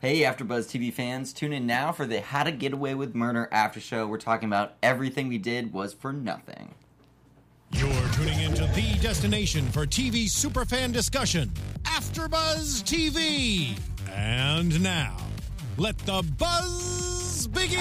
Hey, 0.00 0.20
AfterBuzz 0.20 0.68
TV 0.68 0.92
fans, 0.92 1.32
tune 1.32 1.52
in 1.52 1.66
now 1.66 1.90
for 1.90 2.06
the 2.06 2.20
How 2.20 2.44
to 2.44 2.52
Get 2.52 2.72
Away 2.72 2.94
with 2.94 3.16
Murder 3.16 3.48
after 3.50 3.80
show. 3.80 4.06
We're 4.06 4.18
talking 4.18 4.48
about 4.48 4.74
everything 4.80 5.26
we 5.26 5.38
did 5.38 5.72
was 5.72 5.92
for 5.92 6.12
nothing. 6.12 6.76
You're 7.72 8.08
tuning 8.12 8.40
into 8.42 8.64
the 8.76 8.96
destination 9.02 9.66
for 9.72 9.86
TV 9.86 10.26
superfan 10.26 10.92
discussion, 10.92 11.50
AfterBuzz 11.82 12.84
TV. 12.84 13.76
And 14.12 14.80
now, 14.80 15.16
let 15.78 15.98
the 15.98 16.22
buzz 16.38 17.48
begin. 17.48 17.80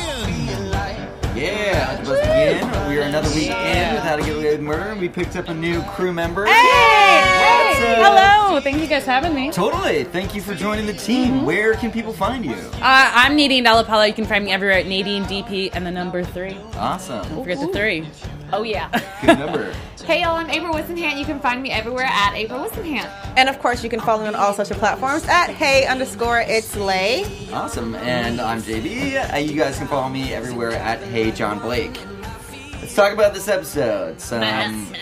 Yeah, 1.36 2.02
let's 2.04 2.10
begin. 2.10 2.90
We 2.90 2.98
are 2.98 3.04
another 3.04 3.30
week 3.36 3.52
in 3.52 3.94
with 3.94 4.02
How 4.02 4.16
to 4.16 4.24
Get 4.24 4.36
Away 4.38 4.52
with 4.54 4.62
Murder, 4.62 4.90
and 4.90 5.00
we 5.00 5.08
picked 5.08 5.36
up 5.36 5.50
a 5.50 5.54
new 5.54 5.84
crew 5.84 6.14
member. 6.14 6.48
Hey! 6.48 7.67
What's? 7.78 8.02
Hello! 8.08 8.60
Thank 8.60 8.82
you 8.82 8.88
guys 8.88 9.04
for 9.04 9.12
having 9.12 9.36
me. 9.36 9.50
Uh, 9.50 9.52
Totally. 9.52 10.04
Thank 10.06 10.34
you 10.34 10.42
for 10.42 10.56
joining 10.56 10.88
the 10.88 10.94
team. 10.94 11.46
Where 11.46 11.76
can 11.76 11.92
people 11.92 12.12
find 12.12 12.44
you? 12.44 12.56
I'm 12.82 13.36
Nadine 13.36 13.64
Della 13.64 13.84
Pelle. 13.84 14.08
You 14.08 14.14
can 14.14 14.26
find 14.26 14.44
me 14.46 14.52
everywhere 14.52 14.80
at 14.80 14.88
Nadine 14.88 15.24
DP 15.26 15.70
and 15.74 15.86
the 15.86 15.92
number 15.92 16.24
three. 16.24 16.58
Awesome. 16.76 17.28
Don't 17.30 17.44
forget 17.44 17.60
the 17.60 17.68
three. 17.68 18.08
Oh 18.52 18.64
yeah. 18.64 18.90
Good 19.22 19.38
number. 19.38 19.72
hey 20.06 20.22
y'all, 20.22 20.38
I'm 20.38 20.50
April 20.50 20.74
Whisenhant. 20.74 21.20
You 21.20 21.26
can 21.26 21.40
find 21.40 21.62
me 21.62 21.70
everywhere 21.70 22.06
at 22.06 22.34
April 22.34 22.60
Whisenhant. 22.60 23.10
And 23.36 23.48
of 23.48 23.60
course, 23.60 23.84
you 23.84 23.90
can 23.90 24.00
follow 24.00 24.24
me 24.24 24.30
on 24.30 24.36
all 24.36 24.54
social 24.54 24.78
platforms 24.78 25.26
at 25.26 25.52
hey 25.52 25.86
underscore 25.86 26.40
it's 26.40 26.76
lay. 26.76 27.26
Awesome. 27.52 27.94
And 27.96 28.42
I'm 28.42 28.62
JB. 28.64 29.34
Uh, 29.34 29.38
you 29.38 29.56
guys 29.56 29.78
can 29.78 29.88
follow 29.88 30.10
me 30.10 30.34
everywhere 30.34 30.72
at 30.72 31.00
Hey 31.04 31.30
John 31.32 31.60
Blake. 31.60 31.96
Let's 32.88 32.96
talk 32.96 33.12
about 33.12 33.34
this 33.34 33.50
episode. 33.50 34.22
So, 34.22 34.38
um, 34.38 34.42
Man, 34.88 34.96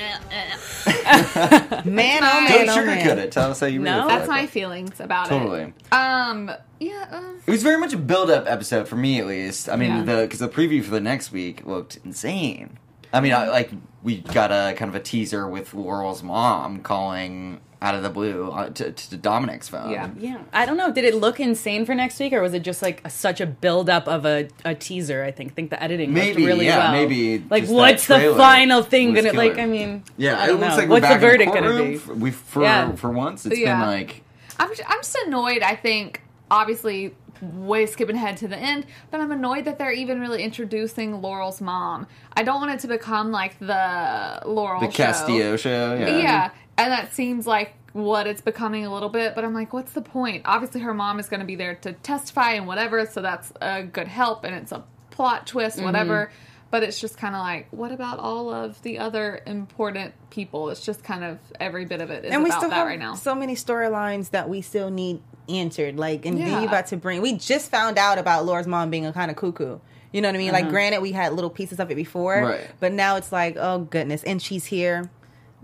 oh 0.87 1.85
man, 1.85 1.85
don't 1.85 1.85
man, 1.85 2.69
oh 2.69 2.75
sugarcoat 2.75 3.17
it. 3.17 3.31
Tell 3.31 3.51
us 3.51 3.59
how 3.59 3.67
you 3.67 3.79
really 3.79 3.91
No? 3.95 3.99
feel. 4.01 4.07
That's 4.07 4.25
about 4.25 4.33
my 4.35 4.41
it. 4.41 4.49
feelings 4.49 4.99
about 4.99 5.27
Totally. 5.29 5.61
it. 5.61 5.93
Um. 5.93 6.49
Yeah. 6.79 7.05
Um, 7.11 7.41
It 7.45 7.51
was 7.51 7.61
very 7.61 7.77
much 7.79 7.93
a 7.93 7.97
build-up 7.97 8.45
episode 8.47 8.87
for 8.87 8.95
me, 8.95 9.19
at 9.19 9.27
least. 9.27 9.69
I 9.69 9.75
mean, 9.75 9.97
Yeah. 9.97 10.01
the 10.15 10.21
because 10.23 10.39
the 10.39 10.49
preview 10.49 10.83
for 10.83 10.89
the 10.89 10.99
next 10.99 11.31
week 11.31 11.63
looked 11.67 11.99
insane. 12.03 12.79
I 13.13 13.21
mean, 13.21 13.33
I, 13.33 13.49
like 13.49 13.69
we 14.01 14.17
got 14.21 14.51
a 14.51 14.73
kind 14.75 14.89
of 14.89 14.95
a 14.95 14.99
teaser 14.99 15.47
with 15.47 15.75
Laurel's 15.75 16.23
mom 16.23 16.79
calling 16.79 17.59
out 17.81 17.93
of 17.95 18.03
the 18.03 18.09
blue 18.09 18.49
uh, 18.51 18.69
to, 18.69 18.91
to 18.91 19.17
Dominic's 19.17 19.67
phone. 19.69 19.91
Yeah. 19.91 20.09
Yeah. 20.17 20.41
I 20.53 20.65
don't 20.65 20.77
know. 20.77 20.91
Did 20.91 21.03
it 21.05 21.15
look 21.15 21.39
insane 21.39 21.85
for 21.85 21.93
next 21.93 22.19
week 22.19 22.33
or 22.33 22.41
was 22.41 22.53
it 22.53 22.63
just 22.63 22.81
like 22.81 23.01
a, 23.05 23.09
such 23.09 23.41
a 23.41 23.45
build 23.45 23.89
up 23.89 24.07
of 24.07 24.25
a, 24.25 24.47
a 24.63 24.73
teaser? 24.75 25.23
I 25.23 25.31
think. 25.31 25.51
I 25.51 25.53
think 25.55 25.69
the 25.69 25.81
editing 25.83 26.13
Maybe, 26.13 26.33
looked 26.41 26.45
really 26.45 26.65
yeah, 26.65 26.77
well. 26.77 26.91
maybe 26.93 27.39
Like, 27.49 27.63
just 27.63 27.73
that 27.73 27.77
what's 27.77 28.07
the 28.07 28.33
final 28.37 28.81
thing 28.83 29.13
was 29.13 29.25
gonna 29.25 29.37
like? 29.37 29.57
I 29.57 29.65
mean, 29.65 30.03
Yeah, 30.17 30.39
I 30.39 30.45
it 30.45 30.47
don't 30.47 30.59
looks 30.61 30.71
know. 30.73 30.77
like 30.81 30.89
what's 30.89 31.07
the 31.09 31.17
verdict 31.19 31.51
courtroom. 31.51 31.77
gonna 31.97 32.15
be? 32.15 32.19
We 32.21 32.31
for 32.31 32.63
Yeah. 32.63 32.91
for 32.95 33.11
once, 33.11 33.45
it's 33.45 33.59
Yeah. 33.59 33.79
been 33.79 33.87
like 33.87 34.21
I'm. 34.59 34.69
I'm 34.87 34.99
just 34.99 35.15
annoyed. 35.25 35.61
I 35.61 35.75
think 35.75 36.21
obviously 36.49 37.13
way 37.41 37.85
skipping 37.85 38.15
ahead 38.15 38.37
to 38.37 38.47
the 38.47 38.55
end, 38.57 38.85
but 39.11 39.19
I'm 39.19 39.31
annoyed 39.31 39.65
that 39.65 39.77
they're 39.77 39.91
even 39.91 40.21
really 40.21 40.41
introducing 40.41 41.21
Laurel's 41.21 41.59
mom. 41.59 42.07
I 42.33 42.43
don't 42.43 42.61
want 42.61 42.71
it 42.71 42.79
to 42.79 42.87
become 42.87 43.31
like 43.31 43.59
the 43.59 44.41
Laurel 44.45 44.79
the 44.79 44.89
show. 44.89 45.03
Castillo 45.03 45.57
show. 45.57 45.95
Yeah, 45.99 46.17
Yeah, 46.17 46.49
and 46.77 46.91
that 46.91 47.13
seems 47.13 47.47
like 47.47 47.73
what 47.93 48.27
it's 48.27 48.41
becoming 48.41 48.85
a 48.85 48.93
little 48.93 49.09
bit. 49.09 49.35
But 49.35 49.45
I'm 49.45 49.53
like, 49.53 49.71
what's 49.73 49.93
the 49.93 50.01
point? 50.01 50.43
Obviously, 50.45 50.81
her 50.81 50.93
mom 50.93 51.19
is 51.19 51.29
going 51.29 51.39
to 51.39 51.45
be 51.45 51.55
there 51.55 51.75
to 51.75 51.93
testify 51.93 52.51
and 52.51 52.67
whatever, 52.67 53.05
so 53.05 53.21
that's 53.21 53.51
a 53.61 53.83
good 53.83 54.07
help, 54.07 54.43
and 54.43 54.53
it's 54.55 54.71
a 54.71 54.83
plot 55.11 55.47
twist, 55.47 55.77
mm-hmm. 55.77 55.85
whatever. 55.85 56.31
But 56.71 56.83
it's 56.83 56.99
just 56.99 57.17
kind 57.17 57.35
of 57.35 57.39
like, 57.39 57.67
what 57.71 57.91
about 57.93 58.19
all 58.19 58.51
of 58.53 58.81
the 58.81 58.99
other 58.99 59.39
important 59.45 60.13
people? 60.29 60.69
It's 60.71 60.83
just 60.83 61.03
kind 61.03 61.23
of 61.23 61.37
every 61.57 61.85
bit 61.85 62.01
of 62.01 62.09
it 62.09 62.25
is 62.25 62.33
And 62.33 62.43
we 62.43 62.49
about 62.49 62.59
still 62.59 62.69
that 62.71 62.75
have 62.77 62.87
right 62.87 62.99
now. 62.99 63.13
so 63.13 63.33
many 63.33 63.55
storylines 63.55 64.31
that 64.31 64.49
we 64.49 64.61
still 64.61 64.89
need 64.89 65.21
answered. 65.47 65.97
Like, 65.97 66.25
and 66.25 66.37
then 66.37 66.47
Yeah. 66.47 66.61
you 66.61 66.67
about 66.67 66.87
to 66.87 66.97
bring. 66.97 67.21
We 67.21 67.37
just 67.37 67.71
found 67.71 67.97
out 67.97 68.17
about 68.17 68.45
Laura's 68.45 68.67
mom 68.67 68.89
being 68.89 69.05
a 69.05 69.13
kind 69.13 69.31
of 69.31 69.37
cuckoo. 69.37 69.77
You 70.11 70.21
know 70.21 70.27
what 70.27 70.35
I 70.35 70.37
mean? 70.37 70.51
Like, 70.51 70.63
uh-huh. 70.63 70.71
granted, 70.71 71.01
we 71.01 71.11
had 71.11 71.33
little 71.33 71.49
pieces 71.49 71.79
of 71.79 71.91
it 71.91 71.95
before, 71.95 72.41
Right. 72.41 72.67
but 72.79 72.91
now 72.91 73.15
it's 73.17 73.31
like, 73.31 73.57
oh 73.57 73.79
goodness, 73.79 74.23
and 74.23 74.41
she's 74.41 74.65
here. 74.65 75.09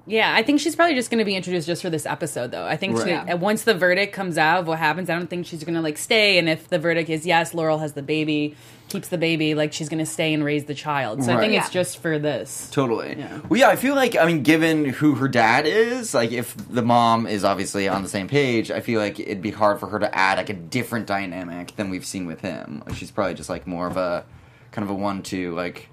Yeah, 0.08 0.34
I 0.34 0.42
think 0.42 0.60
she's 0.60 0.76
probably 0.76 0.96
just 0.96 1.12
going 1.12 1.20
to 1.20 1.26
be 1.26 1.36
introduced 1.36 1.68
just 1.68 1.82
for 1.84 1.90
this 1.92 2.06
episode, 2.08 2.52
though. 2.52 2.66
I 2.66 2.76
think 2.76 2.98
she, 2.98 3.12
Right. 3.14 3.30
uh, 3.34 3.38
once 3.38 3.64
the 3.64 3.76
verdict 3.76 4.14
comes 4.14 4.38
out 4.38 4.60
of 4.62 4.68
what 4.68 4.80
happens, 4.80 5.10
I 5.10 5.16
don't 5.16 5.30
think 5.30 5.46
she's 5.46 5.64
going 5.64 5.76
to 5.76 5.82
like 5.82 5.98
stay. 5.98 6.38
And 6.40 6.50
if 6.50 6.70
the 6.70 6.80
verdict 6.80 7.10
is 7.10 7.26
yes, 7.26 7.54
Laurel 7.54 7.78
has 7.78 7.94
the 7.94 8.02
baby, 8.02 8.56
keeps 8.90 9.10
the 9.10 9.20
baby, 9.20 9.54
like 9.54 9.74
she's 9.74 9.90
going 9.90 10.00
to 10.00 10.06
stay 10.06 10.34
and 10.34 10.44
raise 10.44 10.66
the 10.66 10.74
child. 10.74 11.24
So 11.24 11.32
I 11.32 11.36
Right. 11.36 11.42
think 11.50 11.62
it's 11.62 11.70
just 11.70 12.00
for 12.02 12.18
this. 12.18 12.68
Totally. 12.72 13.16
Yeah. 13.20 13.40
Well, 13.48 13.60
yeah, 13.60 13.70
I 13.70 13.76
feel 13.76 13.94
like 13.96 14.18
I 14.18 14.26
mean, 14.26 14.42
given 14.42 14.86
who 14.86 15.14
her 15.16 15.28
dad 15.28 15.68
is, 15.68 16.16
like 16.16 16.32
if 16.32 16.56
the 16.70 16.82
mom 16.82 17.28
is 17.28 17.44
obviously 17.44 17.88
on 17.88 18.02
the 18.02 18.10
same 18.10 18.28
page, 18.28 18.72
I 18.72 18.80
feel 18.82 19.00
like 19.00 19.20
it'd 19.20 19.42
be 19.44 19.52
hard 19.52 19.80
for 19.80 19.88
her 19.88 20.00
to 20.00 20.14
add 20.18 20.40
like 20.40 20.50
a 20.50 20.54
different 20.54 21.06
dynamic 21.06 21.76
than 21.76 21.92
we've 21.92 22.06
seen 22.08 22.26
with 22.26 22.42
him. 22.42 22.84
She's 22.96 23.12
probably 23.12 23.36
just 23.36 23.50
like 23.50 23.68
more 23.68 23.86
of 23.86 23.98
a 23.98 24.26
kind 24.72 24.84
of 24.84 24.90
a 24.90 24.96
one-two, 24.96 25.54
like 25.54 25.90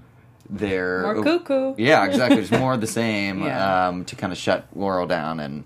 they're 0.51 1.03
More 1.03 1.23
cuckoo. 1.23 1.75
Yeah, 1.77 2.05
exactly. 2.07 2.41
Just 2.41 2.53
more 2.53 2.73
of 2.75 2.81
the 2.81 2.87
same 2.87 3.43
Yeah. 3.45 3.89
um, 3.89 4.05
to 4.07 4.17
kind 4.17 4.33
of 4.33 4.39
shut 4.39 4.67
Laurel 4.75 5.07
down 5.07 5.41
and 5.41 5.65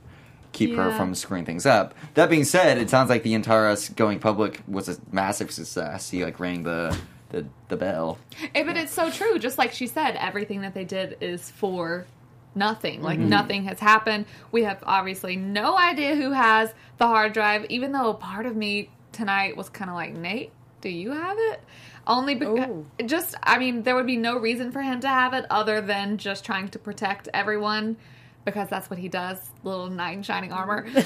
keep 0.52 0.74
her 0.74 0.90
from 0.92 1.14
screwing 1.14 1.44
things 1.44 1.64
up. 1.66 1.94
That 2.14 2.28
being 2.28 2.44
said, 2.44 2.78
it 2.78 2.90
sounds 2.90 3.08
like 3.08 3.22
the 3.22 3.34
entire 3.34 3.74
going 3.96 4.18
public 4.18 4.60
was 4.68 4.88
a 4.88 4.96
massive 5.10 5.50
success. 5.50 6.10
He 6.10 6.24
like 6.24 6.38
rang 6.40 6.62
the 6.62 6.96
the, 7.30 7.46
the 7.68 7.76
bell. 7.78 8.18
Eh, 8.54 8.62
but 8.62 8.76
it's 8.76 8.92
so 8.92 9.10
true. 9.10 9.38
Just 9.38 9.56
like 9.56 9.72
she 9.72 9.86
said, 9.86 10.16
everything 10.16 10.60
that 10.60 10.74
they 10.74 10.84
did 10.84 11.16
is 11.22 11.50
for 11.50 12.06
nothing. 12.54 13.00
Like 13.00 13.18
nothing 13.18 13.64
has 13.64 13.80
happened. 13.80 14.26
We 14.50 14.64
have 14.64 14.78
obviously 14.82 15.36
no 15.36 15.78
idea 15.78 16.14
who 16.14 16.32
has 16.32 16.74
the 16.98 17.06
hard 17.06 17.32
drive, 17.32 17.64
even 17.70 17.92
though 17.92 18.12
part 18.12 18.44
of 18.44 18.54
me 18.54 18.90
tonight 19.12 19.56
was 19.56 19.70
kind 19.70 19.88
of 19.90 19.96
like, 19.96 20.14
Nate, 20.14 20.52
do 20.82 20.90
you 20.90 21.12
have 21.12 21.38
it? 21.38 21.62
Only 22.06 22.34
because 22.34 22.68
Ooh. 22.68 22.86
just, 23.06 23.34
I 23.42 23.58
mean, 23.58 23.82
there 23.84 23.94
would 23.94 24.06
be 24.06 24.16
no 24.16 24.36
reason 24.38 24.72
for 24.72 24.82
him 24.82 25.00
to 25.00 25.08
have 25.08 25.34
it 25.34 25.44
other 25.50 25.80
than 25.80 26.18
just 26.18 26.44
trying 26.44 26.68
to 26.70 26.78
protect 26.78 27.28
everyone. 27.32 27.96
Because 28.44 28.68
that's 28.68 28.90
what 28.90 28.98
he 28.98 29.06
does, 29.08 29.38
little 29.62 29.88
knight 29.88 30.16
in 30.16 30.24
shining 30.24 30.52
armor. 30.52 30.84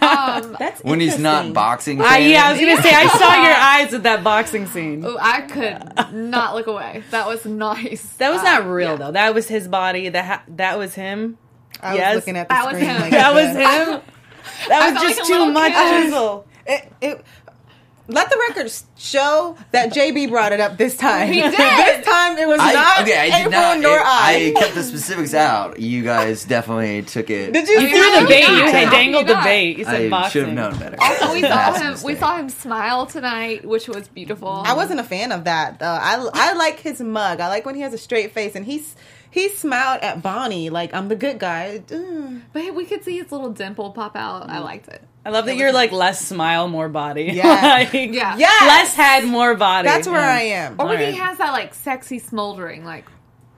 um, 0.00 0.56
That's 0.60 0.80
When 0.84 1.00
he's 1.00 1.18
not 1.18 1.52
boxing, 1.52 2.00
Uh, 2.00 2.04
yeah, 2.14 2.44
I 2.46 2.52
was 2.52 2.60
going 2.60 2.76
to 2.76 2.82
say, 2.84 2.92
I 2.94 3.06
saw 3.08 3.42
your 3.42 3.52
eyes 3.56 3.90
with 3.92 4.04
that 4.04 4.22
boxing 4.22 4.66
scene. 4.66 5.04
ooh, 5.04 5.18
I 5.20 5.40
could 5.40 6.14
not 6.14 6.54
look 6.54 6.68
away. 6.68 7.02
That 7.10 7.26
was 7.26 7.44
nice. 7.44 8.04
That 8.18 8.30
was 8.30 8.40
Uh, 8.42 8.44
not 8.44 8.66
real, 8.68 8.90
yeah. 8.90 8.96
though. 8.96 9.10
That 9.10 9.34
was 9.34 9.48
his 9.48 9.66
body. 9.66 10.08
That 10.10 10.24
ha- 10.24 10.42
that 10.50 10.78
was 10.78 10.94
him. 10.94 11.36
I 11.82 11.96
Yes. 11.96 12.14
was 12.14 12.22
looking 12.22 12.36
at 12.38 12.48
the 12.48 12.54
That 12.54 12.64
was 12.66 12.74
screen. 12.76 12.90
him. 12.90 13.00
Like 13.00 13.10
That 13.10 13.34
was 13.34 13.56
him. 13.56 14.00
That 14.68 14.92
was 14.94 15.02
just 15.02 15.18
like 15.18 15.26
too 15.26 15.52
much 15.52 15.72
kid. 15.72 16.44
It, 16.66 16.92
it, 17.00 17.24
let 18.06 18.28
the 18.28 18.36
record 18.48 18.70
show 18.96 19.56
that 19.70 19.92
JB 19.92 20.28
brought 20.28 20.52
it 20.52 20.60
up 20.60 20.76
this 20.76 20.96
time. 20.96 21.32
He 21.32 21.40
did. 21.42 21.52
this 21.52 22.04
time 22.06 22.36
it 22.36 22.46
was 22.46 22.58
I, 22.60 22.72
not 22.72 23.00
okay, 23.02 23.18
I 23.18 23.24
did 23.38 23.46
April 23.46 23.50
not. 23.52 23.80
nor 23.80 23.96
it- 23.96 24.02
I. 24.04 24.52
I 24.56 24.60
kept 24.60 24.74
the 24.74 24.82
specifics 24.82 25.32
out. 25.34 25.80
You 25.80 26.02
guys 26.02 26.44
definitely 26.44 27.02
took 27.02 27.30
it. 27.30 27.52
Did 27.52 27.66
you 27.68 27.80
You 27.80 27.88
threw 27.88 28.20
the 28.20 28.26
bait. 28.28 28.46
You 28.48 28.54
you 28.56 28.70
had 28.70 28.90
dangled 28.90 29.26
the 29.26 29.34
How 29.36 29.44
did 29.44 29.50
you 29.50 29.74
bait. 29.74 29.78
You 29.78 29.84
said 29.84 30.02
I 30.06 30.08
boxing. 30.10 30.30
should 30.32 30.44
have 30.48 30.54
known 30.54 30.78
better. 30.78 30.96
Also, 31.00 31.32
we 31.32 31.40
saw 31.42 31.48
Massive 31.48 32.00
him. 32.00 32.06
We 32.06 32.14
saw 32.16 32.36
him 32.36 32.48
smile 32.50 33.06
tonight, 33.06 33.64
which 33.64 33.88
was 33.88 34.06
beautiful. 34.08 34.48
I 34.48 34.74
wasn't 34.74 35.00
a 35.00 35.04
fan 35.04 35.32
of 35.32 35.44
that 35.44 35.78
though. 35.78 35.86
I 35.86 36.28
I 36.34 36.52
like 36.54 36.80
his 36.80 37.00
mug. 37.00 37.40
I 37.40 37.48
like 37.48 37.64
when 37.64 37.74
he 37.74 37.80
has 37.80 37.94
a 37.94 37.98
straight 37.98 38.32
face 38.32 38.54
and 38.54 38.66
he's 38.66 38.94
he 39.30 39.48
smiled 39.48 40.02
at 40.02 40.22
Bonnie 40.22 40.68
like 40.70 40.92
I'm 40.94 41.08
the 41.08 41.16
good 41.16 41.38
guy. 41.38 41.82
Mm. 41.86 42.42
but 42.52 42.74
we 42.74 42.84
could 42.84 43.02
see 43.02 43.18
his 43.18 43.32
little 43.32 43.50
dimple 43.50 43.90
pop 43.92 44.14
out. 44.14 44.48
I 44.50 44.58
liked 44.58 44.88
it. 44.88 45.02
I 45.26 45.30
love 45.30 45.46
that 45.46 45.56
you're 45.56 45.72
like 45.72 45.90
less 45.92 46.20
smile, 46.24 46.68
more 46.68 46.88
body. 46.88 47.24
Yeah. 47.32 47.44
Like, 47.62 47.92
Yeah. 47.94 48.36
Yes! 48.36 48.62
Less 48.62 48.94
head, 48.94 49.24
more 49.26 49.54
body. 49.54 49.88
That's 49.88 50.06
where 50.06 50.20
Yeah. 50.20 50.34
I 50.34 50.40
am. 50.64 50.76
Or 50.78 50.86
when 50.86 50.98
he 51.00 51.18
has 51.18 51.38
that 51.38 51.52
like 51.52 51.74
sexy 51.74 52.18
smoldering, 52.18 52.84
like 52.84 53.06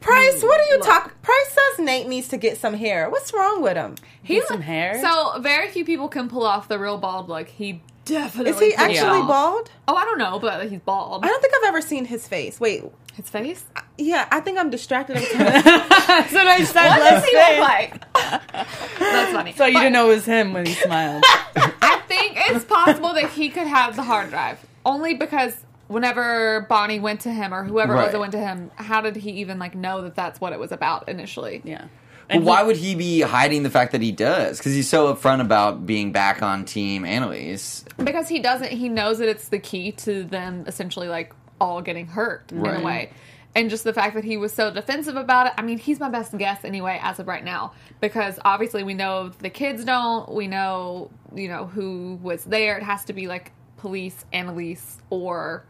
Price, 0.01 0.41
what 0.43 0.61
are 0.61 0.65
you 0.71 0.79
Look. 0.79 0.87
talking? 0.87 1.13
Price 1.23 1.49
says 1.49 1.85
Nate 1.85 2.07
needs 2.07 2.29
to 2.29 2.37
get 2.37 2.59
some 2.59 2.75
hair. 2.75 3.11
What's 3.11 3.33
wrong 3.35 3.61
with 3.63 3.77
him? 3.77 3.97
he 4.23 4.41
some 4.43 4.61
hair? 4.61 5.01
So 5.03 5.41
very 5.41 5.69
few 5.69 5.85
people 5.85 6.07
can 6.09 6.29
pull 6.29 6.45
off 6.47 6.69
the 6.69 6.79
real 6.79 6.97
bald 6.99 7.29
look. 7.29 7.49
He 7.49 7.83
definitely 8.05 8.51
Is 8.53 8.61
he 8.61 8.75
actually 8.75 9.21
off. 9.23 9.29
bald? 9.29 9.71
Oh, 9.89 9.97
I 9.97 10.05
don't 10.05 10.19
know, 10.19 10.39
but 10.39 10.69
he's 10.71 10.79
bald. 10.81 11.25
I 11.25 11.29
don't 11.29 11.43
think 11.43 11.55
I've 11.57 11.69
ever 11.69 11.81
seen 11.81 12.05
his 12.05 12.29
face. 12.29 12.61
Wait, 12.61 12.85
His 13.15 13.29
face. 13.29 13.65
yeah, 13.99 14.29
I 14.31 14.39
think 14.41 14.59
I'm 14.61 14.71
distracted 14.71 15.17
every 15.17 15.29
time. 15.37 15.63
That's 16.07 16.33
what 16.33 16.47
I 16.47 16.63
said. 16.63 16.89
What 16.89 16.99
does 17.11 17.25
he 17.25 17.37
look 17.37 17.59
like? 17.59 18.16
That's 18.31 19.33
funny. 19.33 19.53
So 19.53 19.67
you 19.67 19.75
But 19.75 19.81
didn't 19.81 19.93
know 19.93 20.11
it 20.11 20.15
was 20.15 20.25
him 20.27 20.53
when 20.53 20.67
he 20.67 20.75
smiled. 20.75 21.25
I 21.57 22.01
think 22.09 22.35
it's 22.37 22.65
possible 22.65 23.15
that 23.15 23.31
he 23.31 23.49
could 23.51 23.67
have 23.67 23.97
the 23.97 24.03
hard 24.03 24.31
drive 24.31 24.65
only 24.85 25.15
because 25.15 25.55
whenever 25.89 26.67
Bonnie 26.69 27.01
went 27.01 27.21
to 27.23 27.31
him 27.33 27.53
or 27.55 27.65
whoever 27.65 27.93
it 27.95 27.97
was 27.97 28.05
Right. 28.07 28.13
that 28.13 28.21
went 28.21 28.33
to 28.33 28.39
him, 28.39 28.71
how 28.77 29.01
did 29.01 29.17
he 29.17 29.31
even 29.33 29.59
like 29.59 29.75
know 29.75 30.03
that 30.03 30.15
that's 30.15 30.41
what 30.41 30.53
it 30.53 30.59
was 30.59 30.73
about 30.73 31.09
initially? 31.09 31.63
yeah. 31.65 31.87
But 32.29 32.37
And 32.37 32.45
why 32.45 32.61
he- 32.63 32.67
would 32.67 32.77
he 32.77 32.95
be 32.97 33.21
hiding 33.21 33.63
the 33.63 33.71
fact 33.71 33.93
that 33.93 34.03
he 34.03 34.11
does? 34.11 34.59
Because 34.59 34.73
he's 34.75 34.89
so 34.89 35.15
upfront 35.15 35.41
about 35.41 35.87
being 35.87 36.11
back 36.11 36.43
on 36.43 36.65
Team 36.65 37.05
Annalise. 37.05 37.85
Because 38.03 38.29
he 38.29 38.41
doesn't. 38.41 38.73
He 38.73 38.89
knows 38.89 39.19
that 39.19 39.29
it's 39.29 39.47
the 39.49 39.61
key 39.61 39.93
to 39.93 40.25
them 40.25 40.65
essentially 40.67 41.07
like 41.07 41.33
all 41.61 41.81
getting 41.83 42.09
hurt 42.09 42.51
in 42.51 42.67
a 42.67 42.81
way. 42.81 43.11
And 43.57 43.71
just 43.71 43.85
the 43.85 43.95
fact 43.95 44.15
that 44.15 44.25
he 44.25 44.37
was 44.37 44.53
so 44.53 44.71
defensive 44.71 45.17
about 45.17 45.47
it. 45.47 45.55
I 45.57 45.63
mean, 45.63 45.79
he's 45.79 45.99
my 45.99 46.11
best 46.11 46.37
guess 46.37 46.63
anyway, 46.63 47.01
as 47.03 47.19
of 47.19 47.27
right 47.27 47.43
now, 47.43 47.73
because 48.03 48.39
obviously 48.45 48.85
we 48.85 48.93
know 48.93 49.31
the 49.31 49.49
kids 49.49 49.83
don't. 49.83 50.31
We 50.31 50.47
know, 50.47 51.11
you 51.35 51.49
know, 51.49 51.65
who 51.65 52.19
was 52.23 52.45
there. 52.45 52.77
It 52.77 52.83
has 52.83 53.07
to 53.07 53.15
be 53.15 53.27
like 53.29 53.53
police, 53.79 54.27
Annalise, 54.31 54.99
or 55.09 55.65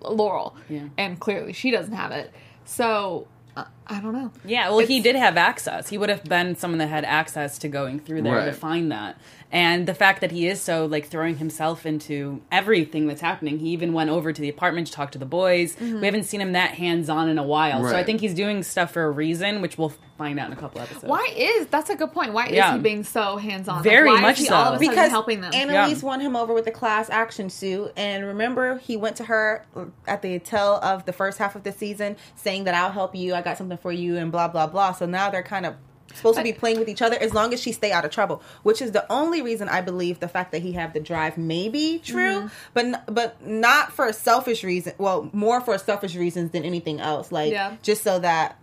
Laurel. 0.00 0.54
Yeah. 0.68 0.84
And 0.96 1.18
clearly 1.18 1.54
she 1.54 1.72
doesn't 1.72 1.92
have 1.92 2.12
it. 2.12 2.32
So 2.64 3.26
uh, 3.56 3.64
I 3.90 4.00
don't 4.00 4.12
know. 4.12 4.30
Yeah, 4.44 4.70
well, 4.70 4.78
he 4.86 5.00
did 5.00 5.16
have 5.16 5.36
access. 5.36 5.88
He 5.88 5.98
would 5.98 6.08
have 6.08 6.24
been 6.24 6.54
someone 6.54 6.78
that 6.78 6.86
had 6.88 7.04
access 7.04 7.58
to 7.58 7.68
going 7.68 7.98
through 8.00 8.22
there 8.22 8.44
to 8.44 8.52
find 8.52 8.92
that. 8.92 9.18
And 9.52 9.86
the 9.88 9.94
fact 9.94 10.20
that 10.20 10.30
he 10.30 10.46
is 10.46 10.60
so 10.60 10.86
like 10.86 11.08
throwing 11.08 11.38
himself 11.38 11.84
into 11.84 12.40
everything 12.52 13.08
that's 13.08 13.20
happening. 13.20 13.58
He 13.58 13.70
even 13.70 13.92
went 13.92 14.08
over 14.08 14.32
to 14.32 14.40
the 14.40 14.48
apartment 14.48 14.86
to 14.86 14.92
talk 14.92 15.10
to 15.12 15.18
the 15.18 15.26
boys. 15.26 15.74
Mm-hmm. 15.74 15.98
We 16.00 16.06
haven't 16.06 16.22
seen 16.22 16.40
him 16.40 16.52
that 16.52 16.74
hands 16.74 17.08
on 17.08 17.28
in 17.28 17.36
a 17.36 17.42
while. 17.42 17.84
So 17.88 17.96
I 17.96 18.04
think 18.04 18.20
he's 18.20 18.34
doing 18.34 18.62
stuff 18.62 18.92
for 18.92 19.02
a 19.04 19.10
reason, 19.10 19.60
which 19.60 19.76
we'll 19.76 19.92
find 20.16 20.38
out 20.38 20.46
in 20.48 20.52
a 20.52 20.56
couple 20.56 20.80
episodes. 20.80 21.04
Why 21.04 21.32
is 21.36 21.66
that's 21.66 21.90
a 21.90 21.96
good 21.96 22.12
point? 22.12 22.32
Why 22.32 22.46
Yeah. 22.48 22.68
is 22.70 22.76
he 22.76 22.82
being 22.82 23.02
so 23.02 23.38
hands 23.38 23.68
on? 23.68 23.82
Very 23.82 24.08
why 24.10 24.20
much 24.20 24.34
is 24.36 24.40
he 24.42 24.44
so. 24.46 24.54
all 24.54 24.66
of 24.68 24.74
a 24.74 24.76
sudden 24.76 24.90
because 24.90 25.10
helping 25.10 25.40
them. 25.40 25.52
Annalise 25.52 26.00
Yeah. 26.02 26.06
won 26.06 26.20
him 26.20 26.36
over 26.36 26.52
with 26.54 26.66
the 26.66 26.70
class 26.70 27.10
action 27.10 27.50
suit, 27.50 27.92
and 27.96 28.24
remember 28.26 28.78
he 28.78 28.96
went 28.96 29.16
to 29.16 29.24
her 29.24 29.64
at 30.06 30.22
the 30.22 30.38
tail 30.38 30.78
of 30.82 31.06
the 31.06 31.12
first 31.12 31.38
half 31.38 31.56
of 31.56 31.64
the 31.64 31.72
season, 31.72 32.16
saying 32.36 32.64
that 32.64 32.74
I'll 32.74 32.92
help 32.92 33.16
you, 33.16 33.34
I 33.34 33.42
got 33.42 33.56
something 33.58 33.78
for 33.80 33.92
you, 33.92 34.16
and 34.16 34.30
blah 34.32 34.48
blah 34.48 34.66
blah. 34.66 34.92
So 34.92 35.06
now 35.06 35.30
they're 35.30 35.42
kind 35.42 35.66
of 35.66 35.74
supposed 36.12 36.36
to 36.38 36.42
be 36.42 36.52
playing 36.52 36.78
with 36.80 36.88
each 36.88 37.02
other 37.02 37.16
as 37.16 37.32
long 37.34 37.54
as 37.54 37.60
she 37.62 37.70
stay 37.70 37.92
out 37.92 38.04
of 38.04 38.10
trouble, 38.10 38.42
which 38.64 38.82
is 38.82 38.90
the 38.90 39.06
only 39.12 39.42
reason 39.42 39.68
I 39.68 39.80
believe 39.80 40.18
the 40.18 40.26
fact 40.26 40.50
that 40.52 40.60
he 40.62 40.72
have 40.72 40.92
the 40.92 40.98
drive 41.00 41.38
may 41.38 41.68
be 41.68 42.00
true, 42.00 42.40
Mm-hmm. 42.40 42.48
but 42.74 43.14
but 43.14 43.46
not 43.46 43.92
for 43.92 44.06
a 44.06 44.12
selfish 44.12 44.64
reason. 44.64 44.92
Well, 44.98 45.30
more 45.32 45.60
for 45.60 45.78
selfish 45.78 46.16
reasons 46.16 46.50
than 46.50 46.64
anything 46.64 47.00
else. 47.00 47.30
Like 47.30 47.52
Yeah. 47.52 47.76
just 47.82 48.02
so 48.02 48.18
that 48.18 48.56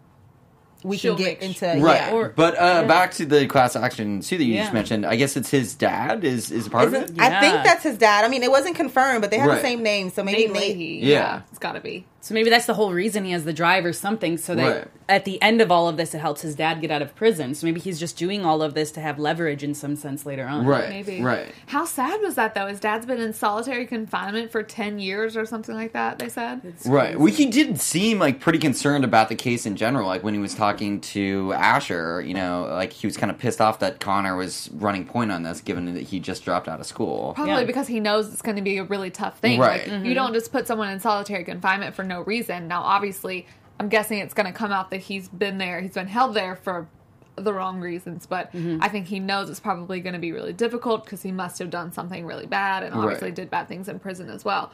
we 0.84 0.96
She'll 0.98 1.16
can 1.16 1.24
get 1.26 1.40
make 1.42 1.50
into 1.50 1.66
Right, 1.84 2.02
yeah. 2.02 2.12
Or- 2.14 2.30
but 2.30 2.56
uh, 2.60 2.84
back 2.86 3.12
to 3.14 3.26
the 3.26 3.48
class 3.48 3.76
action 3.76 4.22
suit 4.22 4.38
that 4.38 4.44
you 4.44 4.54
Yeah. 4.56 4.64
just 4.64 4.74
mentioned. 4.74 5.06
I 5.08 5.16
guess 5.16 5.36
it's 5.36 5.50
his 5.50 5.74
dad 5.74 6.24
is 6.26 6.52
is 6.52 6.68
a 6.68 6.70
part 6.70 6.88
of 6.90 6.94
Isn't- 6.94 7.18
it. 7.18 7.22
I 7.22 7.40
think 7.40 7.64
that's 7.64 7.82
his 7.84 7.98
dad. 7.98 8.26
I 8.26 8.28
mean, 8.28 8.44
it 8.44 8.52
wasn't 8.52 8.76
confirmed, 8.76 9.22
but 9.22 9.32
they 9.32 9.38
have 9.40 9.48
Right. 9.50 9.56
the 9.56 9.62
same 9.62 9.82
name, 9.84 10.10
so 10.12 10.22
maybe 10.24 10.48
Nate 10.48 10.78
Nate. 10.78 11.02
Yeah. 11.02 11.10
Yeah. 11.18 11.42
it's 11.50 11.60
got 11.60 11.74
to 11.74 11.80
be. 11.80 12.06
So 12.22 12.34
maybe 12.36 12.50
that's 12.50 12.66
the 12.68 12.74
whole 12.76 12.92
reason 12.94 13.24
he 13.26 13.32
has 13.32 13.44
the 13.46 13.54
drive 13.54 13.86
or 13.86 13.94
something. 13.94 14.38
So 14.38 14.54
that 14.54 14.78
Right. 14.78 14.88
At 15.10 15.24
the 15.24 15.42
end 15.42 15.62
of 15.62 15.72
all 15.72 15.88
of 15.88 15.96
this, 15.96 16.14
it 16.14 16.20
helps 16.20 16.42
his 16.42 16.56
dad 16.56 16.82
get 16.82 16.92
out 16.92 17.02
of 17.02 17.16
prison. 17.16 17.56
So 17.56 17.66
maybe 17.66 17.80
he's 17.80 18.00
just 18.00 18.18
doing 18.18 18.46
all 18.46 18.62
of 18.62 18.74
this 18.74 18.92
to 18.92 19.00
have 19.00 19.18
leverage 19.18 19.64
in 19.64 19.74
some 19.74 19.96
sense 19.96 20.26
later 20.26 20.46
on. 20.46 20.66
Right, 20.66 20.90
Maybe. 20.90 21.22
right. 21.22 21.54
How 21.68 21.86
sad 21.86 22.20
was 22.22 22.36
that 22.36 22.56
though? 22.56 22.68
His 22.68 22.80
dad's 22.80 23.06
been 23.06 23.22
in 23.22 23.34
solitary 23.34 23.86
confinement 23.86 24.52
for 24.52 24.64
ten 24.64 25.00
years 25.00 25.38
or 25.38 25.46
something 25.46 25.76
like 25.76 25.94
that. 25.94 26.20
They 26.20 26.30
said. 26.30 26.62
Right. 26.86 27.18
Well, 27.18 27.32
he 27.32 27.46
did 27.46 27.80
seem 27.80 28.20
like 28.20 28.42
pretty 28.42 28.60
concerned 28.60 29.06
about 29.06 29.30
the 29.30 29.36
case 29.36 29.66
in 29.66 29.78
general. 29.78 30.08
Like 30.08 30.24
when 30.24 30.34
he 30.34 30.40
was 30.40 30.54
talking 30.54 31.00
to 31.02 31.54
Asher, 31.54 32.22
you 32.22 32.34
know, 32.34 32.68
like 32.70 32.92
he 32.92 33.08
was 33.08 33.16
kind 33.16 33.32
of 33.32 33.38
pissed 33.38 33.62
off 33.62 33.80
that 33.80 34.00
Connor 34.00 34.36
was 34.36 34.70
running 34.74 35.06
point 35.06 35.32
on 35.32 35.44
this, 35.44 35.62
given 35.62 35.94
that 35.94 36.04
he 36.04 36.20
just 36.20 36.44
dropped 36.44 36.68
out 36.68 36.80
of 36.82 36.86
school. 36.86 37.34
Probably 37.34 37.54
Yeah. 37.54 37.64
because 37.64 37.88
he 37.88 38.00
knows 38.02 38.32
it's 38.32 38.42
going 38.42 38.58
to 38.58 38.62
be 38.62 38.78
a 38.78 38.84
really 38.84 39.10
tough 39.10 39.40
thing. 39.40 39.60
Right. 39.60 39.82
Like 39.82 39.88
you 39.88 39.94
mm-hmm. 39.94 40.14
don't 40.14 40.34
just 40.34 40.52
put 40.52 40.68
someone 40.68 40.90
in 40.90 41.00
solitary 41.00 41.46
confinement 41.46 41.96
for 41.96 42.04
no 42.04 42.22
reason. 42.22 42.68
Now, 42.68 42.82
obviously, 42.82 43.48
I'm 43.80 43.90
guessing 43.90 44.20
it's 44.20 44.34
going 44.34 44.48
to 44.48 44.52
come 44.54 44.72
out 44.72 44.90
that 44.92 44.98
he's 45.02 45.28
been 45.30 45.58
there. 45.58 45.82
He's 45.82 45.94
been 45.94 46.08
held 46.08 46.34
there 46.36 46.56
for 46.56 46.88
the 47.36 47.54
wrong 47.54 47.80
reasons, 47.80 48.26
but 48.26 48.50
I 48.82 48.90
think 48.90 49.06
he 49.08 49.20
knows 49.20 49.50
it's 49.50 49.60
probably 49.60 50.00
going 50.00 50.14
to 50.14 50.20
be 50.20 50.32
really 50.32 50.54
difficult 50.54 51.04
because 51.06 51.22
he 51.22 51.32
must 51.32 51.60
have 51.60 51.70
done 51.70 51.92
something 51.92 52.26
really 52.26 52.48
bad 52.48 52.82
and 52.84 52.96
obviously 52.96 53.28
Right. 53.28 53.36
did 53.36 53.50
bad 53.52 53.68
things 53.68 53.88
in 53.88 54.00
prison 54.00 54.30
as 54.30 54.44
well. 54.44 54.72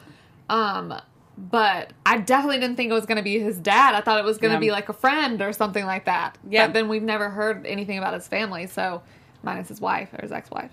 Um, 0.48 0.94
but 1.36 1.92
I 2.06 2.18
definitely 2.18 2.60
didn't 2.60 2.76
think 2.76 2.90
it 2.90 2.94
was 2.94 3.04
going 3.06 3.16
to 3.18 3.22
be 3.22 3.38
his 3.38 3.58
dad. 3.58 3.94
I 3.94 4.00
thought 4.00 4.18
it 4.18 4.24
was 4.24 4.38
going 4.38 4.52
to 4.52 4.56
Yeah. 4.56 4.60
be 4.68 4.70
like 4.70 4.88
a 4.88 4.92
friend 4.94 5.42
or 5.42 5.52
something 5.52 5.84
like 5.84 6.06
that. 6.06 6.38
Yeah. 6.48 6.66
But 6.66 6.72
then 6.72 6.88
we've 6.88 7.02
never 7.02 7.28
heard 7.28 7.66
anything 7.66 7.98
about 7.98 8.14
his 8.14 8.26
family, 8.28 8.66
so 8.66 9.02
minus 9.42 9.68
his 9.68 9.80
wife 9.80 10.14
or 10.14 10.22
his 10.22 10.32
ex-wife. 10.32 10.70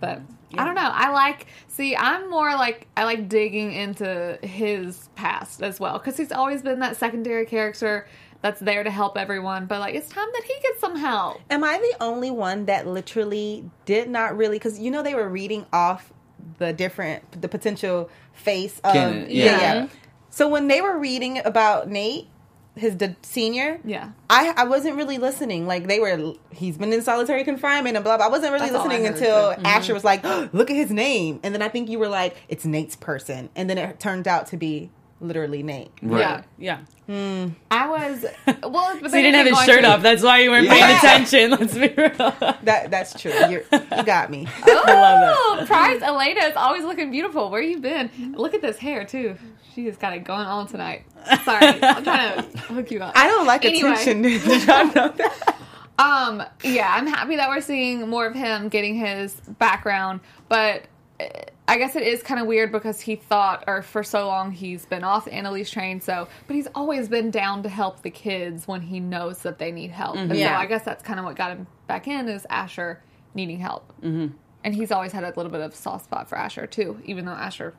But 0.00 0.22
I 0.54 0.64
don't 0.64 0.74
know. 0.74 0.90
I 0.92 1.10
like 1.10 1.46
see. 1.68 1.96
I'm 1.96 2.30
more 2.30 2.54
like 2.54 2.86
I 2.96 3.04
like 3.04 3.28
digging 3.28 3.72
into 3.72 4.38
his 4.42 5.08
past 5.14 5.62
as 5.62 5.80
well 5.80 5.98
because 5.98 6.16
he's 6.16 6.32
always 6.32 6.62
been 6.62 6.80
that 6.80 6.96
secondary 6.96 7.46
character 7.46 8.06
that's 8.42 8.60
there 8.60 8.84
to 8.84 8.90
help 8.90 9.18
everyone. 9.18 9.66
But 9.66 9.80
like 9.80 9.94
it's 9.94 10.08
time 10.08 10.28
that 10.32 10.44
he 10.44 10.54
gets 10.62 10.80
some 10.80 10.96
help. 10.96 11.40
Am 11.50 11.64
I 11.64 11.78
the 11.78 12.04
only 12.04 12.30
one 12.30 12.66
that 12.66 12.86
literally 12.86 13.68
did 13.84 14.08
not 14.08 14.36
really? 14.36 14.56
Because 14.56 14.78
you 14.78 14.90
know 14.90 15.02
they 15.02 15.14
were 15.14 15.28
reading 15.28 15.66
off 15.72 16.12
the 16.58 16.72
different, 16.72 17.40
the 17.40 17.48
potential 17.48 18.10
face 18.32 18.78
of 18.84 18.92
Candidate, 18.92 19.30
yeah. 19.30 19.44
yeah. 19.44 19.74
yeah. 19.74 19.88
So 20.30 20.48
when 20.48 20.68
they 20.68 20.80
were 20.80 20.98
reading 20.98 21.40
about 21.44 21.88
Nate, 21.88 22.28
his 22.76 22.96
the 22.98 23.16
senior, 23.22 23.80
Yeah. 23.84 24.10
I 24.28 24.52
I 24.56 24.64
wasn't 24.64 24.96
really 24.96 25.18
listening. 25.18 25.66
Like 25.66 25.86
they 25.88 25.98
were, 25.98 26.34
he's 26.50 26.76
been 26.76 26.92
in 26.92 27.02
solitary 27.02 27.42
confinement 27.42 27.96
and 27.96 28.04
blah 28.04 28.16
blah. 28.16 28.26
I 28.26 28.28
wasn't 28.28 28.52
really 28.52 28.70
That's 28.70 28.84
listening 28.84 29.06
until 29.06 29.54
too. 29.54 29.62
Asher 29.64 29.94
was 29.94 30.04
like, 30.04 30.22
"Look 30.52 30.70
at 30.70 30.76
his 30.76 30.90
name," 30.90 31.40
and 31.42 31.54
then 31.54 31.62
I 31.62 31.68
think 31.68 31.88
you 31.88 31.98
were 31.98 32.08
like, 32.08 32.36
"It's 32.48 32.64
Nate's 32.64 32.96
person," 32.96 33.48
and 33.56 33.68
then 33.70 33.78
it 33.78 33.98
turned 33.98 34.28
out 34.28 34.46
to 34.48 34.56
be 34.56 34.90
literally 35.20 35.62
Nate. 35.62 35.90
Right. 36.02 36.44
Yeah. 36.58 36.78
I 37.08 37.88
was 37.88 38.24
well. 38.62 38.98
But 39.00 39.10
So 39.10 39.16
he 39.16 39.22
didn't 39.22 39.34
have 39.36 39.46
his 39.46 39.62
shirt 39.64 39.84
off. 39.84 40.02
That's 40.02 40.22
why 40.22 40.40
you 40.40 40.50
weren't 40.50 40.66
Yeah. 40.66 40.72
paying 40.72 40.96
attention. 40.98 41.50
Let's 41.58 41.74
be 41.74 41.88
real. 41.96 42.34
That 42.64 42.88
that's 42.90 43.20
true. 43.20 43.32
You're, 43.48 43.64
you 43.72 44.02
got 44.04 44.30
me. 44.30 44.46
Oh, 44.68 45.64
Prize 45.66 46.00
Elayna 46.00 46.48
is 46.50 46.56
always 46.56 46.84
looking 46.84 47.10
beautiful. 47.10 47.50
Where 47.50 47.60
you 47.62 47.78
been? 47.78 48.34
Look 48.36 48.54
at 48.54 48.62
this 48.62 48.78
hair 48.78 49.04
too. 49.04 49.36
She 49.74 49.86
has 49.86 49.96
got 49.96 50.12
it 50.14 50.24
going 50.24 50.46
on 50.46 50.66
tonight. 50.66 51.04
Sorry, 51.44 51.66
I'm 51.82 52.02
trying 52.04 52.42
to 52.42 52.58
hook 52.72 52.90
you 52.90 53.00
up. 53.02 53.12
I 53.16 53.26
don't 53.26 53.46
like 53.46 53.64
Anyway. 53.64 53.90
attention. 53.92 54.22
Did 54.22 54.42
y'all 54.66 54.86
know 54.86 55.08
that? 55.16 55.56
Um, 55.98 56.42
yeah, 56.62 56.92
I'm 56.94 57.06
happy 57.06 57.36
that 57.36 57.48
we're 57.48 57.60
seeing 57.60 58.08
more 58.08 58.26
of 58.26 58.34
him 58.34 58.68
getting 58.68 58.94
his 58.96 59.34
background, 59.58 60.20
but 60.48 60.84
uh, 61.20 61.24
I 61.68 61.78
guess 61.78 61.96
it 61.96 62.04
is 62.04 62.22
kind 62.22 62.40
of 62.40 62.46
weird 62.46 62.70
because 62.70 63.00
he 63.00 63.16
thought, 63.16 63.64
or 63.66 63.82
for 63.82 64.04
so 64.04 64.26
long, 64.28 64.52
he's 64.52 64.86
been 64.86 65.02
off 65.02 65.24
the 65.24 65.34
Annalise 65.34 65.68
train. 65.68 66.00
So, 66.00 66.28
but 66.46 66.54
he's 66.54 66.68
always 66.74 67.08
been 67.08 67.30
down 67.32 67.64
to 67.64 67.68
help 67.68 68.02
the 68.02 68.10
kids 68.10 68.68
when 68.68 68.80
he 68.82 69.00
knows 69.00 69.40
that 69.40 69.58
they 69.58 69.72
need 69.72 69.90
help. 69.90 70.16
And 70.16 70.34
Yeah. 70.36 70.56
so, 70.56 70.62
I 70.62 70.66
guess 70.66 70.84
that's 70.84 71.02
kind 71.02 71.18
of 71.18 71.24
what 71.24 71.34
got 71.36 71.50
him 71.50 71.66
back 71.88 72.06
in 72.06 72.28
is 72.28 72.46
Asher 72.50 73.00
needing 73.34 73.58
help. 73.58 73.92
Mm-hmm. 74.00 74.28
And 74.62 74.74
he's 74.74 74.92
always 74.92 75.10
had 75.12 75.24
a 75.24 75.28
little 75.36 75.50
bit 75.50 75.60
of 75.60 75.74
soft 75.74 76.04
spot 76.04 76.28
for 76.28 76.38
Asher 76.38 76.66
too, 76.68 77.00
even 77.04 77.24
though 77.24 77.32
Asher 77.32 77.74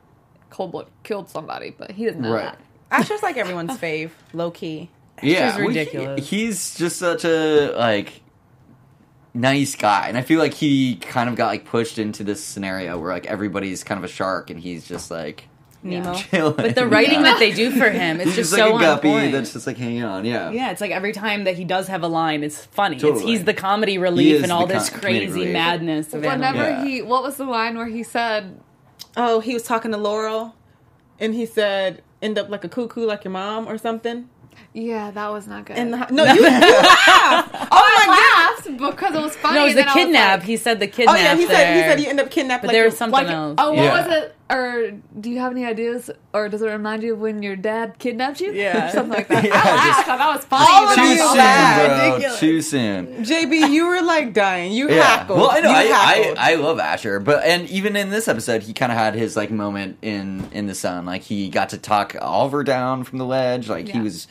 cold 0.50 0.72
blood 0.72 0.88
killed 1.02 1.28
somebody, 1.30 1.74
but 1.76 1.90
he 1.92 2.04
doesn't 2.04 2.20
know 2.20 2.32
Right. 2.32 2.44
that. 2.44 2.58
Asher's 2.90 3.22
like 3.22 3.36
everyone's 3.36 3.72
fave, 3.78 4.10
low 4.32 4.50
key. 4.50 4.90
Yeah, 5.22 5.50
She's 5.50 5.58
well, 5.60 5.68
he- 5.70 5.78
ridiculous. 5.78 6.28
he's 6.28 6.74
just 6.76 6.96
such 6.98 7.24
a 7.24 7.72
like 7.76 8.20
nice 9.38 9.74
guy, 9.74 10.08
and 10.08 10.18
I 10.18 10.22
feel 10.22 10.38
like 10.38 10.54
he 10.54 10.96
kind 10.96 11.28
of 11.28 11.36
got 11.36 11.46
like 11.46 11.64
pushed 11.64 11.98
into 11.98 12.24
this 12.24 12.42
scenario 12.42 12.98
where 12.98 13.12
like 13.12 13.26
everybody's 13.26 13.84
kind 13.84 13.98
of 13.98 14.04
a 14.04 14.08
shark, 14.08 14.50
and 14.50 14.58
he's 14.60 14.86
just 14.86 15.10
like 15.10 15.48
Nemo. 15.82 16.14
chilling. 16.16 16.56
But 16.56 16.74
the 16.74 16.86
writing 16.86 17.22
that 17.22 17.38
they 17.38 17.52
do 17.52 17.70
for 17.70 17.88
him 17.88 18.20
is 18.20 18.26
he's 18.26 18.36
just 18.36 18.50
just 18.50 18.60
so 18.60 18.74
like 18.74 18.84
a 18.84 18.92
on 18.92 19.00
point. 19.00 19.32
that's 19.32 19.52
just 19.52 19.66
like 19.66 19.76
hanging 19.76 20.02
on. 20.02 20.24
Yeah, 20.24 20.50
Yeah, 20.50 20.70
it's 20.70 20.80
like 20.80 20.90
every 20.90 21.12
time 21.12 21.44
that 21.44 21.56
he 21.56 21.64
does 21.64 21.88
have 21.88 22.02
a 22.02 22.08
line, 22.08 22.42
it's 22.42 22.64
funny. 22.64 22.96
It's, 22.96 23.22
he's 23.22 23.44
the 23.44 23.54
comedy 23.54 23.98
relief 23.98 24.36
is 24.36 24.42
and 24.42 24.52
all 24.52 24.66
the 24.66 24.74
this 24.74 24.90
com- 24.90 25.00
crazy 25.00 25.52
madness 25.52 26.12
of 26.12 26.22
Whenever. 26.22 26.58
Yeah. 26.58 26.84
he, 26.84 27.02
what 27.02 27.22
was 27.22 27.36
the 27.36 27.46
line 27.46 27.76
where 27.76 27.86
he 27.86 28.02
said, 28.02 28.60
Oh, 29.16 29.40
he 29.40 29.54
was 29.54 29.62
talking 29.62 29.90
to 29.92 29.96
Laurel, 29.96 30.54
and 31.18 31.34
he 31.34 31.46
said, 31.46 32.02
"End 32.22 32.38
up 32.38 32.48
like 32.48 32.62
a 32.64 32.68
cuckoo, 32.68 33.04
like 33.04 33.24
your 33.24 33.32
mom, 33.32 33.66
or 33.68 33.78
something." 33.78 34.28
"Yeah, 34.72 35.10
that 35.10 35.28
was 35.28 35.48
not 35.48 35.64
good." 35.64 35.76
And 35.76 35.92
the, 35.92 36.06
no, 36.10 36.24
you, 36.24 36.34
you 36.34 36.42
laughed. 36.42 37.54
Oh 37.54 37.66
I 37.70 38.04
oh, 38.04 38.06
my 38.06 38.27
laughed 38.66 38.96
because 38.96 39.14
it 39.14 39.22
was 39.22 39.36
funny. 39.36 39.54
No, 39.56 39.62
it 39.62 39.64
was 39.66 39.74
the 39.74 39.80
then 39.80 39.86
was 39.86 39.94
kidnap. 39.94 40.38
like- 40.40 40.46
he 40.48 40.56
said 40.56 40.80
the 40.80 40.86
kidnap. 40.86 41.14
Oh 41.14 41.18
yeah, 41.18 41.36
he 41.36 41.46
said 41.46 41.74
he 41.74 41.80
said 41.82 42.00
you 42.00 42.08
end 42.08 42.20
up 42.20 42.30
kidnapped. 42.30 42.62
But 42.62 42.68
like 42.68 42.74
there 42.74 42.84
was 42.84 42.96
something 42.96 43.24
like, 43.26 43.34
else. 43.34 43.54
oh, 43.58 43.70
what 43.72 43.82
Yeah. 43.84 44.06
was 44.06 44.16
it? 44.16 44.34
Or 44.50 44.92
do 45.20 45.28
you 45.30 45.40
have 45.40 45.52
any 45.52 45.66
ideas? 45.66 46.10
Or 46.32 46.48
does 46.48 46.62
it 46.62 46.68
remind 46.68 47.02
you 47.02 47.12
of 47.12 47.20
when 47.20 47.42
your 47.42 47.54
dad 47.54 47.98
kidnapped 47.98 48.40
you? 48.40 48.50
Yeah. 48.52 48.88
Something 48.92 49.12
like 49.12 49.28
that. 49.28 49.44
Yeah, 49.48 49.50
I 49.54 49.70
laughed. 49.74 49.86
just- 49.86 50.06
thought 50.06 50.18
that 50.18 50.34
was 50.36 50.44
funny. 50.46 50.66
All 50.70 50.94
Too 50.94 51.00
I 51.00 51.04
you 51.04 51.10
was 51.10 51.18
soon, 51.18 52.08
also- 52.08 52.28
bro. 52.30 52.36
Too 52.38 52.62
soon. 52.62 53.24
JB, 53.24 53.70
you 53.70 53.86
were 53.86 54.00
like 54.02 54.32
dying. 54.32 54.72
You 54.72 54.88
Yeah. 54.88 55.02
hackled. 55.02 55.38
Well, 55.38 55.50
I 55.50 55.60
know. 55.60 55.68
You 55.68 55.76
I, 55.76 56.34
I. 56.38 56.52
I 56.52 56.54
love 56.54 56.78
Asher, 56.80 57.20
but 57.20 57.44
and 57.44 57.68
even 57.68 57.94
in 57.94 58.08
this 58.10 58.26
episode, 58.26 58.62
he 58.62 58.72
kind 58.72 58.90
of 58.90 58.96
had 58.96 59.14
his 59.14 59.36
like 59.36 59.50
moment 59.50 59.98
in 60.02 60.48
in 60.52 60.66
the 60.66 60.74
sun. 60.74 61.04
Like 61.04 61.22
he 61.22 61.50
got 61.50 61.68
to 61.70 61.78
talk 61.78 62.16
Oliver 62.20 62.64
down 62.64 63.04
from 63.04 63.18
the 63.18 63.26
ledge. 63.26 63.68
Like 63.68 63.88
he 63.88 64.00
was. 64.00 64.28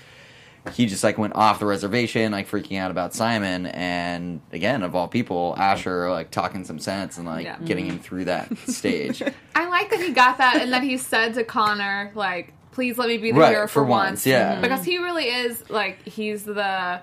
He 0.70 0.86
just 0.86 1.04
like 1.04 1.18
went 1.18 1.36
off 1.36 1.60
the 1.60 1.66
reservation, 1.66 2.32
like 2.32 2.48
freaking 2.50 2.80
out 2.80 2.92
about 2.92 3.14
Simon, 3.14 3.66
and 3.68 4.42
again, 4.52 4.84
of 4.84 4.96
all 4.96 5.08
people, 5.08 5.56
Asher 5.58 6.10
like 6.10 6.32
talking 6.32 6.64
some 6.64 6.80
sense 6.80 7.18
and 7.18 7.26
like 7.26 7.46
Yeah. 7.46 7.58
getting 7.66 7.86
him 7.86 8.00
through 8.00 8.26
that 8.26 8.56
stage. 8.68 9.22
I 9.56 9.68
like 9.70 9.90
that 9.90 10.00
he 10.00 10.12
got 10.12 10.38
that, 10.40 10.58
and 10.62 10.72
then 10.72 10.84
he 10.84 10.98
said 10.98 11.34
to 11.36 11.44
Connor, 11.44 12.12
like, 12.16 12.54
"Please 12.72 12.98
let 12.98 13.08
me 13.10 13.18
be 13.18 13.32
the 13.32 13.40
Right, 13.40 13.50
hero 13.52 13.68
for 13.68 13.74
for, 13.82 13.84
once, 13.86 14.26
yeah. 14.26 14.62
because 14.62 14.84
he 14.84 14.98
really 14.98 15.26
is 15.30 15.70
like 15.70 16.02
he's 16.08 16.44
the. 16.44 17.02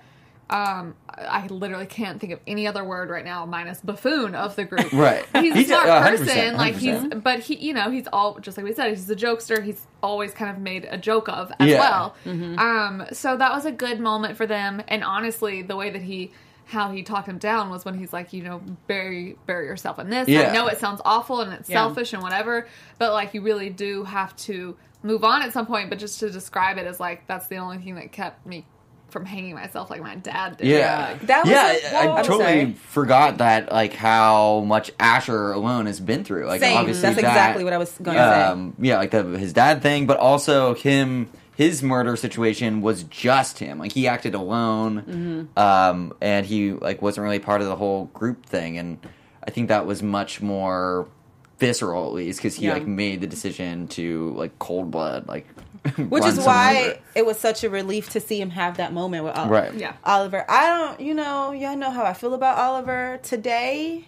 Um, 0.50 0.94
I 1.08 1.46
literally 1.46 1.86
can't 1.86 2.20
think 2.20 2.32
of 2.34 2.40
any 2.46 2.66
other 2.66 2.84
word 2.84 3.08
right 3.08 3.24
now 3.24 3.46
minus 3.46 3.80
buffoon 3.80 4.34
of 4.34 4.56
the 4.56 4.64
group. 4.64 4.92
Right. 4.92 5.24
He's 5.34 5.52
a 5.52 5.56
He's 5.56 5.70
a- 5.70 5.74
smart 5.80 5.88
uh, 5.88 6.02
100%, 6.02 6.18
person. 6.18 6.56
Like 6.56 6.74
he's, 6.76 7.02
but 7.22 7.40
he, 7.40 7.56
you 7.56 7.72
know, 7.72 7.90
he's 7.90 8.06
all 8.12 8.38
just 8.40 8.56
like 8.58 8.64
we 8.64 8.74
said. 8.74 8.90
He's 8.90 9.08
a 9.08 9.16
jokester. 9.16 9.62
He's 9.64 9.86
always 10.02 10.32
kind 10.32 10.50
of 10.54 10.62
made 10.62 10.86
a 10.90 10.98
joke 10.98 11.28
of 11.30 11.50
as 11.58 11.68
Yeah. 11.70 11.78
well. 11.78 12.14
Um, 12.26 13.06
so 13.12 13.36
that 13.36 13.52
was 13.52 13.64
a 13.64 13.72
good 13.72 14.00
moment 14.00 14.36
for 14.36 14.46
them. 14.46 14.82
And 14.88 15.02
honestly, 15.02 15.62
the 15.62 15.76
way 15.76 15.90
that 15.90 16.02
he 16.02 16.30
how 16.66 16.90
he 16.90 17.02
talked 17.02 17.28
him 17.28 17.36
down 17.38 17.68
was 17.70 17.84
when 17.84 17.94
he's 17.98 18.12
like, 18.12 18.32
you 18.32 18.42
know, 18.42 18.60
bury 18.86 19.36
bury 19.46 19.66
yourself 19.66 19.98
in 19.98 20.10
this. 20.10 20.28
Yeah. 20.28 20.48
I 20.50 20.52
know 20.52 20.66
it 20.68 20.78
sounds 20.78 21.00
awful 21.04 21.40
and 21.40 21.52
it's 21.52 21.68
Yeah. 21.68 21.76
selfish 21.86 22.12
and 22.12 22.22
whatever, 22.22 22.66
but 22.98 23.12
like 23.12 23.34
you 23.34 23.40
really 23.42 23.70
do 23.70 24.04
have 24.04 24.34
to 24.36 24.76
move 25.02 25.24
on 25.24 25.42
at 25.42 25.52
some 25.52 25.66
point. 25.66 25.90
But 25.90 25.98
just 25.98 26.20
to 26.20 26.30
describe 26.30 26.78
it 26.78 26.86
as 26.86 27.00
like 27.00 27.26
that's 27.26 27.46
the 27.48 27.56
only 27.56 27.78
thing 27.78 27.94
that 27.96 28.12
kept 28.12 28.46
me 28.46 28.66
from 29.14 29.24
hanging 29.24 29.54
myself 29.54 29.88
like 29.88 30.02
my 30.02 30.16
dad 30.16 30.58
did. 30.58 30.66
Yeah, 30.66 31.14
That 31.22 31.44
was 31.44 31.50
yeah. 31.50 31.72
a- 31.72 31.96
I, 31.96 32.06
I 32.06 32.18
I'm 32.18 32.24
totally 32.24 32.44
sorry. 32.44 32.72
forgot 32.72 33.38
that, 33.38 33.72
like 33.72 33.94
how 33.94 34.60
much 34.66 34.90
Asher 35.00 35.52
alone 35.52 35.86
has 35.86 36.00
been 36.00 36.24
through. 36.24 36.44
Like, 36.46 36.60
Same. 36.60 36.76
obviously, 36.76 37.02
That's 37.02 37.14
that, 37.22 37.28
exactly 37.28 37.64
what 37.64 37.72
I 37.72 37.78
was 37.78 37.92
going 38.02 38.16
to 38.18 38.22
say. 38.22 38.42
um, 38.42 38.74
yeah, 38.78 38.98
like 38.98 39.12
the, 39.12 39.22
his 39.38 39.52
dad 39.54 39.80
thing, 39.80 40.06
but 40.06 40.18
also 40.18 40.74
him. 40.74 41.30
His 41.56 41.84
murder 41.84 42.16
situation 42.16 42.80
was 42.82 43.04
just 43.04 43.60
him. 43.60 43.78
Like 43.78 43.92
he 43.92 44.08
acted 44.08 44.34
alone, 44.34 45.48
um, 45.56 46.12
and 46.20 46.44
he 46.44 46.72
like 46.72 47.00
wasn't 47.00 47.22
really 47.24 47.38
part 47.38 47.60
of 47.60 47.68
the 47.68 47.76
whole 47.76 48.06
group 48.06 48.44
thing. 48.44 48.76
And 48.76 48.98
I 49.46 49.52
think 49.52 49.68
that 49.68 49.86
was 49.86 50.02
much 50.02 50.42
more 50.42 51.06
visceral, 51.60 52.08
at 52.08 52.12
least, 52.14 52.40
because 52.40 52.56
he 52.56 52.66
Yeah. 52.66 52.72
like 52.72 52.86
made 52.88 53.20
the 53.20 53.28
decision 53.28 53.86
to 53.88 54.30
like 54.34 54.58
cold 54.58 54.90
blood, 54.90 55.28
like 55.28 55.46
Which 56.08 56.24
is 56.24 56.38
why 56.38 56.84
over. 56.92 56.98
it 57.14 57.26
was 57.26 57.38
such 57.38 57.62
a 57.64 57.68
relief 57.70 58.10
to 58.10 58.20
see 58.20 58.40
him 58.40 58.50
have 58.50 58.78
that 58.78 58.92
moment 58.92 59.24
with 59.24 59.36
Oliver. 59.36 59.54
Right. 59.54 59.74
Yeah. 59.74 59.94
Oliver. 60.04 60.44
I 60.48 60.66
don't, 60.66 61.00
you 61.00 61.14
know, 61.14 61.52
y'all 61.52 61.76
know 61.76 61.90
how 61.90 62.04
I 62.04 62.14
feel 62.14 62.32
about 62.34 62.56
Oliver. 62.56 63.20
Today, 63.22 64.06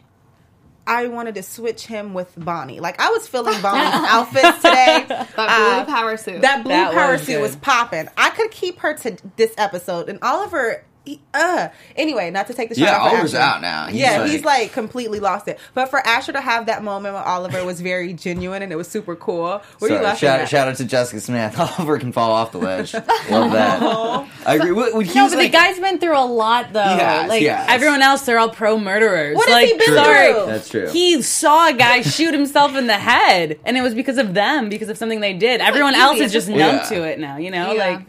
I 0.87 1.09
wanted 1.09 1.35
to 1.35 1.43
switch 1.43 1.87
him 1.87 2.15
with 2.15 2.33
Bonnie. 2.37 2.81
Like, 2.81 2.99
I 3.01 3.11
was 3.11 3.29
feeling 3.29 3.61
Bonnie's 3.61 3.93
outfits 4.09 4.57
today. 4.63 5.05
That 5.09 5.35
blue 5.35 5.45
Uh, 5.45 5.85
power 5.85 6.17
suit. 6.17 6.41
That 6.43 6.63
blue 6.63 6.73
That 6.73 6.95
power 6.95 7.13
was 7.13 7.21
suit 7.23 7.35
good. 7.35 7.43
was 7.43 7.57
popping. 7.57 8.09
I 8.17 8.31
could 8.31 8.51
keep 8.51 8.79
her 8.79 8.95
to 8.95 9.17
this 9.37 9.53
episode, 9.59 10.09
and 10.09 10.19
Oliver. 10.23 10.85
He, 11.07 11.21
uh 11.33 11.69
anyway, 11.95 12.31
not 12.31 12.49
to 12.49 12.55
take 12.55 12.69
the 12.69 12.75
shot. 12.75 12.81
Yeah, 12.85 12.97
off 12.99 13.03
for 13.03 13.09
Oliver's 13.15 13.35
Asher. 13.35 13.43
out 13.45 13.61
now. 13.63 13.87
He's 13.87 14.01
yeah, 14.01 14.19
like- 14.19 14.31
he's 14.33 14.45
like 14.45 14.73
completely 14.73 15.21
lost 15.21 15.47
it. 15.49 15.59
But 15.73 15.87
for 15.89 16.05
Asher 16.07 16.33
to 16.33 16.41
have 16.41 16.67
that 16.67 16.83
moment 16.83 17.15
with 17.15 17.23
Oliver 17.25 17.65
was 17.65 17.81
very 17.81 18.13
genuine, 18.13 18.61
and 18.63 18.73
it 18.73 18.77
was 18.77 18.89
super 18.89 19.15
cool. 19.17 19.63
What 19.79 19.91
are 19.91 19.95
you 19.95 20.01
laughing 20.03 20.27
shout, 20.29 20.41
at? 20.41 20.49
shout 20.49 20.67
out 20.69 20.77
to 20.77 20.85
Jessica 20.85 21.21
Smith. 21.21 21.59
Oliver 21.79 21.99
can 22.01 22.11
fall 22.13 22.33
off 22.33 22.51
the 22.53 22.59
ledge. 22.59 22.93
Love 22.93 23.53
that. 23.53 23.81
I 24.47 24.55
agree. 24.57 24.73
When- 24.73 24.97
when 24.97 25.07
he 25.07 25.15
No, 25.15 25.29
but 25.29 25.39
like- 25.39 25.53
the 25.53 25.57
guy's 25.57 25.79
been 25.79 25.99
through 25.99 26.19
a 26.19 26.27
lot, 26.27 26.73
though. 26.73 26.83
He 26.83 26.99
has, 27.01 27.29
like 27.29 27.39
he 27.41 27.47
has. 27.47 27.67
everyone 27.69 28.03
else, 28.03 28.23
they're 28.23 28.39
all 28.39 28.51
pro 28.51 28.79
murderers. 28.79 29.37
What 29.37 29.49
has 29.49 29.71
he 29.71 29.77
been 29.79 29.95
sorry, 29.95 30.33
through? 30.33 30.47
That's 30.47 30.69
true. 30.69 30.89
He 30.91 31.23
saw 31.23 31.69
a 31.69 31.73
guy 31.73 32.03
shoot 32.03 32.35
himself 32.35 32.75
in 32.75 32.89
the 32.89 32.95
head, 32.99 33.61
and 33.65 33.77
it 33.77 33.83
was 33.83 33.95
because 33.95 34.19
of 34.19 34.35
them, 34.35 34.69
because 34.69 34.89
of 34.89 34.99
something 34.99 35.21
they 35.21 35.35
did. 35.35 35.61
Everyone 35.61 35.93
easy. 35.95 36.01
else 36.03 36.19
is 36.21 36.33
just 36.33 36.47
just- 36.47 36.49
numb 36.49 36.59
Yeah. 36.77 36.83
to 36.89 37.03
it 37.05 37.19
now. 37.21 37.37
You 37.37 37.51
know, 37.53 37.73
Yeah. 37.73 37.87
like 37.87 38.01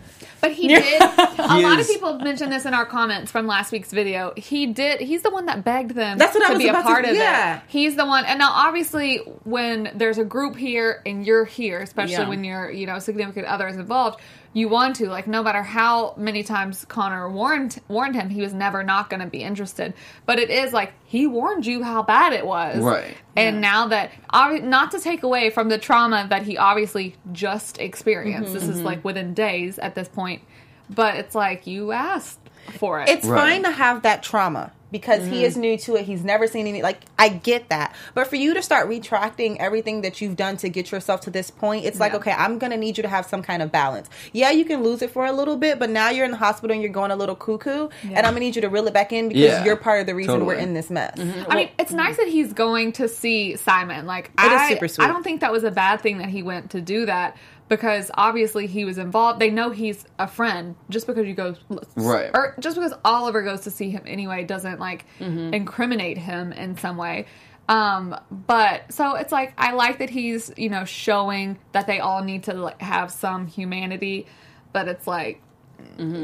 But 0.48 0.56
he 0.56 0.70
Yeah. 0.72 0.80
did. 0.80 1.01
A 1.39 1.56
He 1.58 1.63
lot 1.63 1.80
of 1.80 1.88
people 1.88 2.20
mentioned 2.20 2.51
this 2.51 2.66
in 2.66 2.74
our 2.74 2.86
comments 2.86 3.32
from 3.32 3.48
last 3.48 3.72
week's 3.72 3.92
video. 3.92 4.34
He 4.38 4.66
did. 4.68 5.01
He's 5.01 5.22
the 5.24 5.30
one 5.30 5.46
that 5.48 5.63
begged 5.63 5.92
them. 5.92 6.18
That's 6.18 6.34
what 6.34 6.44
I 6.44 6.48
to 6.48 6.54
was 6.54 6.62
be 6.63 6.68
a 6.68 6.72
about 6.72 6.82
to- 6.84 6.88
part 6.88 7.06
of 7.06 7.16
yeah. 7.16 7.58
it. 7.58 7.63
He's 7.68 7.96
the 7.96 8.06
one. 8.06 8.25
And 8.25 8.39
now, 8.39 8.51
obviously, 8.54 9.18
when 9.44 9.92
there's 9.96 10.18
a 10.18 10.24
group 10.25 10.56
here 10.56 11.01
and 11.06 11.25
you're 11.25 11.46
here, 11.46 11.80
especially 11.80 12.13
Yeah. 12.13 12.30
when 12.30 12.44
your 12.44 12.72
you 12.72 12.86
know 12.88 13.00
significant 13.00 13.46
other 13.48 13.68
is 13.68 13.75
involved, 13.77 14.20
you 14.58 14.68
want 14.68 14.96
to 14.96 15.08
like 15.08 15.28
no 15.28 15.44
matter 15.44 15.62
how 15.62 16.16
many 16.18 16.42
times 16.42 16.84
Connor 16.86 17.30
warned 17.30 17.80
warned 17.88 18.16
him, 18.16 18.30
he 18.30 18.42
was 18.42 18.56
never 18.56 18.82
not 18.82 19.08
going 19.08 19.20
to 19.20 19.28
be 19.28 19.44
interested. 19.44 19.94
But 20.26 20.40
it 20.40 20.50
is 20.50 20.74
like 20.74 20.94
he 21.06 21.28
warned 21.28 21.68
you 21.68 21.84
how 21.84 22.02
bad 22.02 22.34
it 22.34 22.44
was, 22.44 22.80
Right. 22.80 23.16
And 23.36 23.62
now 23.62 23.88
that 23.90 24.10
obvi- 24.34 24.64
not 24.64 24.90
to 24.92 25.00
take 25.00 25.22
away 25.22 25.52
from 25.52 25.70
the 25.70 25.78
trauma 25.78 26.26
that 26.32 26.42
he 26.42 26.58
obviously 26.58 27.16
just 27.32 27.78
experienced. 27.80 28.48
Mm-hmm, 28.48 28.54
this 28.56 28.64
is 28.68 28.78
mm-hmm. 28.78 28.86
like 28.86 29.06
within 29.06 29.36
days 29.36 29.78
at 29.78 29.94
this 29.94 30.08
point, 30.08 30.42
but 30.90 31.18
it's 31.18 31.36
like 31.36 31.68
you 31.68 31.92
asked 31.92 32.40
for 32.80 33.02
it. 33.02 33.10
it's 33.10 33.26
Right. 33.28 33.40
fine 33.40 33.64
to 33.64 33.72
have 33.72 34.02
that 34.02 34.24
trauma 34.24 34.72
because 34.91 35.24
he 35.25 35.38
Mm-hmm. 35.38 35.44
is 35.46 35.58
new 35.58 35.77
to 35.79 35.96
it. 35.98 36.06
He's 36.06 36.24
never 36.24 36.48
seen 36.48 36.65
any 36.67 36.82
like 36.82 37.01
I 37.20 37.29
get 37.29 37.70
that. 37.70 37.94
But 38.13 38.27
for 38.27 38.36
you 38.38 38.53
to 38.53 38.62
start 38.62 38.88
retracting 38.88 39.60
everything 39.60 40.01
that 40.01 40.22
you've 40.22 40.36
done 40.36 40.58
to 40.58 40.70
get 40.70 40.91
yourself 40.91 41.22
to 41.22 41.29
this 41.29 41.51
point, 41.51 41.86
it's 41.86 42.00
like, 42.00 42.13
Yeah. 42.13 42.17
okay, 42.20 42.32
I'm 42.32 42.58
going 42.58 42.72
to 42.72 42.77
need 42.77 42.98
you 42.98 43.03
to 43.03 43.10
have 43.10 43.25
some 43.25 43.41
kind 43.44 43.62
of 43.62 43.72
balance. 43.72 44.10
Yeah, 44.34 44.51
you 44.51 44.63
can 44.65 44.84
lose 44.84 45.01
it 45.01 45.12
for 45.12 45.25
a 45.25 45.32
little 45.32 45.58
bit, 45.58 45.77
but 45.79 45.89
now 45.89 46.10
you're 46.10 46.25
in 46.25 46.32
the 46.32 46.38
hospital 46.38 46.74
and 46.74 46.82
you're 46.82 46.91
going 46.91 47.12
a 47.12 47.15
little 47.15 47.36
cuckoo, 47.36 47.89
and 48.03 48.17
I'm 48.17 48.24
going 48.34 48.36
to 48.36 48.39
need 48.41 48.56
you 48.56 48.62
to 48.62 48.70
reel 48.70 48.88
it 48.88 48.94
back 48.94 49.12
in 49.12 49.27
because 49.29 49.41
Yeah, 49.44 49.65
you're 49.65 49.75
part 49.75 50.00
of 50.01 50.08
the 50.08 50.15
reason 50.15 50.46
we're 50.46 50.53
in 50.56 50.74
this 50.74 50.89
mess. 50.89 51.20
I 51.20 51.56
mean, 51.56 51.70
it's 51.77 51.91
nice 51.91 52.17
that 52.17 52.27
he's 52.27 52.53
going 52.53 52.94
to 52.94 53.08
see 53.08 53.56
Simon. 53.58 54.06
Like, 54.06 54.32
It 54.39 54.51
is 54.51 54.62
I, 54.62 54.70
super 54.70 54.88
sweet. 54.88 55.06
I 55.06 55.08
don't 55.08 55.24
think 55.24 55.41
that 55.41 55.51
was 55.51 55.63
a 55.63 55.72
bad 55.72 56.01
thing 56.01 56.20
that 56.20 56.29
he 56.29 56.44
went 56.44 56.72
to 56.72 56.82
do 56.82 57.06
that 57.08 57.36
because 57.70 58.10
obviously 58.14 58.68
he 58.68 58.86
was 58.86 58.98
involved. 58.98 59.40
They 59.40 59.50
know 59.50 59.70
he's 59.72 60.06
a 60.20 60.28
friend. 60.28 60.76
Just 60.90 61.08
because 61.08 61.28
you 61.28 61.34
go, 61.34 61.56
Right. 61.96 62.32
or 62.34 62.56
just 62.60 62.76
because 62.78 62.94
Oliver 63.04 63.42
goes 63.44 63.62
to 63.62 63.72
see 63.72 63.90
him 63.90 64.04
anyway, 64.06 64.44
doesn't 64.44 64.80
like 64.80 65.06
Mm-hmm. 65.20 65.54
incriminate 65.54 66.18
him 66.18 66.52
in 66.54 66.78
some 66.78 66.98
way. 66.98 67.26
Um, 67.70 68.16
but 68.32 68.94
so 68.94 69.16
it's 69.16 69.32
like 69.34 69.54
I 69.58 69.74
like 69.74 70.00
that 70.00 70.10
he's 70.10 70.52
you 70.56 70.70
know 70.70 70.86
showing 70.86 71.58
that 71.74 71.86
they 71.88 72.00
all 72.00 72.24
need 72.24 72.44
to 72.44 72.54
like 72.54 72.82
have 72.82 73.12
some 73.12 73.48
humanity, 73.48 74.26
but 74.74 74.88
it's 74.88 75.06
like. 75.08 75.42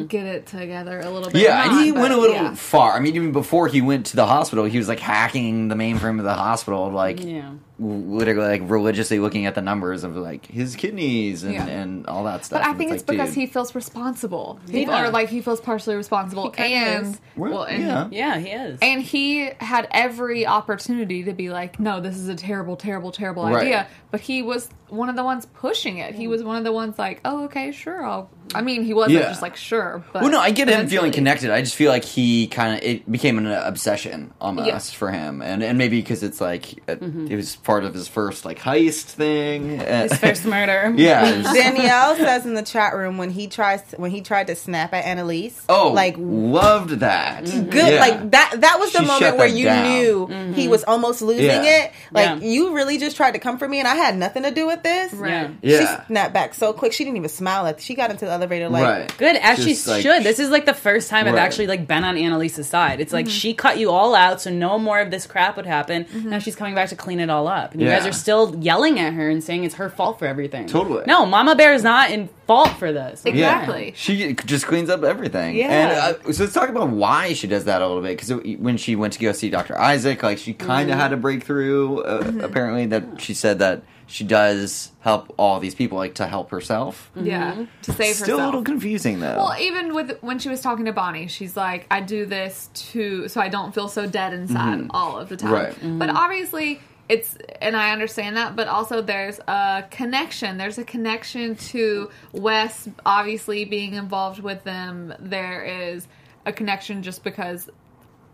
Get 0.08 0.26
it 0.26 0.46
together 0.48 1.00
a 1.00 1.10
little 1.12 1.30
bit. 1.32 1.36
Mm-hmm. 1.36 1.46
Yeah, 1.46 1.70
and 1.78 1.84
he 1.86 1.92
but 1.92 2.02
went 2.02 2.14
a 2.14 2.18
little 2.18 2.36
yeah. 2.36 2.56
far. 2.56 2.94
I 2.94 3.00
mean, 3.00 3.16
even 3.16 3.32
before 3.32 3.68
he 3.68 3.82
went 3.82 4.08
to 4.08 4.16
the 4.16 4.26
hospital, 4.26 4.66
he 4.66 4.78
was 4.80 4.88
like 4.88 5.00
hacking 5.00 5.68
the 5.68 5.76
mainframe 5.76 6.18
of 6.18 6.26
the 6.26 6.34
hospital, 6.34 6.90
like 6.92 7.24
Yeah. 7.24 7.52
Literally 7.80 8.60
like 8.60 8.70
religiously 8.70 9.20
looking 9.20 9.46
at 9.46 9.56
the 9.56 9.62
numbers 9.62 10.04
of 10.04 10.16
like 10.16 10.46
his 10.46 10.76
kidneys 10.76 11.44
and, 11.44 11.54
Yeah. 11.54 11.66
and 11.66 12.06
all 12.08 12.24
that 12.26 12.46
stuff. 12.46 12.60
But 12.62 12.68
I 12.68 12.70
And 12.70 12.78
think 12.78 12.92
it's, 12.92 13.02
like, 13.02 13.08
because 13.18 13.30
dude, 13.30 13.38
he 13.40 13.46
feels 13.48 13.74
responsible. 13.76 14.60
He, 14.70 14.82
Yeah. 14.84 15.08
or 15.08 15.10
like 15.12 15.30
he 15.30 15.42
feels 15.42 15.60
partially 15.60 15.96
responsible, 15.96 16.50
kinda 16.52 16.76
and 16.78 17.06
is. 17.08 17.22
Well, 17.36 17.52
well, 17.52 17.64
and, 17.64 17.84
yeah. 17.84 18.08
yeah, 18.12 18.38
he 18.38 18.50
is. 18.50 18.80
and 18.82 19.02
he 19.02 19.50
had 19.60 19.88
every 19.92 20.46
opportunity 20.46 21.24
to 21.24 21.34
be 21.34 21.50
like, 21.50 21.80
"No, 21.80 22.00
this 22.00 22.16
is 22.18 22.28
a 22.30 22.36
terrible, 22.36 22.76
terrible, 22.76 23.12
terrible 23.12 23.46
Right. 23.46 23.64
idea." 23.64 23.88
But 24.12 24.20
he 24.22 24.44
was 24.44 24.70
one 24.90 25.10
of 25.10 25.16
the 25.16 25.24
ones 25.24 25.48
pushing 25.48 25.98
it. 25.98 26.14
He 26.14 26.28
was 26.28 26.44
one 26.44 26.58
of 26.58 26.64
the 26.64 26.72
ones 26.72 27.00
like, 27.00 27.22
"Oh, 27.26 27.46
okay, 27.46 27.72
sure." 27.72 28.06
I'll. 28.06 28.30
I 28.54 28.62
mean, 28.62 28.84
he 28.84 28.94
wasn't 28.94 29.20
Yeah. 29.22 29.30
just 29.30 29.42
like 29.42 29.56
sure. 29.56 30.04
But 30.14 30.22
Well, 30.22 30.32
no, 30.32 30.40
I 30.40 30.52
get 30.52 30.68
him 30.68 30.88
feeling 30.88 31.12
connected. 31.12 31.50
I 31.50 31.62
just 31.62 31.74
feel 31.76 31.90
like 31.90 32.04
he 32.06 32.46
kind 32.48 32.76
of 32.78 32.84
it 32.84 33.10
became 33.12 33.40
an 33.40 33.48
obsession 33.48 34.32
almost 34.40 34.68
Yeah. 34.68 34.78
for 34.98 35.10
him, 35.12 35.42
and 35.42 35.64
and 35.64 35.78
maybe 35.78 36.00
because 36.00 36.22
it's 36.22 36.40
like 36.40 36.74
it, 36.88 37.02
Mm-hmm. 37.02 37.28
it 37.32 37.36
was 37.36 37.56
part 37.64 37.84
of 37.86 37.94
his 37.94 38.08
first 38.08 38.46
like 38.46 38.60
heist 38.60 39.04
thing. 39.06 39.80
Uh, 39.80 40.04
His 40.04 40.18
first 40.18 40.46
murder. 40.46 40.94
yeah. 40.98 41.24
Danielle 41.54 42.16
says 42.16 42.46
in 42.46 42.54
the 42.54 42.62
chat 42.64 42.94
room 42.96 43.18
when 43.18 43.30
he 43.30 43.48
tries 43.48 43.82
when 43.98 44.12
he 44.12 44.22
tried 44.22 44.48
to 44.48 44.56
snap 44.56 44.94
at 44.94 45.06
Annalise. 45.06 45.62
oh, 45.70 45.92
like 45.92 46.16
loved 46.18 46.92
that. 47.00 47.46
Mm-hmm. 47.46 47.70
good 47.70 47.94
Yeah. 47.94 48.00
like 48.00 48.32
that 48.32 48.56
that 48.62 48.80
was 48.80 48.92
the 48.94 49.00
She 49.00 49.06
moment 49.06 49.38
where 49.38 49.48
you 49.48 49.66
down. 49.66 49.84
knew 49.84 50.28
mm-hmm. 50.28 50.54
he 50.54 50.68
was 50.68 50.84
almost 50.84 51.22
losing 51.22 51.46
Yeah. 51.46 51.86
it 51.86 51.92
like 52.12 52.42
Yeah. 52.42 52.48
you 52.48 52.74
really 52.76 52.98
just 52.98 53.16
tried 53.18 53.32
to 53.32 53.40
comfort 53.40 53.70
me 53.70 53.80
and 53.80 53.88
i 53.88 53.96
had 53.96 54.18
nothing 54.18 54.44
to 54.44 54.52
do 54.52 54.68
with 54.68 54.84
this 54.84 55.14
Right. 55.14 55.52
Yeah. 55.62 55.80
she 55.80 56.06
snapped 56.08 56.34
back 56.34 56.54
so 56.54 56.74
quick 56.74 56.94
she 56.94 57.04
didn't 57.04 57.18
even 57.18 57.30
smile 57.30 57.66
at 57.68 57.82
she 57.82 57.96
got 57.96 58.12
into 58.12 58.26
the 58.26 58.32
elevator 58.32 58.70
like 58.70 58.84
right. 58.84 59.18
Good, 59.18 59.36
as 59.38 59.58
she 59.64 59.76
like, 59.90 60.02
should. 60.02 60.24
This 60.24 60.40
is 60.40 60.50
like 60.50 60.66
the 60.66 60.74
first 60.74 61.10
time 61.10 61.28
I've 61.28 61.36
actually 61.36 61.68
like 61.68 61.88
been 61.88 62.04
on 62.04 62.18
Annalise's 62.18 62.68
side. 62.68 63.00
It's 63.00 63.14
like 63.14 63.26
mm-hmm. 63.26 63.32
she 63.32 63.54
cut 63.54 63.78
you 63.78 63.92
all 63.92 64.16
out, 64.16 64.42
so 64.42 64.50
no 64.52 64.80
more 64.80 65.00
of 65.00 65.12
this 65.12 65.28
crap 65.28 65.56
would 65.56 65.66
happen. 65.66 66.06
Now 66.14 66.40
she's 66.40 66.56
coming 66.56 66.76
back 66.76 66.90
to 66.90 66.96
clean 66.96 67.20
it 67.20 67.30
all 67.30 67.48
up, 67.48 67.53
and 67.54 67.82
you 67.82 67.88
guys 67.88 68.06
are 68.06 68.12
still 68.12 68.56
yelling 68.60 69.00
at 69.00 69.14
her 69.14 69.30
and 69.30 69.44
saying 69.44 69.64
it's 69.64 69.76
her 69.76 69.90
fault 69.90 70.20
for 70.20 70.26
everything. 70.26 70.68
Totally. 70.68 71.04
No, 71.08 71.26
Mama 71.26 71.56
Bear 71.56 71.74
is 71.74 71.84
not 71.84 72.12
in 72.12 72.30
fault 72.48 72.70
for 72.80 72.92
this. 72.92 73.24
Exactly. 73.26 73.88
Yeah. 73.88 73.92
She 73.96 74.34
just 74.34 74.66
cleans 74.66 74.90
up 74.90 75.04
everything. 75.04 75.56
Yeah. 75.56 75.68
And 75.72 75.92
uh, 76.28 76.32
so 76.34 76.44
let's 76.44 76.54
talk 76.54 76.70
about 76.70 76.90
why 76.90 77.34
she 77.34 77.48
does 77.48 77.66
that 77.66 77.82
a 77.82 77.88
little 77.88 78.02
bit. 78.04 78.18
Because 78.18 78.32
when 78.60 78.78
she 78.78 78.96
went 78.96 79.14
to 79.14 79.20
go 79.20 79.32
see 79.32 79.50
Dr. 79.50 79.78
Isaac, 79.78 80.24
like 80.24 80.38
she 80.38 80.54
kind 80.54 80.92
of 80.92 80.98
had 80.98 81.14
a 81.14 81.18
breakthrough. 81.18 82.00
Uh, 82.00 82.32
Apparently, 82.42 82.86
that 82.88 83.22
she 83.22 83.34
said 83.34 83.60
that 83.60 83.84
she 84.06 84.24
does 84.26 84.92
help 85.00 85.34
all 85.38 85.60
these 85.60 85.74
people, 85.76 85.98
like 85.98 86.16
to 86.16 86.28
help 86.28 86.52
herself. 86.52 87.10
Yeah, 87.16 87.66
to 87.84 87.94
save 87.94 88.16
Still 88.16 88.38
herself. 88.38 88.42
a 88.42 88.46
little 88.46 88.64
confusing 88.64 89.20
though. 89.22 89.38
Well, 89.38 89.56
even 89.60 89.94
with 89.94 90.18
when 90.22 90.40
she 90.40 90.50
was 90.50 90.62
talking 90.62 90.86
to 90.86 90.94
Bonnie, 90.94 91.28
she's 91.28 91.56
like, 91.56 91.88
"I 91.90 92.02
do 92.02 92.26
this 92.26 92.70
to 92.92 93.28
so 93.30 93.40
I 93.40 93.48
don't 93.50 93.74
feel 93.74 93.88
so 93.88 94.06
dead 94.06 94.34
inside 94.34 94.88
all 94.90 95.18
of 95.18 95.30
the 95.30 95.38
time." 95.38 95.52
Mm-hmm. 95.74 96.00
Right. 96.00 96.00
But 96.00 96.10
obviously, 96.10 96.82
it's 97.10 97.38
and 97.62 97.76
I 97.76 97.92
understand 97.92 98.38
that, 98.38 98.56
but 98.56 98.68
also 98.68 99.02
there's 99.02 99.40
a 99.48 99.84
connection. 99.92 100.58
There's 100.58 100.78
a 100.78 100.84
connection 100.84 101.56
to 101.56 102.10
Wes 102.32 102.88
obviously 103.06 103.66
being 103.66 103.94
involved 103.94 104.40
with 104.40 104.64
them. 104.64 105.14
There 105.20 105.64
is 105.64 106.08
a 106.46 106.54
connection 106.54 107.04
just 107.04 107.24
because 107.24 107.70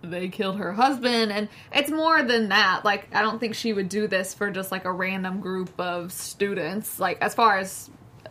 they 0.01 0.29
killed 0.29 0.57
her 0.57 0.71
husband 0.71 1.29
and 1.29 1.49
it's 1.73 1.89
more 1.91 2.23
than 2.23 2.47
that 2.49 2.85
like 2.85 3.13
i 3.13 3.21
don't 3.21 3.37
think 3.37 3.53
she 3.53 3.73
would 3.73 3.89
do 3.89 4.07
this 4.07 4.33
for 4.33 4.49
just 4.49 4.71
like 4.71 4.85
a 4.85 4.91
random 4.91 5.41
group 5.41 5.69
of 5.77 6.13
students 6.13 7.01
like 7.01 7.21
as 7.21 7.35
far 7.35 7.57
as 7.57 7.89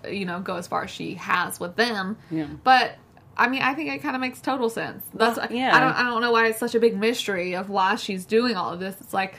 you 0.08 0.24
know 0.24 0.40
go 0.40 0.56
as 0.56 0.66
far 0.66 0.84
as 0.84 0.90
she 0.90 1.12
has 1.14 1.60
with 1.60 1.76
them 1.76 2.16
Yeah. 2.30 2.46
but 2.64 2.96
i 3.36 3.48
mean 3.48 3.60
i 3.60 3.74
think 3.74 3.90
it 3.90 3.98
kind 3.98 4.16
of 4.16 4.20
makes 4.22 4.40
total 4.40 4.70
sense 4.70 5.04
that's 5.12 5.38
yeah. 5.52 5.76
i 5.76 5.80
don't 5.80 5.92
i 5.92 6.04
don't 6.04 6.22
know 6.22 6.32
why 6.32 6.46
it's 6.46 6.58
such 6.58 6.74
a 6.74 6.80
big 6.80 6.96
mystery 6.96 7.54
of 7.54 7.68
why 7.68 7.96
she's 7.96 8.24
doing 8.24 8.56
all 8.56 8.72
of 8.72 8.80
this 8.80 8.98
it's 9.02 9.12
like 9.12 9.34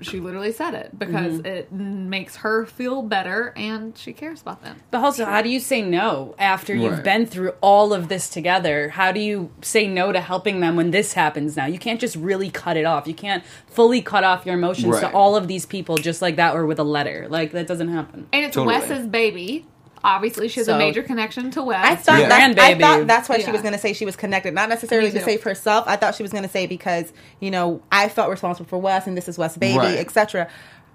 she 0.00 0.20
literally 0.20 0.52
said 0.52 0.74
it 0.74 0.98
because 0.98 1.38
mm-hmm. 1.38 1.46
it 1.46 1.72
makes 1.72 2.36
her 2.36 2.66
feel 2.66 3.02
better 3.02 3.52
and 3.56 3.96
she 3.96 4.12
cares 4.12 4.40
about 4.40 4.62
them. 4.62 4.80
But 4.90 5.02
also, 5.02 5.24
how 5.24 5.42
do 5.42 5.48
you 5.48 5.60
say 5.60 5.82
no 5.82 6.34
after 6.38 6.74
you've 6.74 7.02
been 7.02 7.26
through 7.26 7.52
all 7.60 7.92
of 7.92 8.08
this 8.08 8.28
together? 8.28 8.90
How 8.90 9.12
do 9.12 9.20
you 9.20 9.50
say 9.62 9.86
no 9.86 10.12
to 10.12 10.20
helping 10.20 10.60
them 10.60 10.76
when 10.76 10.90
this 10.90 11.14
happens 11.14 11.56
now? 11.56 11.66
You 11.66 11.78
can't 11.78 12.00
just 12.00 12.16
really 12.16 12.50
cut 12.50 12.76
it 12.76 12.84
off. 12.84 13.06
You 13.06 13.14
can't 13.14 13.44
fully 13.66 14.00
cut 14.00 14.24
off 14.24 14.46
your 14.46 14.54
emotions 14.54 15.00
to 15.00 15.10
all 15.10 15.36
of 15.36 15.48
these 15.48 15.66
people 15.66 15.96
just 15.96 16.22
like 16.22 16.36
that 16.36 16.54
or 16.54 16.66
with 16.66 16.78
a 16.78 16.84
letter. 16.84 17.26
Like, 17.28 17.52
that 17.52 17.66
doesn't 17.66 17.88
happen. 17.88 18.28
And 18.32 18.44
it's 18.44 18.54
Totally. 18.54 18.78
Wes's 18.78 19.06
baby. 19.06 19.66
Obviously, 20.04 20.48
she 20.48 20.60
has 20.60 20.66
So- 20.66 20.74
a 20.74 20.78
major 20.78 21.02
connection 21.02 21.50
to 21.52 21.62
Wes. 21.62 21.84
I 21.84 21.96
thought 21.96 22.20
Yeah. 22.20 22.28
that, 22.28 22.58
I 22.58 22.78
thought 22.78 23.06
that's 23.06 23.28
why 23.28 23.38
she 23.38 23.50
was 23.50 23.62
going 23.62 23.72
to 23.72 23.78
say 23.78 23.92
she 23.92 24.04
was 24.04 24.16
connected, 24.16 24.54
not 24.54 24.68
necessarily 24.68 25.10
to 25.10 25.24
save 25.24 25.42
herself. 25.42 25.84
I 25.86 25.96
thought 25.96 26.14
she 26.14 26.22
was 26.22 26.32
going 26.32 26.44
to 26.44 26.50
say 26.50 26.66
because 26.66 27.12
you 27.40 27.50
know 27.50 27.82
I 27.90 28.08
felt 28.08 28.30
responsible 28.30 28.68
for 28.68 28.78
Wes 28.78 29.06
and 29.06 29.16
this 29.16 29.28
is 29.28 29.38
Wes' 29.38 29.56
baby, 29.56 29.78
Right. 29.78 29.98
etc. 29.98 30.48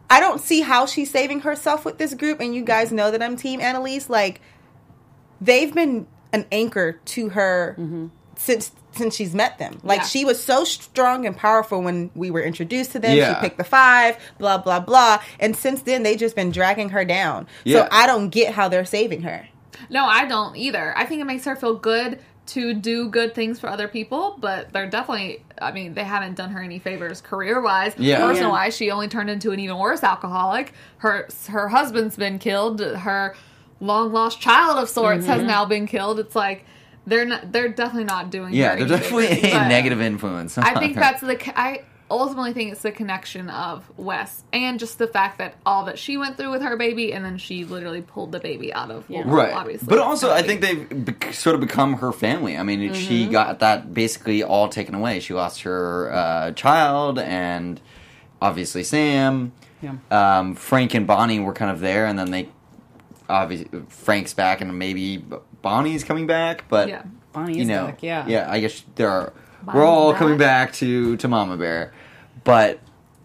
I 0.10 0.20
don't 0.20 0.40
see 0.40 0.62
how 0.62 0.86
she's 0.86 1.10
saving 1.10 1.42
herself 1.42 1.86
with 1.86 1.98
this 1.98 2.14
group, 2.14 2.40
and 2.40 2.54
you 2.54 2.64
guys 2.64 2.92
know 2.92 3.10
that 3.12 3.22
I'm 3.24 3.36
Team 3.36 3.60
Annalise. 3.62 4.10
Like 4.10 4.42
they've 5.42 5.74
been 5.74 6.08
an 6.32 6.46
anchor 6.52 7.00
to 7.06 7.30
her 7.30 7.76
mm-hmm. 7.80 8.08
since 8.36 8.72
since 8.96 9.16
she's 9.16 9.34
met 9.34 9.58
them. 9.58 9.80
Like 9.84 10.00
Yeah. 10.02 10.06
she 10.06 10.26
was 10.26 10.44
so 10.44 10.64
strong 10.64 11.26
and 11.26 11.36
powerful 11.36 11.82
when 11.82 12.10
we 12.16 12.32
were 12.32 12.42
introduced 12.42 12.92
to 12.94 13.00
them. 13.00 13.16
Yeah. 13.18 13.36
She 13.36 13.42
picked 13.42 13.58
the 13.58 13.64
five, 13.64 14.18
blah 14.38 14.58
blah 14.58 14.80
blah, 14.80 15.22
and 15.40 15.56
since 15.56 15.82
then 15.84 16.04
they 16.04 16.16
just 16.16 16.36
been 16.36 16.52
dragging 16.52 16.90
her 16.90 17.06
down. 17.06 17.48
Yeah. 17.64 17.80
So 17.84 17.88
I 17.92 18.08
don't 18.08 18.30
get 18.30 18.54
how 18.54 18.68
they're 18.70 18.86
saving 18.86 19.24
her. 19.24 19.48
No, 19.90 20.06
I 20.06 20.26
don't 20.26 20.56
either. 20.56 20.98
I 20.98 21.06
think 21.06 21.22
it 21.22 21.26
makes 21.26 21.46
her 21.46 21.56
feel 21.56 21.76
good 21.76 22.20
to 22.46 22.74
do 22.74 23.08
good 23.10 23.34
things 23.34 23.58
for 23.60 23.70
other 23.70 23.88
people, 23.88 24.36
but 24.40 24.74
they're 24.74 24.90
definitely, 24.90 25.42
I 25.62 25.72
mean, 25.72 25.94
they 25.94 26.04
haven't 26.04 26.36
done 26.36 26.52
her 26.52 26.62
any 26.62 26.78
favors 26.78 27.22
career 27.22 27.62
wise. 27.62 27.94
Yeah. 27.98 28.18
Personal 28.20 28.50
Yeah. 28.50 28.54
wise, 28.54 28.76
she 28.76 28.92
only 28.92 29.08
turned 29.08 29.30
into 29.30 29.52
an 29.52 29.60
even 29.62 29.78
worse 29.78 30.04
alcoholic. 30.04 30.74
Her 30.98 31.28
her 31.48 31.70
husband's 31.70 32.16
been 32.18 32.40
killed. 32.40 32.82
Her 32.82 33.34
long 33.80 34.12
lost 34.14 34.40
child 34.42 34.78
of 34.78 34.90
sorts 34.90 35.24
Mm-hmm. 35.24 35.32
has 35.34 35.44
now 35.44 35.66
been 35.66 35.88
killed. 35.88 36.20
It's 36.20 36.36
like 36.36 36.66
they're 37.06 37.26
not, 37.26 37.52
they're 37.52 37.70
definitely 37.70 38.06
not 38.06 38.30
doing. 38.32 38.54
Yeah, 38.54 38.76
they're 38.76 38.88
definitely 38.88 39.28
favors, 39.28 39.54
a 39.54 39.68
negative 39.68 40.02
influence. 40.02 40.58
I 40.58 40.80
think 40.80 40.96
that's 40.96 41.22
the. 41.22 41.60
I 41.60 41.84
ultimately 42.12 42.54
think 42.54 42.72
it's 42.72 42.84
the 42.84 42.92
connection 42.92 43.50
of 43.50 43.90
Wes 43.98 44.44
and 44.54 44.78
just 44.78 45.00
the 45.00 45.08
fact 45.08 45.40
that 45.40 45.56
all 45.66 45.86
that 45.86 45.98
she 45.98 46.16
went 46.16 46.38
through 46.38 46.52
with 46.52 46.62
her 46.62 46.78
baby, 46.78 47.12
and 47.14 47.26
then 47.26 47.38
she 47.38 47.66
literally 47.66 48.02
pulled 48.02 48.32
the 48.32 48.40
baby 48.40 48.72
out 48.74 48.92
of 48.92 49.10
well, 49.10 49.24
right. 49.24 49.54
obviously. 49.54 49.88
but 49.88 49.98
also, 50.00 50.32
I 50.32 50.44
think 50.44 50.62
they've 50.62 51.06
bec 51.06 51.34
sort 51.34 51.56
of 51.56 51.62
become 51.62 51.96
her 51.96 52.12
family. 52.12 52.56
I 52.58 52.64
mean, 52.64 52.82
Mm-hmm. 52.82 52.94
she 52.94 53.28
got 53.28 53.60
that 53.60 53.94
basically 53.94 54.44
all 54.44 54.70
taken 54.70 54.94
away. 54.96 55.20
She 55.22 55.34
lost 55.34 55.62
her 55.64 56.12
uh, 56.14 56.52
child, 56.52 57.18
and 57.20 57.82
obviously 58.42 58.84
Sam. 58.84 59.52
Yeah. 59.82 59.96
Um, 60.12 60.56
Frank 60.56 60.94
and 60.94 61.06
Bonnie 61.08 61.40
were 61.42 61.54
kind 61.54 61.72
of 61.72 61.80
there, 61.80 62.06
and 62.06 62.18
then 62.18 62.32
they 62.32 62.48
obviously 63.28 63.82
Frank's 63.90 64.34
back, 64.34 64.62
and 64.62 64.78
maybe 64.78 65.26
Bonnie's 65.64 66.04
coming 66.04 66.28
back. 66.28 66.66
But 66.70 66.90
Yeah. 66.90 67.02
Bonnie 67.32 67.58
you 67.58 67.66
know, 67.66 67.88
back, 67.88 68.04
yeah. 68.04 68.28
yeah. 68.28 68.46
I 68.52 68.60
guess 68.60 68.84
there 68.94 69.10
are. 69.10 69.34
Bonnie's 69.64 69.76
we're 69.80 69.86
all 69.86 70.12
back. 70.12 70.20
coming 70.20 70.38
back 70.38 70.74
to 70.74 71.18
to 71.18 71.28
Mama 71.28 71.58
Bear, 71.58 71.92
but 72.44 72.80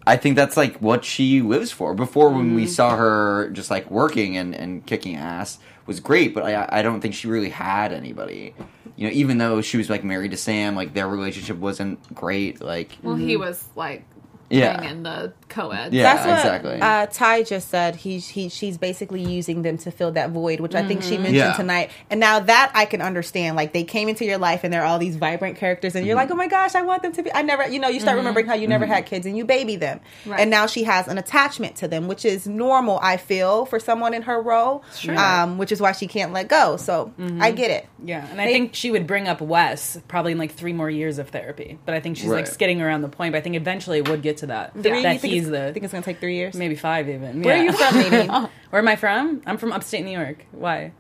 I 0.07 0.17
think 0.17 0.37
that's 0.37 0.57
like 0.57 0.79
what 0.79 1.05
she 1.05 1.43
lives 1.43 1.71
for. 1.71 1.95
Before 1.95 2.31
when 2.31 2.47
Mm-hmm. 2.47 2.57
we 2.57 2.67
saw 2.67 2.97
her 2.97 3.51
just 3.51 3.71
like 3.71 3.91
working 3.91 4.39
and 4.39 4.55
and 4.55 4.87
kicking 4.87 5.17
ass 5.17 5.59
was 5.85 6.01
great, 6.01 6.33
but 6.33 6.45
I 6.45 6.67
I 6.79 6.81
don't 6.83 7.03
think 7.03 7.15
she 7.15 7.29
really 7.29 7.51
had 7.51 7.93
anybody. 7.93 8.55
You 8.97 9.09
know, 9.09 9.13
even 9.13 9.37
though 9.39 9.61
she 9.61 9.77
was 9.77 9.91
like 9.91 10.03
married 10.03 10.31
to 10.31 10.37
Sam, 10.39 10.75
like 10.75 10.95
their 10.95 11.07
relationship 11.09 11.59
wasn't 11.59 12.15
great. 12.15 12.61
Like, 12.63 12.97
Well, 13.03 13.15
he 13.17 13.37
was 13.37 13.63
like 13.77 14.05
Yeah. 14.49 14.81
in 14.83 15.03
the 15.03 15.33
co-ed. 15.49 15.93
Yeah. 15.93 16.03
That's 16.15 16.27
what 16.27 16.37
exactly. 16.39 16.81
uh, 16.81 17.07
Ty 17.07 17.43
just 17.43 17.69
said. 17.69 17.97
He, 17.97 18.19
he 18.19 18.49
she's 18.49 18.79
basically 18.79 19.23
using 19.23 19.63
them 19.63 19.79
to 19.79 19.91
fill 19.91 20.13
that 20.13 20.31
void, 20.31 20.61
which 20.61 20.75
I 20.75 20.87
think 20.87 21.03
she 21.03 21.17
mentioned 21.17 21.37
Yeah. 21.37 21.53
tonight. 21.55 21.91
And 22.11 22.21
now 22.21 22.41
that 22.41 22.71
I 22.75 22.85
can 22.85 23.01
understand, 23.03 23.57
like 23.57 23.73
they 23.73 23.85
came 23.85 24.09
into 24.09 24.25
your 24.25 24.39
life 24.39 24.65
and 24.65 24.73
they're 24.73 24.85
all 24.85 24.99
these 24.99 25.17
vibrant 25.17 25.57
characters, 25.59 25.95
and 25.95 26.07
you're 26.07 26.17
Mm-hmm. 26.17 26.29
like, 26.29 26.31
oh 26.33 26.37
my 26.37 26.47
gosh, 26.49 26.75
I 26.75 26.83
want 26.83 27.03
them 27.03 27.13
to 27.13 27.23
be. 27.23 27.33
I 27.33 27.43
never, 27.43 27.67
you 27.69 27.79
know, 27.79 27.89
you 27.89 28.01
start 28.01 28.17
remembering 28.17 28.47
how 28.47 28.55
you 28.55 28.69
never 28.69 28.87
had 28.87 29.07
kids 29.07 29.27
and 29.27 29.37
you 29.37 29.45
baby 29.45 29.77
them, 29.77 30.01
Right. 30.27 30.41
and 30.41 30.51
now 30.51 30.67
she 30.67 30.85
has 30.85 31.09
an 31.09 31.19
attachment 31.19 31.77
to 31.77 31.89
them, 31.89 32.09
which 32.09 32.25
is 32.25 32.47
normal. 32.47 32.99
I 33.03 33.17
feel 33.17 33.65
for 33.67 33.79
someone 33.81 34.15
in 34.15 34.23
her 34.23 34.41
role, 34.41 34.83
um, 35.17 35.59
which 35.59 35.73
is 35.73 35.81
why 35.81 35.93
she 35.93 36.07
can't 36.07 36.33
let 36.33 36.49
go. 36.49 36.77
So 36.77 37.13
I 37.41 37.51
get 37.53 37.71
it. 37.71 37.87
Yeah, 38.05 38.27
and 38.31 38.41
I 38.41 38.47
think 38.47 38.75
she 38.75 38.91
would 38.91 39.07
bring 39.07 39.29
up 39.29 39.41
Wes 39.41 39.99
probably 40.09 40.33
in 40.33 40.39
like 40.39 40.53
three 40.53 40.73
more 40.73 40.91
years 40.91 41.19
of 41.19 41.29
therapy. 41.31 41.79
But 41.85 41.95
I 41.95 42.01
think 42.01 42.17
she's 42.17 42.27
like 42.27 42.47
skidding 42.47 42.81
around 42.81 43.03
the 43.03 43.09
point. 43.09 43.33
But 43.33 43.39
I 43.39 43.41
think 43.43 43.57
eventually 43.57 43.99
it 43.99 44.09
would 44.09 44.23
get 44.23 44.39
to 44.39 44.47
that. 44.47 44.73
Three, 44.75 45.03
that 45.03 45.23
you 45.25 45.38
think 45.43 45.47
he's 45.47 45.53
it's, 45.55 45.67
the 45.67 45.73
think 45.73 45.85
it's 45.85 45.93
gonna 45.93 46.05
take 46.05 46.21
three 46.21 46.37
years. 46.37 46.55
maybe 46.55 46.75
five 46.75 47.09
even. 47.09 47.43
Where 47.43 47.57
are 47.59 47.63
you 47.65 47.73
from, 47.73 47.95
Nadine? 48.11 48.49
Where 48.71 48.81
am 48.83 48.89
I 48.89 48.97
from? 48.97 49.43
I'm 49.47 49.57
from 49.59 49.73
upstate 49.73 50.05
New 50.05 50.11
York. 50.19 50.45
Why? 50.53 50.93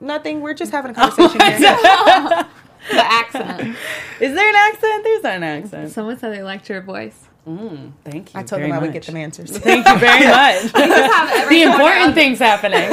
Nothing. 0.00 0.40
We're 0.40 0.54
just 0.54 0.72
having 0.72 0.90
a 0.90 0.94
conversation 1.00 1.40
here. 1.40 2.46
The 2.90 3.02
accent. 3.02 3.76
Is 4.20 4.34
there 4.34 4.46
an 4.46 4.54
accent? 4.54 5.04
There's 5.04 5.22
not 5.22 5.32
an 5.36 5.42
accent. 5.42 5.90
Someone 5.92 6.18
said 6.18 6.34
they 6.34 6.42
liked 6.42 6.68
your 6.68 6.82
voice. 6.82 7.18
Thank 7.46 8.34
you. 8.34 8.40
I 8.40 8.42
told 8.42 8.60
very 8.60 8.64
them 8.64 8.72
I 8.72 8.78
would 8.78 8.92
get 8.92 9.04
them 9.04 9.16
answers. 9.16 9.56
Thank 9.56 9.88
you 9.88 9.98
very 9.98 10.26
much. 10.26 10.64
We 10.74 10.80
have 10.82 11.48
the 11.48 11.62
important 11.62 12.08
of- 12.10 12.14
things 12.14 12.38
happening. 12.38 12.90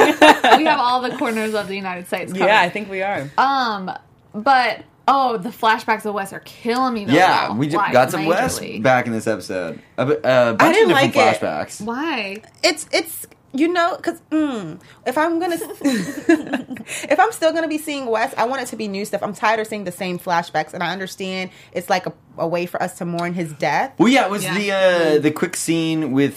We 0.58 0.64
have 0.64 0.80
all 0.80 1.02
the 1.02 1.14
corners 1.18 1.52
of 1.52 1.68
the 1.68 1.76
United 1.76 2.06
States 2.06 2.32
covered. 2.32 2.46
yeah, 2.46 2.62
I 2.62 2.70
think 2.70 2.88
we 2.90 3.02
are. 3.02 3.28
Um, 3.36 3.90
but 4.34 4.82
oh, 5.08 5.36
the 5.36 5.48
flashbacks 5.50 6.04
of 6.04 6.14
Wes 6.14 6.32
are 6.32 6.40
killing 6.40 6.94
me. 6.94 7.04
Though, 7.04 7.12
yeah, 7.14 7.48
now, 7.50 7.56
we 7.56 7.66
just 7.66 7.76
like, 7.76 7.92
got 7.92 8.10
some 8.10 8.26
Wes 8.26 8.58
majorly. 8.58 8.82
back 8.82 9.06
in 9.06 9.12
this 9.12 9.26
episode. 9.26 9.80
A, 9.98 10.02
a 10.02 10.06
bunch 10.06 10.58
didn't 10.74 10.90
of 10.92 10.98
different 10.98 11.14
like 11.14 11.16
it. 11.16 11.40
flashbacks. 11.40 11.80
Why? 11.80 12.42
it's 12.62 12.86
it's 12.92 13.26
you 13.54 13.68
know 13.68 13.96
because 13.98 14.18
mm, 14.30 14.80
if 15.04 15.18
i'm 15.18 15.38
gonna 15.38 15.58
if 15.82 17.20
i'm 17.20 17.30
still 17.32 17.52
gonna 17.52 17.68
be 17.68 17.76
seeing 17.76 18.06
wes 18.06 18.32
i 18.38 18.46
want 18.46 18.62
it 18.62 18.66
to 18.66 18.76
be 18.76 18.88
new 18.88 19.04
stuff 19.04 19.22
i'm 19.22 19.34
tired 19.34 19.60
of 19.60 19.66
seeing 19.66 19.84
the 19.84 19.92
same 19.92 20.18
flashbacks 20.18 20.72
and 20.72 20.82
i 20.82 20.90
understand 20.90 21.50
it's 21.72 21.90
like 21.90 22.06
a, 22.06 22.12
a 22.38 22.48
way 22.48 22.64
for 22.64 22.82
us 22.82 22.96
to 22.96 23.04
mourn 23.04 23.34
his 23.34 23.52
death 23.54 23.92
Well, 23.98 24.08
yeah, 24.08 24.24
it 24.24 24.30
was 24.30 24.42
Yeah. 24.44 24.54
the 24.58 24.72
uh, 24.72 25.18
the 25.20 25.30
quick 25.30 25.54
scene 25.56 26.12
with 26.12 26.36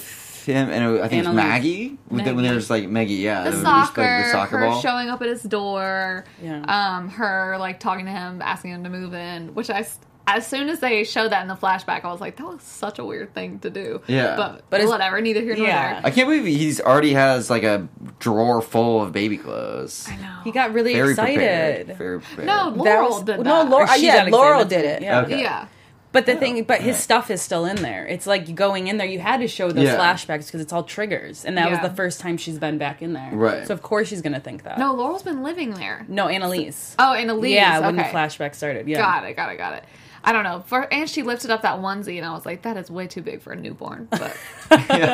him 0.54 0.70
and 0.70 1.00
uh, 1.00 1.04
I 1.04 1.08
think 1.08 1.20
it's 1.22 1.28
Annalise. 1.28 1.36
Maggie. 1.46 1.98
When 2.08 2.24
Maggie. 2.26 2.42
there's 2.48 2.70
like 2.70 2.88
Maggie, 2.90 3.16
yeah, 3.16 3.44
The 3.44 3.50
it 3.50 3.52
was, 3.54 3.62
soccer, 3.62 4.02
like, 4.02 4.26
the 4.26 4.32
soccer 4.32 4.58
her 4.60 4.66
ball. 4.68 4.82
showing 4.82 5.10
up 5.10 5.22
at 5.22 5.28
his 5.30 5.44
door, 5.44 6.26
Yeah. 6.42 6.62
um, 6.68 7.10
her 7.10 7.58
like 7.60 7.80
talking 7.80 8.06
to 8.06 8.12
him, 8.12 8.42
asking 8.42 8.72
him 8.72 8.84
to 8.84 8.90
move 8.90 9.14
in. 9.14 9.54
Which 9.56 9.70
I. 9.70 9.86
as 10.28 10.48
soon 10.48 10.70
as 10.70 10.80
they 10.80 11.04
showed 11.04 11.32
that 11.32 11.44
in 11.44 11.48
the 11.48 11.54
flashback, 11.56 12.04
I 12.04 12.12
was 12.12 12.20
like, 12.20 12.38
that 12.38 12.48
was 12.48 12.64
such 12.64 12.98
a 12.98 13.06
weird 13.06 13.34
thing 13.36 13.60
to 13.60 13.70
do. 13.70 14.02
Yeah. 14.08 14.36
but 14.36 14.52
But 14.54 14.64
but 14.72 14.80
it's- 14.82 14.90
whatever, 14.90 15.22
neither 15.22 15.42
here 15.42 15.56
nor 15.56 15.68
Yeah. 15.68 15.94
there. 15.94 16.02
I 16.06 16.10
can't 16.12 16.28
believe 16.28 16.46
he's 16.46 16.82
already 16.82 17.14
has 17.14 17.50
like 17.52 17.62
a 17.64 17.88
drawer 18.20 18.62
full 18.62 19.04
of 19.04 19.12
baby 19.12 19.38
clothes. 19.38 20.08
I 20.12 20.16
know. 20.16 20.38
He 20.44 20.52
got 20.52 20.74
really 20.74 20.94
Very 20.94 21.12
excited. 21.12 21.36
prepared. 21.36 21.98
Very 21.98 22.20
prepared. 22.22 22.48
no, 22.48 22.70
Laurel 22.76 23.10
was- 23.10 23.18
did 23.24 23.38
that. 23.40 23.44
no 23.44 23.64
Laurel 23.64 23.88
Or 23.88 23.88
she 23.96 24.06
yeah 24.08 24.24
laurel 24.32 24.66
did 24.66 24.84
it 24.86 25.02
Yeah. 25.04 25.22
Okay. 25.22 25.42
Yeah, 25.42 25.68
But 26.16 26.26
the 26.26 26.36
thing, 26.36 26.64
but 26.64 26.82
his 26.82 26.98
stuff 26.98 27.30
is 27.30 27.42
still 27.42 27.66
in 27.66 27.76
there. 27.76 28.08
It's 28.08 28.26
like 28.26 28.56
going 28.56 28.88
in 28.88 28.98
there. 28.98 29.06
You 29.06 29.20
had 29.20 29.42
to 29.42 29.48
show 29.48 29.70
those 29.72 29.84
Yeah. 29.84 29.98
flashbacks 29.98 30.46
because 30.48 30.62
it's 30.62 30.72
all 30.74 30.84
triggers, 30.84 31.44
and 31.46 31.58
that 31.58 31.70
was 31.70 31.80
the 31.82 31.90
first 31.96 32.20
time 32.22 32.38
she's 32.38 32.58
been 32.58 32.78
back 32.78 33.02
in 33.02 33.14
there. 33.14 33.30
Right. 33.34 33.68
So 33.68 33.74
of 33.74 33.82
course 33.82 34.08
she's 34.08 34.22
gonna 34.22 34.40
think 34.40 34.64
that. 34.64 34.80
no, 34.80 34.94
Laurel's 34.94 35.24
been 35.24 35.44
living 35.44 35.72
there. 35.76 36.06
no, 36.08 36.28
Annalise. 36.28 36.96
Oh, 36.98 37.14
Annalise. 37.14 37.52
yeah, 37.52 37.80
when 37.80 37.98
the 37.98 38.04
flashback 38.04 38.56
started. 38.56 38.88
Yeah, 38.88 38.98
Got 38.98 39.26
it, 39.26 39.36
got 39.36 39.52
it, 39.52 39.58
got 39.58 39.74
it. 39.74 39.84
I 40.28 40.32
don't 40.32 40.44
know. 40.44 40.64
For 40.66 40.92
and 40.92 41.08
she 41.08 41.22
lifted 41.22 41.52
up 41.52 41.62
that 41.62 41.80
onesie, 41.82 42.18
and 42.18 42.26
I 42.26 42.34
was 42.34 42.46
like, 42.48 42.64
that 42.64 42.78
is 42.78 42.90
way 42.90 43.06
too 43.06 43.22
big 43.22 43.42
for 43.42 43.52
a 43.54 43.56
newborn. 43.56 44.08
But 44.10 44.36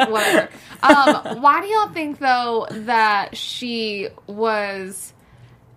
whatever. 0.09 0.49
Um, 0.83 1.41
why 1.41 1.61
do 1.61 1.67
y'all 1.67 1.89
think 1.89 2.19
though 2.19 2.67
that 2.69 3.35
she 3.35 4.07
was? 4.27 5.13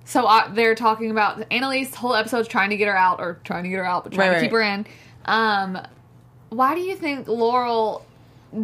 So 0.04 0.26
uh, 0.26 0.52
they're 0.52 0.74
talking 0.74 1.10
about 1.10 1.44
Annalise. 1.50 1.94
Whole 1.94 2.14
episode's 2.14 2.46
trying 2.46 2.70
to 2.70 2.76
get 2.76 2.88
her 2.88 2.96
out, 2.96 3.20
or 3.20 3.40
trying 3.44 3.64
to 3.64 3.70
get 3.70 3.76
her 3.78 3.86
out, 3.86 4.04
but 4.04 4.12
trying 4.12 4.28
Right, 4.30 4.34
to 4.36 4.42
keep 4.42 4.52
her 4.52 4.60
in. 4.60 4.86
Um, 5.24 5.78
why 6.50 6.74
do 6.74 6.80
you 6.80 6.94
think 6.96 7.26
Laurel 7.28 8.04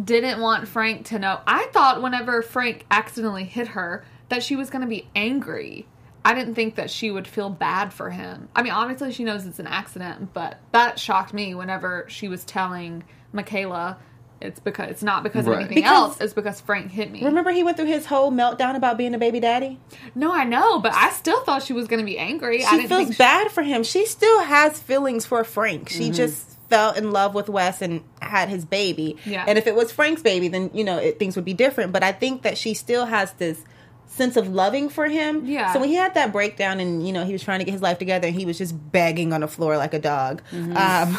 didn't 0.03 0.39
want 0.39 0.67
Frank 0.67 1.07
to 1.07 1.19
know? 1.19 1.39
I 1.47 1.67
thought 1.73 2.01
whenever 2.01 2.41
Frank 2.41 2.85
accidentally 2.91 3.43
hit 3.45 3.69
her 3.69 4.03
that 4.29 4.43
she 4.43 4.55
was 4.55 4.69
going 4.69 4.81
to 4.83 4.87
be 4.87 5.07
angry. 5.15 5.85
I 6.23 6.33
didn't 6.35 6.53
think 6.55 6.75
that 6.75 6.91
she 6.91 7.09
would 7.09 7.27
feel 7.27 7.49
bad 7.49 7.91
for 7.91 8.11
him. 8.11 8.47
I 8.55 8.61
mean, 8.61 8.71
obviously 8.73 9.11
she 9.11 9.23
knows 9.23 9.45
it's 9.45 9.59
an 9.59 9.65
accident, 9.67 10.33
but 10.33 10.59
that 10.71 10.99
shocked 10.99 11.33
me 11.33 11.55
whenever 11.55 12.05
she 12.07 12.27
was 12.27 12.43
telling 12.43 13.03
Michaela 13.33 13.97
it's 14.39 14.59
because 14.59 14.89
it's 14.89 15.03
not 15.03 15.21
because 15.21 15.45
Right. 15.45 15.53
of 15.53 15.59
anything 15.59 15.75
Because- 15.75 15.91
else, 15.91 16.21
it's 16.21 16.33
because 16.33 16.59
Frank 16.61 16.89
hit 16.91 17.11
me. 17.11 17.23
remember 17.23 17.51
he 17.51 17.61
went 17.61 17.77
through 17.77 17.85
his 17.85 18.07
whole 18.07 18.31
meltdown 18.31 18.75
about 18.75 18.97
being 18.97 19.13
a 19.13 19.19
baby 19.19 19.39
daddy 19.39 19.79
No, 20.15 20.31
I 20.33 20.45
know, 20.45 20.79
but 20.79 20.93
I 20.93 21.11
still 21.11 21.43
thought 21.43 21.61
she 21.61 21.73
was 21.73 21.87
going 21.87 21.99
to 21.99 22.05
be 22.05 22.17
angry. 22.17 22.63
I 22.63 22.69
she 22.69 22.75
didn't 22.77 22.89
feels 22.89 23.03
think 23.05 23.17
bad 23.19 23.51
for 23.51 23.61
him 23.61 23.83
she 23.83 24.05
still 24.07 24.41
has 24.41 24.79
feelings 24.79 25.27
for 25.27 25.43
frank 25.43 25.89
she 25.89 26.05
Mm-hmm. 26.05 26.13
just 26.13 26.50
fell 26.71 26.91
in 26.93 27.11
love 27.11 27.35
with 27.35 27.47
wes 27.49 27.81
and 27.81 28.01
had 28.21 28.49
his 28.49 28.65
baby 28.65 29.17
Yeah. 29.25 29.45
and 29.47 29.57
if 29.57 29.67
it 29.67 29.75
was 29.75 29.91
frank's 29.91 30.21
baby 30.23 30.47
then 30.47 30.71
you 30.73 30.83
know 30.83 30.97
it, 30.97 31.19
things 31.19 31.35
would 31.35 31.45
be 31.45 31.53
different 31.53 31.91
but 31.91 32.01
i 32.03 32.11
think 32.11 32.41
that 32.41 32.57
she 32.57 32.73
still 32.73 33.05
has 33.05 33.33
this 33.33 33.63
sense 34.07 34.35
of 34.35 34.49
loving 34.49 34.89
for 34.89 35.07
him. 35.07 35.45
Yeah. 35.45 35.71
So 35.71 35.79
when 35.79 35.87
he 35.87 35.95
had 35.95 36.15
that 36.15 36.33
breakdown 36.33 36.81
and 36.81 37.07
you 37.07 37.13
know 37.13 37.23
he 37.23 37.31
was 37.31 37.41
trying 37.41 37.59
to 37.59 37.65
get 37.65 37.71
his 37.71 37.81
life 37.81 37.97
together 37.97 38.27
and 38.27 38.35
he 38.35 38.45
was 38.45 38.57
just 38.57 38.73
begging 38.91 39.31
on 39.31 39.39
the 39.39 39.47
floor 39.47 39.77
like 39.77 39.93
a 39.93 39.99
dog. 39.99 40.41
Mm-hmm. 40.51 40.75
Um, 40.75 41.17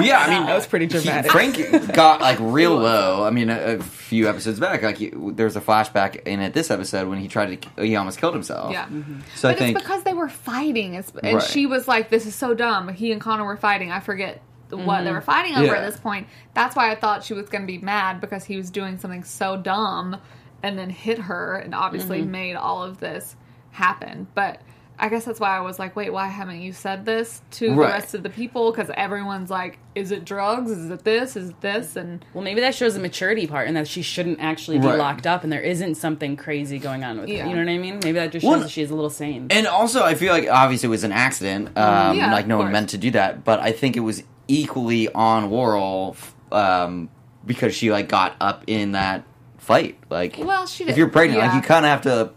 Yeah, 0.04 0.18
I 0.18 0.30
mean 0.30 0.46
That 0.48 0.54
was 0.56 0.66
pretty 0.66 0.86
he- 0.86 0.90
dramatic. 1.00 1.30
Frank 1.30 1.92
got 1.94 2.20
like 2.20 2.38
real 2.40 2.74
low. 2.74 3.22
I 3.22 3.30
mean, 3.30 3.50
a, 3.50 3.76
a 3.76 3.82
few 3.84 4.28
episodes 4.28 4.58
back, 4.58 4.82
like 4.82 4.98
he, 4.98 5.12
there's 5.14 5.54
a 5.54 5.60
flashback 5.60 6.26
in 6.26 6.40
it 6.40 6.54
this 6.54 6.72
episode 6.72 7.06
when 7.08 7.18
he 7.20 7.28
tried 7.28 7.62
to, 7.62 7.84
he 7.84 7.94
almost 7.94 8.18
killed 8.18 8.34
himself. 8.34 8.72
Yeah. 8.72 8.88
So 9.36 9.48
I 9.48 9.54
think 9.54 9.76
it's 9.76 9.84
because 9.84 10.02
they 10.02 10.14
were 10.14 10.28
fighting, 10.28 10.94
it's, 10.94 11.12
and 11.22 11.36
Right. 11.36 11.42
she 11.46 11.66
was 11.66 11.86
like, 11.86 12.10
"This 12.10 12.26
is 12.26 12.34
so 12.34 12.52
dumb." 12.52 12.88
He 12.88 13.12
and 13.12 13.20
Connor 13.20 13.44
were 13.44 13.56
fighting. 13.56 13.92
I 13.92 14.00
forget 14.00 14.42
what 14.70 15.00
they 15.00 15.06
mm-hmm. 15.06 15.14
were 15.14 15.20
fighting 15.20 15.54
over 15.54 15.66
Yeah. 15.66 15.76
at 15.76 15.90
this 15.90 16.00
point. 16.00 16.26
That's 16.54 16.74
why 16.74 16.90
I 16.90 16.94
thought 16.94 17.24
she 17.24 17.34
was 17.34 17.48
going 17.48 17.62
to 17.62 17.66
be 17.66 17.78
mad 17.78 18.20
because 18.20 18.44
he 18.44 18.56
was 18.56 18.70
doing 18.70 18.98
something 18.98 19.24
so 19.24 19.56
dumb, 19.56 20.16
and 20.62 20.78
then 20.78 20.90
hit 20.90 21.18
her, 21.18 21.56
and 21.56 21.74
obviously 21.74 22.20
mm-hmm. 22.22 22.30
made 22.30 22.54
all 22.56 22.82
of 22.82 22.98
this 22.98 23.36
happen. 23.72 24.26
But 24.34 24.60
I 24.96 25.08
guess 25.08 25.24
that's 25.24 25.40
why 25.40 25.56
I 25.56 25.60
was 25.60 25.80
like, 25.80 25.96
"Wait, 25.96 26.12
why 26.12 26.28
haven't 26.28 26.62
you 26.62 26.72
said 26.72 27.04
this 27.04 27.42
to 27.52 27.70
the 27.70 27.74
rest 27.74 28.14
of 28.14 28.22
the 28.22 28.30
people?" 28.30 28.70
Because 28.70 28.90
everyone's 28.96 29.50
like, 29.50 29.78
"Is 29.96 30.12
it 30.12 30.24
drugs? 30.24 30.70
Is 30.70 30.88
it 30.88 31.02
this? 31.02 31.34
Is 31.36 31.50
it 31.50 31.60
this?" 31.60 31.96
And 31.96 32.24
Well, 32.32 32.44
maybe 32.44 32.60
that 32.60 32.76
shows 32.76 32.94
the 32.94 33.00
maturity 33.00 33.48
part, 33.48 33.66
and 33.66 33.76
that 33.76 33.88
she 33.88 34.02
shouldn't 34.02 34.38
actually 34.40 34.78
be 34.78 34.86
Right. 34.86 34.96
locked 34.96 35.26
up, 35.26 35.42
and 35.42 35.52
there 35.52 35.60
isn't 35.60 35.96
something 35.96 36.36
crazy 36.36 36.78
going 36.78 37.02
on 37.02 37.18
with 37.20 37.28
Yeah. 37.28 37.42
her. 37.42 37.48
You 37.48 37.56
know 37.56 37.62
what 37.62 37.70
I 37.70 37.78
mean? 37.78 37.94
Maybe 38.04 38.12
that 38.12 38.30
just 38.30 38.44
shows 38.44 38.50
Well, 38.50 38.60
that 38.60 38.70
she's 38.70 38.90
a 38.90 38.94
little 38.94 39.10
sane. 39.10 39.48
And 39.50 39.66
also, 39.66 40.04
I 40.04 40.14
feel 40.14 40.32
like 40.32 40.48
obviously 40.48 40.86
it 40.86 40.90
was 40.90 41.02
an 41.02 41.12
accident. 41.12 41.74
Mm-hmm. 41.74 42.10
Um, 42.10 42.16
Yeah, 42.16 42.32
like 42.32 42.46
no 42.46 42.58
one 42.58 42.70
meant 42.70 42.90
to 42.90 42.98
do 42.98 43.10
that, 43.10 43.42
but 43.44 43.58
I 43.58 43.72
think 43.72 43.96
it 43.96 44.00
was 44.00 44.22
equally 44.48 45.08
on 45.12 45.50
Laurel 45.50 46.16
um, 46.52 47.08
because 47.46 47.74
she 47.74 47.90
like 47.90 48.08
got 48.08 48.36
up 48.40 48.64
in 48.66 48.92
that 48.92 49.24
fight. 49.58 49.98
Like, 50.10 50.36
Well, 50.38 50.66
she 50.66 50.84
if 50.84 50.96
you're 50.96 51.08
pregnant, 51.08 51.40
like 51.40 51.54
you 51.54 51.60
kind 51.62 51.84
of 51.84 51.90
have 51.90 52.02
to 52.02 52.30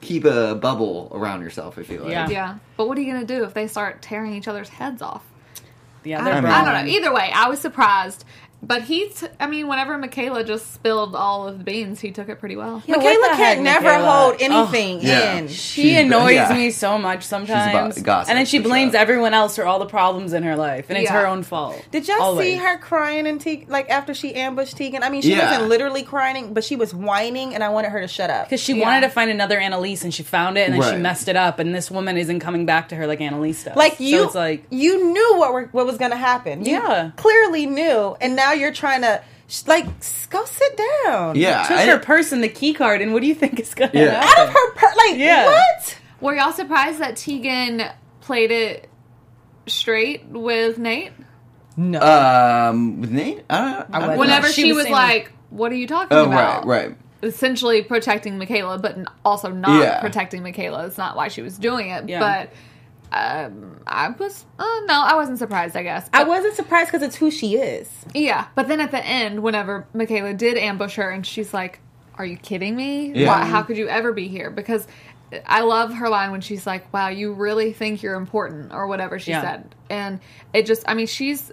keep 0.00 0.24
a 0.24 0.54
bubble 0.54 1.08
around 1.12 1.42
yourself. 1.42 1.78
I 1.78 1.82
feel 1.82 2.02
like. 2.02 2.12
Yeah. 2.12 2.28
yeah, 2.28 2.58
but 2.76 2.88
what 2.88 2.96
are 2.98 3.00
you 3.00 3.12
going 3.12 3.26
to 3.26 3.34
do 3.36 3.44
if 3.44 3.54
they 3.54 3.66
start 3.66 4.00
tearing 4.02 4.34
each 4.34 4.48
other's 4.48 4.68
heads 4.68 5.02
off? 5.02 5.24
yeah, 6.04 6.24
I, 6.24 6.30
I 6.30 6.40
mean- 6.40 6.50
I 6.52 6.64
don't 6.64 6.86
know. 6.86 6.92
Either 6.92 7.12
way, 7.12 7.30
I 7.34 7.48
was 7.48 7.60
surprised. 7.60 8.24
But 8.60 8.82
he, 8.82 9.08
t- 9.08 9.28
I 9.38 9.46
mean, 9.46 9.68
whenever 9.68 9.96
Michaela 9.96 10.42
just 10.42 10.74
spilled 10.74 11.14
all 11.14 11.46
of 11.46 11.58
the 11.58 11.64
beans, 11.64 12.00
he 12.00 12.10
took 12.10 12.28
it 12.28 12.40
pretty 12.40 12.56
well. 12.56 12.82
Yeah, 12.86 12.96
Michaela 12.96 13.28
the 13.30 13.36
heck, 13.36 13.54
can't 13.54 13.62
never 13.62 13.84
Michaela? 13.86 14.10
hold 14.10 14.34
Oh, 14.40 14.44
anything 14.44 15.00
Yeah. 15.00 15.34
in. 15.36 15.46
She 15.48 15.54
She's- 15.82 16.04
annoys 16.04 16.34
yeah. 16.34 16.52
me 16.52 16.70
so 16.72 16.98
much 16.98 17.22
sometimes, 17.22 18.02
gossip, 18.02 18.28
and 18.30 18.36
then 18.38 18.46
she 18.46 18.58
blames 18.58 18.92
sure. 18.92 19.00
everyone 19.00 19.32
else 19.32 19.54
for 19.54 19.64
all 19.64 19.78
the 19.78 19.86
problems 19.86 20.32
in 20.32 20.42
her 20.42 20.56
life, 20.56 20.86
and 20.88 20.98
it's 20.98 21.08
Yeah. 21.08 21.20
her 21.20 21.26
own 21.28 21.44
fault. 21.44 21.80
Did 21.92 22.08
y'all 22.08 22.20
Always. 22.20 22.46
see 22.48 22.56
her 22.56 22.78
crying 22.78 23.28
and 23.28 23.40
Te- 23.40 23.64
like 23.68 23.88
after 23.90 24.12
she 24.12 24.34
ambushed 24.34 24.76
Tegan? 24.76 25.04
I 25.04 25.08
mean, 25.08 25.22
she 25.22 25.30
Yeah. 25.36 25.50
wasn't 25.50 25.68
literally 25.68 26.02
crying, 26.02 26.52
but 26.52 26.64
she 26.64 26.74
was 26.74 26.92
whining, 26.92 27.54
and 27.54 27.62
I 27.62 27.68
wanted 27.68 27.90
her 27.92 28.00
to 28.00 28.08
shut 28.08 28.28
up. 28.28 28.46
Because 28.46 28.60
she 28.60 28.74
Yeah. 28.74 28.84
wanted 28.86 29.02
to 29.02 29.08
find 29.10 29.30
another 29.30 29.58
Annalise, 29.60 30.02
and 30.02 30.12
she 30.12 30.24
found 30.24 30.58
it, 30.58 30.68
and 30.68 30.74
then 30.82 30.90
she 30.92 30.98
messed 30.98 31.28
it 31.28 31.36
up, 31.36 31.60
and 31.60 31.72
this 31.72 31.92
woman 31.92 32.16
isn't 32.16 32.40
coming 32.40 32.66
back 32.66 32.88
to 32.88 32.96
her 32.96 33.06
like 33.06 33.20
Annalise 33.20 33.62
does. 33.62 33.76
Like 33.76 34.00
you, 34.00 34.18
so 34.18 34.24
it's 34.24 34.34
like 34.34 34.64
you 34.70 35.12
knew 35.12 35.36
what 35.38 35.52
were, 35.52 35.68
what 35.70 35.86
was 35.86 35.96
going 35.96 36.10
to 36.10 36.16
happen. 36.16 36.64
You 36.64 36.72
Yeah. 36.72 37.10
clearly 37.16 37.64
knew, 37.66 38.16
and 38.20 38.34
now 38.34 38.47
you're 38.52 38.72
trying 38.72 39.02
to 39.02 39.22
like 39.66 39.86
go 40.30 40.44
sit 40.44 40.80
down. 41.04 41.36
Yeah, 41.36 41.62
took 41.66 41.76
I- 41.78 41.86
her 41.86 41.98
purse 41.98 42.32
and 42.32 42.42
the 42.42 42.48
key 42.48 42.74
card, 42.74 43.00
and 43.00 43.12
what 43.12 43.22
do 43.22 43.28
you 43.28 43.34
think 43.34 43.58
is 43.60 43.74
gonna 43.74 43.90
Yeah. 43.94 44.22
happen? 44.22 44.28
out 44.42 44.46
of 44.48 44.52
her 44.52 44.72
per- 44.74 44.94
like 44.96 45.16
Yeah. 45.18 45.46
what? 45.46 45.98
Were 46.20 46.34
y'all 46.34 46.52
surprised 46.52 46.98
that 46.98 47.16
Tegan 47.16 47.82
played 48.20 48.50
it 48.50 48.88
straight 49.66 50.26
with 50.26 50.78
Nate? 50.78 51.12
No, 51.76 52.00
Um, 52.00 53.00
with 53.00 53.10
Nate, 53.12 53.44
I 53.48 53.72
don't, 53.72 53.86
I 53.94 54.06
know. 54.08 54.18
Whenever 54.18 54.48
she 54.48 54.62
she, 54.62 54.68
was 54.72 54.78
was, 54.78 54.84
saying- 54.84 54.94
like, 54.94 55.32
"What 55.50 55.70
are 55.70 55.76
you 55.76 55.86
talking 55.86 56.16
Oh 56.16 56.24
about?" 56.24 56.66
right, 56.66 56.86
right. 56.88 56.96
Essentially 57.22 57.82
protecting 57.82 58.36
Michaela, 58.38 58.78
but 58.78 58.96
also 59.24 59.50
not 59.50 59.80
Yeah. 59.82 60.00
protecting 60.00 60.42
Michaela. 60.42 60.86
It's 60.86 60.98
not 60.98 61.16
why 61.16 61.28
she 61.28 61.40
was 61.42 61.56
doing 61.58 61.90
it. 61.90 62.08
Yeah. 62.08 62.18
But 62.20 62.52
um, 63.12 63.80
I 63.86 64.08
was 64.10 64.44
uh, 64.58 64.80
no, 64.86 65.02
I 65.02 65.14
wasn't 65.14 65.38
surprised. 65.38 65.76
I 65.76 65.82
guess 65.82 66.08
I 66.12 66.24
wasn't 66.24 66.54
surprised 66.54 66.88
because 66.88 67.02
it's 67.02 67.16
who 67.16 67.30
she 67.30 67.56
is. 67.56 67.88
Yeah, 68.14 68.46
but 68.54 68.68
then 68.68 68.80
at 68.80 68.90
the 68.90 69.04
end, 69.04 69.42
whenever 69.42 69.86
Michaela 69.94 70.34
did 70.34 70.56
ambush 70.58 70.96
her, 70.96 71.10
and 71.10 71.26
she's 71.26 71.54
like, 71.54 71.80
"Are 72.16 72.26
you 72.26 72.36
kidding 72.36 72.76
me? 72.76 73.12
Yeah. 73.14 73.26
Why, 73.28 73.44
how 73.46 73.62
could 73.62 73.76
you 73.78 73.88
ever 73.88 74.12
be 74.12 74.28
here?" 74.28 74.50
Because 74.50 74.86
I 75.46 75.60
love 75.60 75.92
her 75.94 76.08
line 76.08 76.30
when 76.30 76.40
she's 76.40 76.66
like, 76.66 76.92
"Wow, 76.92 77.08
you 77.08 77.32
really 77.32 77.72
think 77.72 78.02
you're 78.02 78.14
important," 78.16 78.72
or 78.72 78.86
whatever 78.86 79.18
she 79.18 79.30
Yeah. 79.30 79.42
said, 79.42 79.74
and 79.90 80.20
it 80.52 80.66
just, 80.66 80.84
I 80.88 80.94
mean, 80.94 81.06
she's 81.06 81.50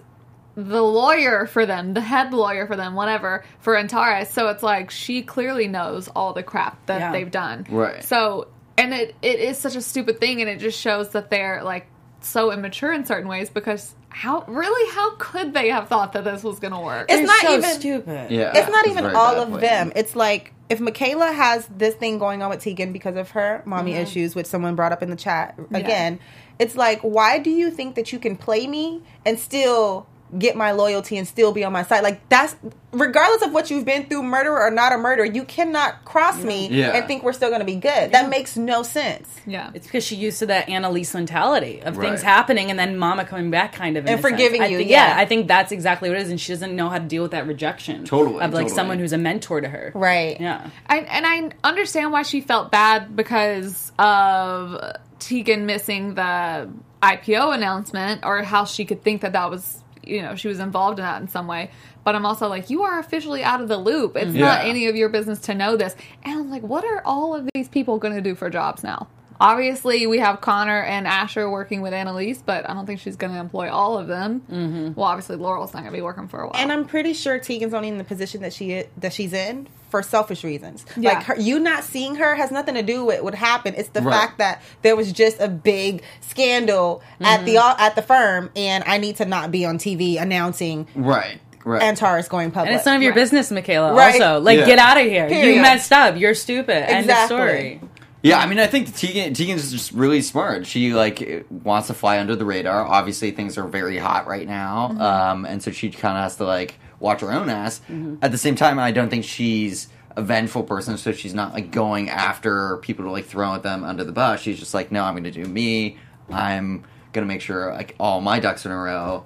the 0.58 0.82
lawyer 0.82 1.44
for 1.46 1.66
them, 1.66 1.92
the 1.92 2.00
head 2.00 2.32
lawyer 2.32 2.66
for 2.66 2.76
them, 2.76 2.94
whatever 2.94 3.44
for 3.58 3.76
Antares. 3.76 4.30
So 4.30 4.48
it's 4.48 4.62
like 4.62 4.90
she 4.90 5.20
clearly 5.20 5.68
knows 5.68 6.08
all 6.08 6.32
the 6.32 6.42
crap 6.42 6.86
that 6.86 6.98
Yeah. 7.00 7.12
they've 7.12 7.30
done. 7.30 7.66
Right. 7.68 8.02
So, 8.02 8.48
and 8.78 8.92
it 8.94 9.14
it 9.22 9.40
is 9.40 9.58
such 9.58 9.76
a 9.76 9.82
stupid 9.82 10.20
thing, 10.20 10.40
and 10.40 10.50
it 10.50 10.58
just 10.58 10.78
shows 10.80 11.10
that 11.10 11.30
they're 11.30 11.62
like 11.64 11.86
so 12.20 12.52
immature 12.52 12.92
in 12.92 13.04
certain 13.04 13.28
ways 13.28 13.50
because. 13.50 13.94
How 14.08 14.44
really? 14.48 14.94
How 14.94 15.14
could 15.16 15.52
they 15.52 15.68
have 15.68 15.88
thought 15.88 16.14
that 16.14 16.24
this 16.24 16.42
was 16.42 16.58
going 16.58 16.72
to 16.72 16.80
work? 16.80 17.10
It's 17.10 17.18
They're 17.18 17.26
not 17.26 17.40
so 17.42 17.54
even 17.58 17.70
stupid. 17.78 18.30
Yeah, 18.30 18.52
it's 18.54 18.70
not 18.70 18.86
it's 18.86 18.92
even 18.98 19.14
all 19.14 19.38
of 19.38 19.48
plan. 19.50 19.60
them. 19.60 19.92
It's 19.94 20.16
like 20.16 20.54
if 20.70 20.80
Michaela 20.80 21.30
has 21.32 21.66
this 21.66 21.94
thing 21.96 22.16
going 22.18 22.40
on 22.42 22.48
with 22.48 22.60
Tegan 22.62 22.94
because 22.94 23.16
of 23.16 23.32
her 23.32 23.62
mommy 23.66 23.92
Mm-hmm. 23.92 24.00
issues, 24.00 24.34
which 24.34 24.46
someone 24.46 24.74
brought 24.74 24.92
up 24.92 25.02
in 25.02 25.10
the 25.10 25.16
chat 25.16 25.58
again, 25.74 26.18
it's 26.58 26.76
like, 26.76 27.02
why 27.02 27.38
do 27.38 27.50
you 27.50 27.70
think 27.70 27.94
that 27.96 28.10
you 28.10 28.18
can 28.18 28.38
play 28.38 28.66
me 28.66 29.02
and 29.26 29.38
still 29.38 30.06
get 30.38 30.56
my 30.56 30.72
loyalty 30.72 31.16
and 31.16 31.26
still 31.26 31.52
be 31.52 31.64
on 31.64 31.72
my 31.72 31.82
side? 31.82 32.02
Like 32.02 32.28
that's 32.28 32.56
regardless 32.92 33.42
of 33.42 33.52
what 33.52 33.70
you've 33.70 33.84
been 33.84 34.06
through, 34.06 34.22
murder 34.22 34.56
or 34.58 34.70
not 34.70 34.92
a 34.92 34.96
murder, 34.98 35.24
you 35.24 35.44
cannot 35.44 36.04
cross 36.06 36.42
me 36.42 36.68
Yeah. 36.68 36.92
and 36.96 37.06
think 37.06 37.22
we're 37.22 37.34
still 37.34 37.50
going 37.50 37.60
to 37.60 37.66
be 37.66 37.74
good. 37.76 38.12
That 38.12 38.30
makes 38.30 38.56
no 38.56 38.82
sense. 38.82 39.28
yeah. 39.46 39.70
It's 39.74 39.86
because 39.86 40.02
she 40.02 40.16
used 40.16 40.38
to 40.38 40.46
that 40.46 40.68
Annalise 40.70 41.12
mentality 41.12 41.82
of 41.82 41.98
Right. 41.98 42.08
things 42.08 42.22
happening 42.22 42.70
and 42.70 42.78
then 42.78 42.96
Mama 42.96 43.24
coming 43.26 43.50
back, 43.50 43.72
kind 43.74 43.96
of, 43.98 44.06
And 44.06 44.18
a 44.18 44.22
sense. 44.22 44.30
forgiving 44.30 44.62
I 44.62 44.66
you, 44.66 44.78
think- 44.78 44.90
yeah. 44.90 45.14
I 45.16 45.26
think 45.26 45.46
that's 45.46 45.72
exactly 45.72 46.08
what 46.08 46.16
it 46.18 46.22
is, 46.22 46.30
and 46.30 46.40
she 46.40 46.52
doesn't 46.52 46.74
know 46.74 46.88
how 46.88 46.98
to 46.98 47.04
deal 47.04 47.22
with 47.22 47.32
that 47.32 47.46
rejection. 47.46 48.04
Totally, 48.04 48.36
of 48.36 48.40
like 48.40 48.50
totally. 48.52 48.68
someone 48.70 48.98
who's 48.98 49.12
a 49.12 49.18
mentor 49.18 49.60
to 49.60 49.68
her. 49.68 49.92
Right. 49.94 50.40
Yeah. 50.40 50.66
I, 50.88 50.98
and 51.00 51.26
I 51.26 51.50
understand 51.68 52.12
why 52.12 52.22
she 52.22 52.40
felt 52.40 52.70
bad 52.72 53.14
because 53.14 53.92
of 53.98 54.80
Tegan 55.18 55.66
missing 55.66 56.14
the 56.14 56.70
IPO 57.02 57.54
announcement 57.54 58.24
or 58.24 58.42
how 58.42 58.64
she 58.64 58.84
could 58.86 59.02
think 59.04 59.20
that 59.20 59.32
that 59.34 59.50
was, 59.50 59.82
you 60.06 60.22
know, 60.22 60.34
she 60.34 60.48
was 60.48 60.60
involved 60.60 60.98
in 60.98 61.04
that 61.04 61.20
in 61.20 61.28
some 61.28 61.46
way. 61.46 61.70
But 62.04 62.14
I'm 62.14 62.24
also 62.24 62.48
like, 62.48 62.70
you 62.70 62.82
are 62.82 62.98
officially 62.98 63.42
out 63.42 63.60
of 63.60 63.68
the 63.68 63.76
loop. 63.76 64.16
It's 64.16 64.30
mm-hmm. 64.30 64.38
not 64.38 64.64
any 64.64 64.86
of 64.86 64.96
your 64.96 65.08
business 65.08 65.40
to 65.40 65.54
know 65.54 65.76
this. 65.76 65.96
And 66.22 66.38
I'm 66.38 66.50
like, 66.50 66.62
what 66.62 66.84
are 66.84 67.02
all 67.04 67.34
of 67.34 67.48
these 67.54 67.68
people 67.68 67.98
going 67.98 68.14
to 68.14 68.20
do 68.20 68.34
for 68.34 68.48
jobs 68.48 68.84
now? 68.84 69.08
Obviously, 69.40 70.06
we 70.06 70.18
have 70.18 70.40
Connor 70.40 70.80
and 70.82 71.06
Asher 71.06 71.48
working 71.50 71.80
with 71.82 71.92
Annalise, 71.92 72.42
but 72.44 72.68
I 72.68 72.74
don't 72.74 72.86
think 72.86 73.00
she's 73.00 73.16
going 73.16 73.32
to 73.32 73.38
employ 73.38 73.70
all 73.70 73.98
of 73.98 74.06
them. 74.08 74.40
Mm-hmm. 74.50 74.94
Well, 74.94 75.06
obviously, 75.08 75.36
Laurel's 75.36 75.72
not 75.74 75.80
going 75.80 75.92
to 75.92 75.96
be 75.98 76.02
working 76.02 76.28
for 76.28 76.40
a 76.40 76.46
while. 76.46 76.56
And 76.60 76.72
I'm 76.72 76.84
pretty 76.86 77.12
sure 77.12 77.38
Tegan's 77.38 77.74
only 77.74 77.88
in 77.88 77.98
the 77.98 78.04
position 78.04 78.42
that 78.42 78.52
she 78.52 78.84
that 78.98 79.12
she's 79.12 79.32
in 79.32 79.68
for 79.90 80.02
selfish 80.02 80.42
reasons. 80.42 80.84
Yeah. 80.96 81.10
Like 81.14 81.22
her, 81.24 81.36
you 81.38 81.60
not 81.60 81.84
seeing 81.84 82.16
her 82.16 82.34
has 82.34 82.50
nothing 82.50 82.74
to 82.74 82.82
do 82.82 83.04
with 83.04 83.22
what 83.22 83.34
happened. 83.34 83.76
It's 83.78 83.88
the 83.90 84.02
Right. 84.02 84.14
fact 84.20 84.38
that 84.38 84.62
there 84.82 84.96
was 84.96 85.12
just 85.12 85.40
a 85.40 85.48
big 85.48 86.02
scandal 86.20 87.02
at 87.20 87.44
the 87.44 87.54
Mm-hmm. 87.56 87.80
at 87.80 87.94
the 87.94 88.02
firm, 88.02 88.50
and 88.56 88.84
I 88.86 88.98
need 88.98 89.16
to 89.16 89.24
not 89.24 89.50
be 89.50 89.64
on 89.64 89.78
TV 89.78 90.16
announcing 90.20 90.86
Right, 90.94 91.38
right. 91.64 91.82
Antares 91.82 92.28
going 92.28 92.50
public. 92.50 92.70
And 92.70 92.76
it's 92.76 92.86
none 92.86 92.96
of 92.96 93.02
your 93.02 93.12
Right. 93.12 93.16
business, 93.20 93.50
Michaela. 93.52 93.94
Right. 93.94 94.20
Also, 94.20 94.40
like, 94.40 94.58
Yeah. 94.60 94.66
get 94.66 94.78
out 94.78 94.96
of 94.98 95.04
here. 95.06 95.28
Period. 95.28 95.54
You 95.56 95.62
messed 95.62 95.92
up. 95.92 96.16
You're 96.18 96.34
stupid. 96.34 96.74
End 96.90 97.04
of 97.04 97.10
Exactly. 97.10 97.36
story. 97.36 97.80
Yeah, 98.26 98.38
I 98.40 98.46
mean, 98.46 98.58
I 98.58 98.66
think 98.66 98.94
Tegan 98.94 99.34
Tegan's 99.34 99.70
just 99.70 99.92
really 99.92 100.20
smart. 100.22 100.66
She 100.66 100.92
like 100.94 101.46
wants 101.50 101.86
to 101.86 101.94
fly 101.94 102.18
under 102.18 102.34
the 102.34 102.44
radar. 102.44 102.84
Obviously, 102.84 103.30
things 103.30 103.56
are 103.56 103.66
very 103.66 103.98
hot 103.98 104.26
right 104.26 104.46
now, 104.46 104.88
Mm-hmm. 104.90 105.00
um, 105.00 105.44
and 105.46 105.62
so 105.62 105.70
she 105.70 105.90
kind 105.90 106.16
of 106.16 106.22
has 106.24 106.36
to 106.36 106.44
like 106.44 106.74
watch 106.98 107.20
her 107.20 107.30
own 107.32 107.48
ass. 107.48 107.80
At 108.22 108.32
the 108.32 108.38
same 108.38 108.56
time, 108.56 108.78
I 108.78 108.90
don't 108.90 109.10
think 109.10 109.24
she's 109.24 109.88
a 110.16 110.22
vengeful 110.22 110.62
person, 110.64 110.96
so 110.98 111.12
she's 111.12 111.34
not 111.34 111.52
like 111.54 111.70
going 111.70 112.08
after 112.10 112.78
people 112.78 113.04
to 113.04 113.10
like 113.10 113.26
throw 113.26 113.54
at 113.54 113.62
them 113.62 113.84
under 113.84 114.02
the 114.02 114.12
bus. 114.12 114.40
She's 114.40 114.58
just 114.58 114.74
like, 114.74 114.90
no, 114.90 115.04
I'm 115.04 115.12
going 115.14 115.24
to 115.24 115.30
do 115.30 115.44
me. 115.44 115.98
I'm 116.30 116.84
going 117.12 117.26
to 117.26 117.32
make 117.32 117.42
sure 117.42 117.72
like 117.74 117.94
all 118.00 118.20
my 118.20 118.40
ducks 118.40 118.66
are 118.66 118.70
in 118.70 118.74
a 118.76 118.80
row. 118.80 119.24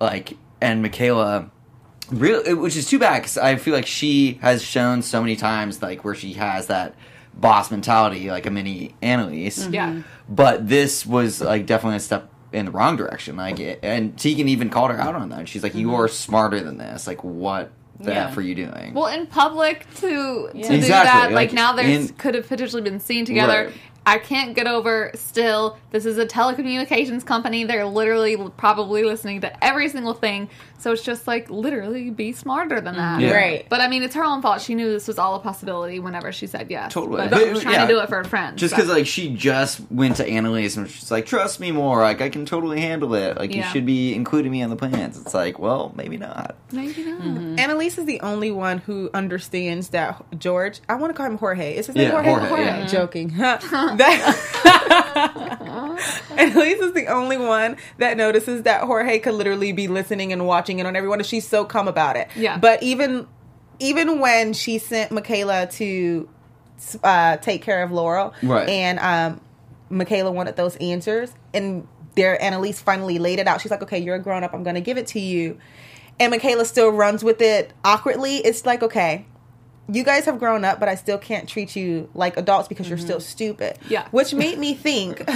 Like, 0.00 0.36
and 0.60 0.82
Michaela 0.82 1.50
really 2.10 2.52
which 2.52 2.76
is 2.76 2.86
too 2.86 2.98
bad 2.98 3.20
because 3.22 3.38
i 3.38 3.56
feel 3.56 3.72
like 3.72 3.86
she 3.86 4.34
has 4.42 4.62
shown 4.62 5.00
so 5.00 5.22
many 5.22 5.34
times 5.36 5.80
like 5.80 6.04
where 6.04 6.14
she 6.14 6.34
has 6.34 6.66
that 6.66 6.94
boss 7.36 7.70
mentality 7.70 8.30
like 8.30 8.46
a 8.46 8.50
mini 8.50 8.94
annalise 9.02 9.64
mm-hmm. 9.64 9.74
Yeah. 9.74 10.02
but 10.28 10.68
this 10.68 11.04
was 11.04 11.40
like 11.40 11.66
definitely 11.66 11.96
a 11.96 12.00
step 12.00 12.30
in 12.52 12.66
the 12.66 12.70
wrong 12.70 12.96
direction 12.96 13.36
like 13.36 13.78
and 13.82 14.16
tegan 14.16 14.48
even 14.48 14.70
called 14.70 14.90
her 14.92 15.00
out 15.00 15.14
on 15.14 15.28
that 15.30 15.48
she's 15.48 15.62
like 15.62 15.74
you 15.74 15.88
mm-hmm. 15.88 15.96
are 15.96 16.08
smarter 16.08 16.60
than 16.60 16.78
this 16.78 17.06
like 17.06 17.24
what 17.24 17.70
the 18.00 18.12
Yeah. 18.12 18.28
f 18.28 18.36
are 18.36 18.40
you 18.42 18.54
doing 18.54 18.92
Well, 18.94 19.06
in 19.06 19.26
public 19.26 19.86
to 19.96 20.48
to 20.48 20.52
do 20.52 20.58
Exactly, 20.58 20.86
that, 20.88 21.32
like, 21.32 21.50
like, 21.50 21.52
now 21.52 21.72
there's 21.72 22.10
could 22.12 22.34
have 22.34 22.48
potentially 22.48 22.82
been 22.82 23.00
seen 23.00 23.24
together. 23.24 23.66
Right. 23.66 23.74
I 24.06 24.18
can't 24.18 24.54
get 24.54 24.66
over 24.66 25.10
still. 25.14 25.78
This 25.90 26.04
is 26.04 26.18
a 26.18 26.26
telecommunications 26.26 27.24
company. 27.24 27.64
They're 27.64 27.86
literally 27.86 28.36
probably 28.56 29.02
listening 29.04 29.40
to 29.42 29.64
every 29.64 29.88
single 29.88 30.12
thing. 30.14 30.50
So 30.78 30.92
it's 30.92 31.02
just 31.02 31.26
like 31.26 31.48
literally 31.48 32.10
be 32.10 32.32
smarter 32.32 32.78
than 32.78 32.96
that. 32.96 33.20
Yeah. 33.22 33.32
Right. 33.32 33.66
But 33.70 33.80
I 33.80 33.88
mean, 33.88 34.02
it's 34.02 34.14
her 34.14 34.24
own 34.24 34.42
fault. 34.42 34.60
She 34.60 34.74
knew 34.74 34.92
this 34.92 35.08
was 35.08 35.18
all 35.18 35.34
a 35.34 35.40
possibility 35.40 35.98
whenever 35.98 36.30
she 36.30 36.46
said 36.46 36.70
yes. 36.70 36.92
Totally. 36.92 37.22
But, 37.22 37.30
But, 37.30 37.42
she 37.44 37.50
was 37.50 37.62
trying 37.62 37.74
yeah. 37.76 37.86
to 37.86 37.92
do 37.94 38.00
it 38.00 38.08
for 38.10 38.16
her 38.16 38.24
friends. 38.24 38.60
Just 38.60 38.72
so. 38.72 38.76
because 38.76 38.90
like 38.90 39.06
she 39.06 39.34
just 39.34 39.80
went 39.90 40.16
to 40.16 40.26
Annalise 40.26 40.76
and 40.76 40.90
she's 40.90 41.10
like, 41.10 41.24
"Trust 41.24 41.58
me 41.58 41.72
more. 41.72 42.02
Like 42.02 42.20
I 42.20 42.28
can 42.28 42.44
totally 42.44 42.82
handle 42.82 43.14
it. 43.14 43.38
Like 43.38 43.54
you 43.54 43.62
should 43.62 43.86
be 43.86 44.14
including 44.14 44.52
me 44.52 44.62
on 44.62 44.68
the 44.68 44.76
plans." 44.76 45.18
It's 45.18 45.32
like, 45.32 45.58
well, 45.58 45.94
maybe 45.96 46.18
not. 46.18 46.56
Maybe 46.70 47.04
not. 47.04 47.22
Mm-hmm. 47.22 47.58
Annalise 47.58 47.96
is 47.96 48.04
the 48.04 48.20
only 48.20 48.50
one 48.50 48.78
who 48.78 49.08
understands 49.14 49.88
that 49.90 50.22
George. 50.38 50.80
I 50.88 50.96
want 50.96 51.10
to 51.10 51.16
call 51.16 51.24
him 51.26 51.38
Jorge. 51.38 51.76
Is 51.76 51.86
his 51.86 51.96
name 51.96 52.10
Yeah, 52.10 52.22
Jorge? 52.22 52.46
Jorge, 52.46 52.62
yeah. 52.62 52.86
Joking. 52.86 53.30
that 53.98 55.54
Annalise 56.36 56.78
is 56.80 56.92
the 56.92 57.06
only 57.08 57.36
one 57.36 57.76
that 57.98 58.16
notices 58.16 58.62
that 58.62 58.82
Jorge 58.82 59.18
could 59.18 59.34
literally 59.34 59.72
be 59.72 59.88
listening 59.88 60.32
and 60.32 60.46
watching 60.46 60.78
it 60.78 60.86
on 60.86 60.96
everyone, 60.96 61.18
and 61.20 61.26
she's 61.26 61.46
so 61.46 61.64
calm 61.64 61.88
about 61.88 62.16
it. 62.16 62.28
Yeah. 62.36 62.58
But 62.58 62.82
even 62.82 63.26
even 63.80 64.20
when 64.20 64.52
she 64.52 64.78
sent 64.78 65.10
Michaela 65.12 65.66
to 65.66 66.28
uh, 67.02 67.36
take 67.38 67.62
care 67.62 67.82
of 67.82 67.90
Laurel, 67.90 68.32
Right. 68.42 68.68
and 68.68 68.98
um, 69.00 69.40
Michaela 69.90 70.30
wanted 70.30 70.56
those 70.56 70.76
answers, 70.76 71.32
and 71.52 71.86
there 72.14 72.40
Annalise 72.42 72.80
finally 72.80 73.18
laid 73.18 73.38
it 73.38 73.46
out. 73.48 73.60
She's 73.60 73.70
like, 73.70 73.82
"Okay, 73.82 73.98
you're 73.98 74.16
a 74.16 74.20
grown 74.20 74.44
up. 74.44 74.54
I'm 74.54 74.62
going 74.62 74.74
to 74.76 74.80
give 74.80 74.98
it 74.98 75.06
to 75.08 75.20
you." 75.20 75.58
And 76.20 76.30
Michaela 76.30 76.64
still 76.64 76.90
runs 76.90 77.24
with 77.24 77.40
it 77.40 77.72
awkwardly. 77.84 78.36
It's 78.36 78.64
like, 78.64 78.84
okay, 78.84 79.26
you 79.88 80.04
guys 80.04 80.24
have 80.24 80.38
grown 80.38 80.64
up, 80.64 80.80
but 80.80 80.88
I 80.88 80.94
still 80.94 81.18
can't 81.18 81.48
treat 81.48 81.76
you 81.76 82.08
like 82.14 82.36
adults 82.36 82.68
because 82.68 82.88
you're 82.88 82.98
still 82.98 83.18
mm-hmm. 83.18 83.22
stupid. 83.22 83.78
Yeah. 83.88 84.08
Which 84.10 84.32
made 84.34 84.58
me 84.58 84.74
think, 84.74 85.28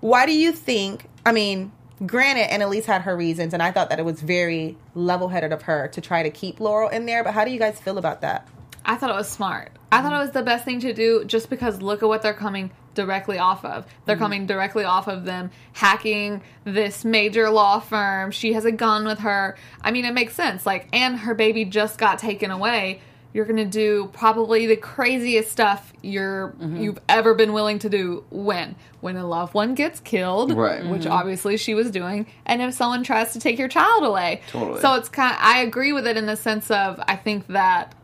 why 0.00 0.26
do 0.26 0.32
you 0.32 0.52
think, 0.52 1.08
I 1.24 1.32
mean, 1.32 1.72
granted, 2.04 2.52
Annalise 2.52 2.86
had 2.86 3.02
her 3.02 3.16
reasons, 3.16 3.54
and 3.54 3.62
I 3.62 3.70
thought 3.72 3.90
that 3.90 3.98
it 3.98 4.04
was 4.04 4.20
very 4.20 4.76
level 4.94 5.28
headed 5.28 5.52
of 5.52 5.62
her 5.62 5.88
to 5.88 6.00
try 6.00 6.22
to 6.22 6.30
keep 6.30 6.60
Laurel 6.60 6.88
in 6.88 7.06
there, 7.06 7.24
but 7.24 7.34
how 7.34 7.44
do 7.44 7.50
you 7.50 7.58
guys 7.58 7.80
feel 7.80 7.98
about 7.98 8.20
that? 8.20 8.46
I 8.84 8.96
thought 8.96 9.10
it 9.10 9.16
was 9.16 9.28
smart. 9.28 9.72
I 9.90 10.02
thought 10.02 10.12
it 10.12 10.24
was 10.24 10.32
the 10.32 10.42
best 10.42 10.64
thing 10.64 10.80
to 10.80 10.92
do 10.92 11.24
just 11.24 11.50
because 11.50 11.82
look 11.82 12.02
at 12.02 12.08
what 12.08 12.22
they're 12.22 12.34
coming 12.34 12.70
directly 12.94 13.38
off 13.38 13.64
of. 13.64 13.86
They're 14.04 14.16
mm-hmm. 14.16 14.24
coming 14.24 14.46
directly 14.46 14.84
off 14.84 15.08
of 15.08 15.24
them 15.24 15.50
hacking 15.72 16.42
this 16.64 17.04
major 17.04 17.48
law 17.48 17.80
firm. 17.80 18.30
She 18.32 18.54
has 18.54 18.64
a 18.64 18.72
gun 18.72 19.04
with 19.04 19.20
her. 19.20 19.56
I 19.80 19.92
mean, 19.92 20.04
it 20.04 20.14
makes 20.14 20.34
sense. 20.34 20.66
Like, 20.66 20.88
and 20.92 21.18
her 21.18 21.34
baby 21.34 21.64
just 21.64 21.98
got 21.98 22.18
taken 22.18 22.50
away. 22.50 23.00
You're 23.32 23.44
going 23.44 23.56
to 23.56 23.64
do 23.64 24.10
probably 24.12 24.66
the 24.66 24.76
craziest 24.76 25.50
stuff 25.52 25.92
you're 26.02 26.50
mm-hmm. 26.52 26.80
you've 26.80 26.98
ever 27.08 27.34
been 27.34 27.52
willing 27.52 27.78
to 27.80 27.88
do 27.88 28.24
when 28.30 28.74
when 29.00 29.16
a 29.16 29.26
loved 29.26 29.54
one 29.54 29.74
gets 29.74 30.00
killed, 30.00 30.52
Right. 30.52 30.84
which 30.84 31.02
mm-hmm. 31.02 31.12
obviously 31.12 31.56
she 31.56 31.74
was 31.74 31.90
doing, 31.90 32.26
and 32.46 32.62
if 32.62 32.74
someone 32.74 33.04
tries 33.04 33.32
to 33.34 33.40
take 33.40 33.58
your 33.58 33.68
child 33.68 34.04
away. 34.04 34.40
Totally. 34.48 34.80
So 34.80 34.94
it's 34.94 35.08
kind 35.08 35.32
of, 35.32 35.38
I 35.40 35.60
agree 35.60 35.92
with 35.92 36.06
it 36.06 36.16
in 36.16 36.26
the 36.26 36.36
sense 36.36 36.70
of 36.70 37.00
I 37.06 37.16
think 37.16 37.46
that 37.48 37.94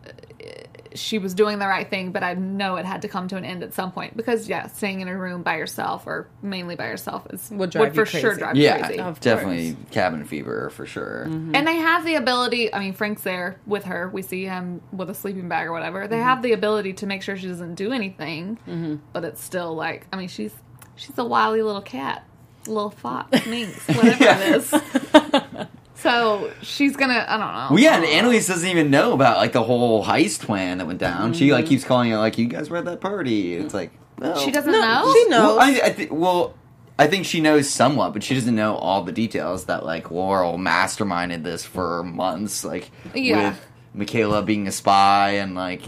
she 0.95 1.19
was 1.19 1.35
doing 1.35 1.59
the 1.59 1.67
right 1.67 1.89
thing, 1.91 2.13
but 2.13 2.23
I 2.23 2.35
know 2.35 2.77
it 2.77 2.85
had 2.85 3.03
to 3.03 3.09
come 3.09 3.27
to 3.29 3.37
an 3.37 3.45
end 3.45 3.63
at 3.63 3.75
some 3.75 3.91
point 3.93 4.17
because 4.17 4.49
yeah, 4.49 4.69
staying 4.69 5.01
in 5.01 5.09
a 5.09 5.17
room 5.19 5.43
by 5.43 5.57
yourself 5.57 6.07
or 6.07 6.29
mainly 6.43 6.77
by 6.77 6.87
yourself 6.87 7.27
is 7.31 7.51
Would 7.51 7.71
drive 7.71 7.95
for 7.95 8.03
you 8.03 8.07
sure 8.07 8.21
crazy. 8.31 8.39
drive 8.39 8.57
you 8.57 8.63
Yeah, 8.63 8.87
crazy. 8.87 9.01
Of 9.01 9.21
definitely 9.21 9.77
cabin 9.91 10.25
fever 10.25 10.71
for 10.71 10.87
sure. 10.87 11.23
And 11.25 11.67
they 11.67 11.77
have 11.77 12.05
the 12.05 12.15
ability. 12.15 12.73
I 12.73 12.79
mean, 12.79 12.93
Frank's 12.93 13.23
there 13.23 13.59
with 13.67 13.85
her. 13.85 14.09
We 14.09 14.23
see 14.23 14.45
him 14.45 14.81
with 14.93 15.11
a 15.11 15.15
sleeping 15.15 15.49
bag 15.49 15.67
or 15.67 15.73
whatever. 15.73 16.03
Mm-hmm. 16.03 16.11
They 16.13 16.19
have 16.19 16.43
the 16.43 16.53
ability 16.53 16.93
to 16.95 17.07
make 17.07 17.23
sure 17.23 17.37
she 17.37 17.49
doesn't 17.49 17.75
do 17.75 17.93
anything, 17.93 19.01
but 19.13 19.25
it's 19.25 19.43
still 19.43 19.75
like 19.75 20.07
I 20.13 20.17
mean, 20.17 20.29
she's 20.29 20.55
she's 20.97 21.19
a 21.19 21.25
wily 21.25 21.63
little 21.63 21.83
cat, 21.83 22.25
little 22.67 22.91
fox, 22.91 23.47
minx, 23.47 23.87
whatever 23.89 24.25
it 24.25 24.57
is. 24.57 24.73
So 26.05 26.53
she's 26.61 26.97
gonna. 26.97 27.25
I 27.27 27.39
don't 27.39 27.47
know. 27.55 27.67
Well, 27.71 27.79
yeah, 27.79 27.97
and 27.97 28.05
Annalise 28.05 28.47
doesn't 28.47 28.69
even 28.69 28.91
know 28.91 29.15
about 29.15 29.39
like 29.39 29.53
the 29.53 29.63
whole 29.63 30.05
heist 30.05 30.41
plan 30.41 30.77
that 30.79 30.87
went 30.87 30.99
down. 31.01 31.33
She 31.33 31.51
like 31.51 31.65
keeps 31.65 31.83
calling 31.83 32.11
it 32.11 32.17
like, 32.19 32.37
"You 32.37 32.47
guys 32.47 32.69
were 32.69 32.77
at 32.77 32.85
that 32.85 33.01
party." 33.01 33.55
It's 33.55 33.73
like, 33.73 33.91
well, 34.19 34.37
She 34.39 34.51
doesn't 34.51 34.71
No, 34.71 34.81
know. 34.83 35.13
she 35.15 35.29
knows. 35.31 35.57
Well, 35.57 35.61
I, 35.61 35.71
I 35.83 35.91
thi- 35.91 36.09
well, 36.11 36.55
I 36.99 37.07
think 37.07 37.25
she 37.25 37.41
knows 37.41 37.71
somewhat, 37.71 38.13
but 38.13 38.23
she 38.23 38.35
doesn't 38.35 38.55
know 38.55 38.77
all 38.77 39.03
the 39.03 39.13
details 39.13 39.65
that 39.65 39.87
like 39.87 40.11
Laurel 40.11 40.59
masterminded 40.59 41.43
this 41.43 41.65
for 41.65 42.03
months, 42.05 42.67
like 42.67 42.91
Yeah. 43.15 43.49
with 43.49 43.67
Michaela 43.95 44.43
being 44.43 44.69
a 44.69 44.73
spy 44.73 45.31
and 45.37 45.55
like 45.55 45.81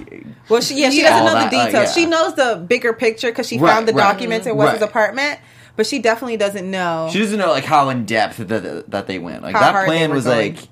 Well, 0.49 0.63
she 0.63 0.81
yeah, 0.81 0.89
she 0.89 1.03
Yeah. 1.03 1.11
doesn't 1.11 1.27
All 1.29 1.35
know 1.35 1.41
that, 1.41 1.51
the 1.51 1.59
uh, 1.59 1.67
details. 1.67 1.95
yeah. 1.95 2.03
She 2.03 2.09
knows 2.09 2.35
the 2.37 2.65
bigger 2.67 2.95
picture 2.95 3.29
because 3.29 3.49
she 3.49 3.59
Right, 3.59 3.71
found 3.71 3.87
the 3.87 3.93
right. 3.93 4.15
documents 4.15 4.47
in 4.47 4.57
Wes's 4.57 4.81
Right. 4.81 4.89
apartment, 4.89 5.41
but 5.77 5.87
she 5.87 5.99
definitely 5.99 6.37
doesn't 6.37 6.71
know. 6.71 7.09
she 7.13 7.19
doesn't 7.19 7.39
know 7.39 7.51
like 7.51 7.65
how 7.65 7.89
in 7.91 8.05
depth 8.07 8.39
that 8.39 8.91
that 8.91 9.07
they 9.07 9.19
went. 9.19 9.43
Like 9.43 9.55
How 9.55 9.61
that 9.61 9.73
hard 9.73 9.89
they 9.89 9.93
plan 9.99 10.11
were 10.11 10.17
was 10.17 10.25
going. 10.25 10.55
like 10.57 10.69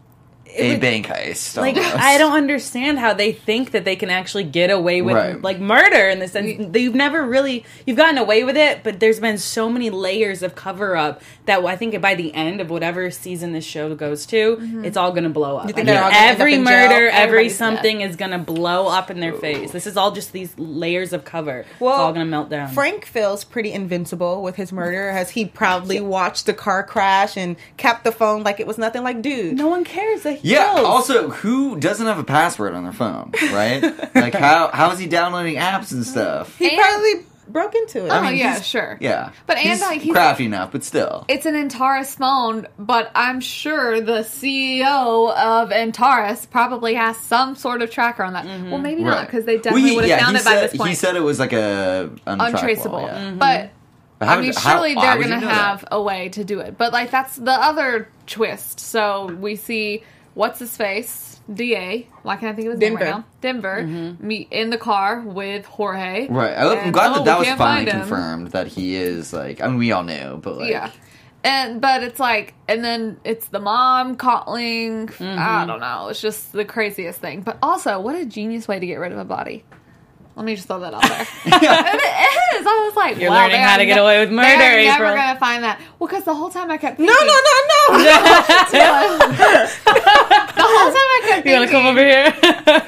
a 0.57 0.71
would- 0.73 0.81
bank 0.81 1.07
heist. 1.07 1.57
like 1.57 1.77
almost. 1.77 1.97
I 1.97 2.19
don't 2.19 2.33
understand 2.35 2.99
how 2.99 3.15
they 3.15 3.33
think 3.33 3.73
that 3.73 3.85
they 3.85 3.97
can 3.97 4.11
actually 4.11 4.45
get 4.45 4.71
away 4.71 5.03
with 5.03 5.15
Right. 5.17 5.41
like 5.43 5.59
murder 5.61 6.09
in 6.09 6.19
the 6.19 6.29
sense 6.29 6.73
that 6.73 6.81
you've 6.81 6.95
never 6.95 7.23
really 7.25 7.65
you've 7.87 7.97
gotten 7.97 8.19
away 8.19 8.45
with 8.45 8.57
it, 8.57 8.83
but 8.83 9.01
there's 9.01 9.21
been 9.21 9.39
so 9.39 9.69
many 9.69 9.91
layers 9.91 10.43
of 10.43 10.55
cover 10.55 10.97
up 10.97 11.23
that 11.47 11.65
I 11.65 11.77
think 11.77 12.01
by 12.01 12.15
the 12.15 12.33
end 12.35 12.61
of 12.61 12.71
whatever 12.71 13.11
season 13.11 13.53
this 13.53 13.65
show 13.65 13.95
goes 13.95 14.27
to, 14.27 14.57
mm-hmm. 14.57 14.85
it's 14.85 14.97
all 14.97 15.13
gonna 15.13 15.29
blow 15.31 15.57
up. 15.57 15.69
You 15.69 15.75
think 15.75 15.89
I 15.89 15.93
they're 15.93 15.95
mean, 15.97 16.05
all 16.05 16.11
gonna 16.11 16.27
every 16.33 16.55
up 16.55 16.59
in 16.61 16.65
jail? 16.67 16.75
murder, 16.89 17.09
every 17.09 17.35
Everybody's 17.35 17.57
something 17.57 18.01
is 18.01 18.17
gonna 18.17 18.39
blow 18.39 18.87
up 18.89 19.11
in 19.11 19.21
their 19.21 19.33
face. 19.33 19.73
This 19.73 19.87
is 19.87 19.97
all 19.97 20.13
just 20.13 20.33
these 20.33 20.57
layers 20.59 21.13
of 21.13 21.25
cover. 21.25 21.65
Well, 21.81 21.95
it's 21.95 22.01
all 22.01 22.13
gonna 22.13 22.25
melt 22.27 22.49
down. 22.51 22.69
Frank 22.73 23.05
feels 23.07 23.45
pretty 23.45 23.73
invincible 23.73 24.43
with 24.43 24.57
his 24.57 24.73
murder 24.73 25.09
as 25.11 25.31
he 25.31 25.45
proudly 25.47 26.01
watched 26.01 26.47
the 26.47 26.55
car 26.55 26.83
crash 26.83 27.37
and 27.37 27.57
kept 27.77 28.05
the 28.05 28.13
phone 28.13 28.43
like 28.43 28.61
it 28.61 28.67
was 28.67 28.79
nothing. 28.79 29.03
Like, 29.03 29.21
dude, 29.23 29.57
no 29.57 29.69
one 29.69 29.85
cares 29.85 30.23
that 30.23 30.39
he 30.39 30.44
Yeah. 30.45 30.75
kills. 30.75 30.87
Also, 30.87 31.31
who 31.31 31.77
doesn't 31.81 32.07
have 32.07 32.19
a 32.19 32.25
password 32.25 32.75
on 32.75 32.85
their 32.85 32.93
phone, 32.93 33.33
right? 33.53 33.83
like 34.15 34.35
how 34.35 34.69
how 34.73 34.91
is 34.93 34.99
he 34.99 35.07
downloading 35.07 35.57
apps 35.57 35.93
and 35.93 36.05
stuff? 36.07 36.57
he 36.59 36.69
And- 36.69 36.79
probably 36.79 37.13
broke 37.47 37.75
into 37.75 38.05
it. 38.07 38.09
Oh, 38.09 38.15
I 38.15 38.31
mean, 38.31 38.39
yeah, 38.39 38.61
sure. 38.61 38.97
Yeah, 39.03 39.31
But 39.47 39.59
and, 39.59 39.69
he's 39.69 39.81
like, 39.83 40.01
he's- 40.01 40.15
crafty 40.15 40.47
enough, 40.47 40.73
but 40.73 40.83
still. 40.83 41.27
It's 41.29 41.45
an 41.45 41.55
Antares 41.55 42.15
phone, 42.15 42.67
but 42.79 43.11
I'm 43.15 43.41
sure 43.41 44.01
the 44.01 44.23
CEO 44.23 45.31
of 45.37 45.71
Antares 45.71 46.47
probably 46.47 46.95
has 46.95 47.17
some 47.19 47.55
sort 47.55 47.83
of 47.83 47.91
tracker 47.91 48.23
on 48.23 48.33
that. 48.33 48.47
Mm-hmm. 48.47 48.71
Well, 48.71 48.81
maybe 48.81 49.03
not 49.05 49.27
because 49.27 49.45
they 49.45 49.57
definitely 49.57 49.91
he- 49.91 49.97
would 49.97 50.05
have 50.05 50.19
yeah, 50.19 50.25
found 50.25 50.37
he 50.37 50.41
it 50.43 50.45
by 50.45 50.51
said- 50.55 50.71
this 50.71 50.77
point. 50.79 50.89
He 50.91 50.95
said 50.97 51.17
it 51.17 51.21
was 51.23 51.39
like 51.39 51.53
a 51.53 52.11
untrackable, 52.27 52.47
untraceable. 52.49 53.01
yeah. 53.03 53.19
Mm-hmm. 53.19 53.39
But 53.39 53.71
But 54.19 54.29
how 54.29 54.35
I 54.35 54.37
mean, 54.41 54.47
would- 54.49 54.57
how- 54.57 54.73
surely 54.77 54.95
oh, 54.97 55.01
they're 55.03 55.17
would 55.19 55.25
gonna 55.29 55.41
know 55.43 55.47
that? 55.47 55.55
have 55.55 55.85
a 55.93 56.03
way 56.03 56.29
to 56.31 56.45
do 56.45 56.61
it. 56.61 56.79
But 56.79 56.93
like 56.93 57.11
that's 57.11 57.37
the 57.37 57.53
other 57.53 58.09
twist. 58.27 58.81
So 58.81 59.27
we 59.27 59.57
see 59.57 60.03
what's 60.35 60.59
his 60.59 60.77
face, 60.77 61.41
Da. 61.53 62.07
Why 62.23 62.37
can't 62.37 62.53
I 62.53 62.57
think 62.57 62.67
of 62.69 62.73
his 62.75 62.81
name 62.81 62.97
Denver. 62.97 63.05
right 63.05 63.19
now? 63.19 63.25
Denver 63.41 63.83
meet 64.21 64.49
in 64.51 64.71
the 64.71 64.79
car 64.79 65.21
with 65.21 65.65
Jorge. 65.67 66.29
Right. 66.29 66.53
I, 66.53 66.73
I'm 66.73 66.79
And, 66.79 66.93
glad 66.93 67.13
oh, 67.13 67.15
that 67.17 67.25
that 67.27 67.39
was 67.39 67.47
can't 67.49 67.59
finally 67.59 67.91
find 67.91 67.97
him. 68.03 68.09
confirmed 68.09 68.51
that 68.53 68.67
he 68.69 68.95
is 68.97 69.33
like. 69.33 69.61
I 69.61 69.67
mean, 69.69 69.79
we 69.79 69.93
all 69.93 70.03
knew, 70.05 70.39
but 70.43 70.57
like, 70.59 70.71
Yeah. 70.71 70.91
And 71.43 71.81
but 71.83 72.03
it's 72.03 72.19
like 72.19 72.55
and 72.69 72.83
then 72.83 73.19
it's 73.23 73.49
the 73.49 73.61
mom 73.61 74.17
calling 74.17 75.09
Mm-hmm. 75.09 75.39
I 75.39 75.67
don't 75.67 75.81
know. 75.81 76.09
It's 76.09 76.21
just 76.23 76.53
the 76.53 76.65
craziest 76.65 77.21
thing. 77.21 77.43
But 77.43 77.59
also, 77.63 78.01
what 78.01 78.17
a 78.17 78.25
genius 78.25 78.67
way 78.67 78.79
to 78.81 78.87
get 78.87 78.97
rid 78.97 79.13
of 79.13 79.19
a 79.19 79.25
body. 79.27 79.63
Let 80.37 80.45
me 80.45 80.57
just 80.57 80.67
throw 80.67 80.81
that 80.81 80.93
out 80.93 81.03
there. 81.03 81.21
it 81.47 82.59
is. 82.61 82.67
I 82.67 82.83
was 82.87 82.97
like, 82.97 83.19
You're 83.19 83.31
wow, 83.31 83.45
learning 83.45 83.61
how 83.61 83.77
to 83.77 83.87
get 83.87 83.99
away 83.99 84.19
with 84.19 84.33
murder, 84.33 84.49
They're 84.59 84.85
never 84.85 85.05
April. 85.05 85.17
gonna 85.17 85.39
find 85.39 85.63
that. 85.63 85.81
Well, 85.99 86.09
because 86.09 86.25
the 86.25 86.35
whole 86.35 86.51
time 86.51 86.71
I 86.73 86.77
kept 86.77 86.99
no, 86.99 87.07
thinking, 87.07 87.27
no, 87.29 87.35
no, 87.35 87.99
no. 87.99 87.99
the 89.55 90.63
whole 90.63 90.91
time 90.91 90.97
I 90.97 91.21
kept 91.29 91.47
you 91.47 91.53
wanna 91.53 91.71
come 91.71 91.87
over 91.87 92.01
here? 92.05 92.35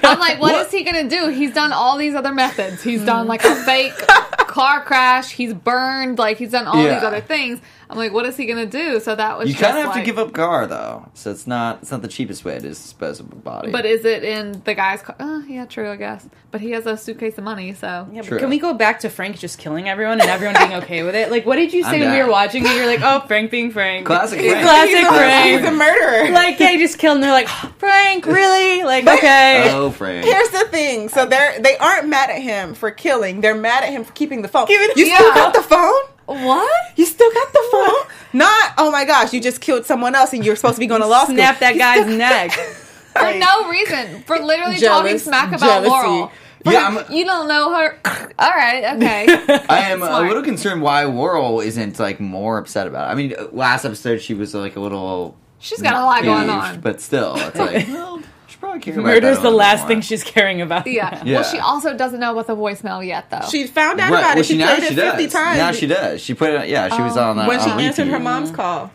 I'm 0.02 0.18
like, 0.18 0.40
what 0.40 0.66
is 0.66 0.72
he 0.72 0.82
gonna 0.82 1.08
do? 1.08 1.28
He's 1.28 1.52
done 1.54 1.72
all 1.72 1.96
these 1.96 2.14
other 2.14 2.32
methods. 2.32 2.82
He's 2.82 3.04
done 3.04 3.26
like 3.28 3.44
a 3.44 3.54
fake 3.54 3.94
car 4.38 4.82
crash. 4.82 5.30
He's 5.30 5.54
burned. 5.54 6.18
Like 6.18 6.38
he's 6.38 6.50
done 6.50 6.66
all 6.66 6.82
Yeah. 6.82 6.94
these 6.94 7.04
other 7.04 7.20
things. 7.20 7.60
I'm 7.88 7.96
like, 7.96 8.12
what 8.12 8.26
is 8.26 8.36
he 8.36 8.46
gonna 8.46 8.66
do? 8.66 8.98
So 9.00 9.14
that 9.14 9.38
was 9.38 9.48
You 9.48 9.54
kind 9.54 9.76
of 9.76 9.84
have 9.84 9.94
like, 9.94 10.04
to 10.04 10.06
give 10.06 10.18
up 10.18 10.32
Gar 10.32 10.66
though, 10.66 11.08
so 11.14 11.30
it's 11.30 11.46
not 11.46 11.82
it's 11.82 11.90
not 11.90 12.02
the 12.02 12.08
cheapest 12.08 12.44
way 12.44 12.54
to 12.54 12.60
dispose 12.60 13.20
of 13.20 13.30
a 13.30 13.34
body. 13.36 13.70
But 13.70 13.86
is 13.86 14.04
it 14.04 14.24
in 14.24 14.60
the 14.64 14.74
guy's 14.74 15.02
car? 15.02 15.14
Oh, 15.20 15.44
yeah, 15.46 15.66
true, 15.66 15.90
I 15.90 15.96
guess. 15.96 16.28
But 16.50 16.60
he 16.60 16.70
has 16.72 16.86
a 16.86 16.96
suitcase 16.96 17.36
of 17.38 17.44
money, 17.44 17.74
so. 17.74 18.08
Yeah, 18.12 18.22
but 18.22 18.28
True. 18.28 18.38
can 18.38 18.48
we 18.50 18.58
go 18.58 18.72
back 18.72 19.00
to 19.00 19.10
Frank 19.10 19.38
just 19.38 19.58
killing 19.58 19.88
everyone 19.88 20.20
and 20.20 20.30
everyone 20.30 20.56
being 20.56 20.74
okay 20.82 21.02
with 21.02 21.14
it? 21.14 21.30
Like, 21.30 21.44
what 21.44 21.56
did 21.56 21.72
you 21.72 21.82
say 21.84 22.00
when 22.00 22.12
we 22.12 22.22
were 22.22 22.30
watching 22.30 22.64
it? 22.64 22.74
You're 22.74 22.86
like, 22.86 23.02
oh, 23.02 23.26
Frank 23.26 23.50
being 23.50 23.70
Frank. 23.70 24.06
Classic 24.06 24.40
He's 24.40 24.52
Frank. 24.52 24.64
Classic 24.64 24.96
he's, 24.96 25.06
a, 25.06 25.10
Frank. 25.10 25.60
he's 25.60 25.68
a 25.68 25.72
murderer. 25.72 26.30
like, 26.32 26.58
yeah, 26.58 26.70
he 26.70 26.78
just 26.78 26.98
killed 26.98 27.16
him. 27.16 27.20
They're 27.22 27.30
like, 27.32 27.48
"Oh, 27.48 27.72
Frank, 27.78 28.24
really? 28.26 28.82
Like, 28.84 29.06
okay. 29.06 29.66
oh, 29.70 29.90
Frank. 29.90 30.24
Here's 30.24 30.48
the 30.50 30.66
thing. 30.70 31.08
So 31.08 31.26
they're 31.26 31.60
they 31.60 31.76
aren't 31.76 32.08
mad 32.08 32.30
at 32.30 32.40
him 32.40 32.74
for 32.74 32.90
killing. 32.90 33.40
They're 33.42 33.54
mad 33.54 33.84
at 33.84 33.90
him 33.90 34.04
for 34.04 34.12
keeping 34.12 34.42
the 34.42 34.48
phone. 34.48 34.66
you 34.68 34.92
Yeah. 34.96 35.16
still 35.16 35.34
got 35.34 35.52
the 35.54 35.62
phone? 35.62 36.15
What? 36.26 36.92
You 36.98 37.06
still 37.06 37.32
got 37.32 37.52
the 37.52 37.62
phone? 37.70 38.12
Not, 38.32 38.72
oh 38.78 38.90
my 38.90 39.04
gosh, 39.04 39.32
you 39.32 39.40
just 39.40 39.60
killed 39.60 39.86
someone 39.86 40.14
else 40.14 40.32
and 40.32 40.44
you're 40.44 40.56
supposed 40.56 40.74
to 40.76 40.80
be 40.80 40.86
going 40.86 41.00
to 41.00 41.06
law 41.06 41.24
school. 41.24 41.36
Snap 41.36 41.58
that 41.60 41.74
You 41.74 41.80
guy's 41.80 42.06
neck. 42.06 42.50
For 43.16 43.32
no 43.38 43.68
reason. 43.70 44.22
For 44.24 44.38
literally 44.38 44.76
Jealous- 44.76 45.02
talking 45.04 45.18
smack 45.18 45.48
about 45.48 45.60
jealousy. 45.84 45.88
Laurel. 45.88 46.32
Yeah, 46.66 46.80
I'm- 46.98 47.12
you 47.12 47.24
don't 47.24 47.46
know 47.48 47.72
her. 47.74 47.98
All 48.38 48.50
right, 48.50 48.96
okay. 48.96 49.26
I 49.70 49.90
am 49.90 50.02
uh, 50.02 50.20
a 50.20 50.26
little 50.26 50.42
concerned 50.42 50.82
why 50.82 51.04
Laurel 51.04 51.60
isn't 51.60 51.98
like 52.00 52.18
more 52.20 52.58
upset 52.58 52.86
about 52.88 53.08
it. 53.08 53.12
I 53.12 53.14
mean, 53.14 53.34
uh, 53.38 53.46
last 53.52 53.84
episode 53.84 54.18
she 54.20 54.34
was 54.34 54.52
like 54.52 54.74
a 54.76 54.80
little. 54.80 55.36
She's 55.60 55.80
got 55.80 55.94
a 55.94 56.04
lot 56.04 56.22
going 56.24 56.50
on. 56.50 56.80
but 56.80 57.00
still, 57.00 57.34
it's 57.36 57.56
like 57.56 57.86
well, 57.88 58.18
she 58.18 58.24
probably 58.66 58.80
care 58.80 58.94
about 58.94 59.02
that 59.06 59.22
Murder's 59.22 59.40
the 59.40 59.50
last 59.50 59.80
more. 59.80 59.88
thing 59.88 60.00
she's 60.02 60.22
caring 60.24 60.60
about. 60.60 60.86
Yeah. 60.86 61.22
Yeah. 61.24 61.34
Well, 61.40 61.44
she 61.44 61.58
also 61.58 61.96
doesn't 61.96 62.20
know 62.20 62.32
about 62.32 62.46
the 62.46 62.56
voicemail 62.56 63.06
yet, 63.06 63.30
though. 63.30 63.42
She 63.50 63.66
found 63.66 64.00
out 64.00 64.10
Right, 64.10 64.18
about 64.20 64.34
well, 64.34 64.38
it. 64.40 64.46
She, 64.46 64.56
now 64.58 64.76
played 64.76 64.82
it 64.84 64.94
she 64.94 64.94
50 64.96 65.28
times. 65.28 65.58
Now 65.58 65.72
she 65.72 65.86
does. 65.86 66.20
She 66.20 66.34
put 66.34 66.50
it. 66.50 66.68
Yeah, 66.68 66.88
she 66.94 67.02
was 67.02 67.16
on 67.16 67.36
that 67.36 67.48
when 67.48 67.60
she 67.60 67.70
on 67.70 67.80
answered 67.80 68.08
her 68.08 68.18
mom's 68.18 68.50
call. 68.50 68.90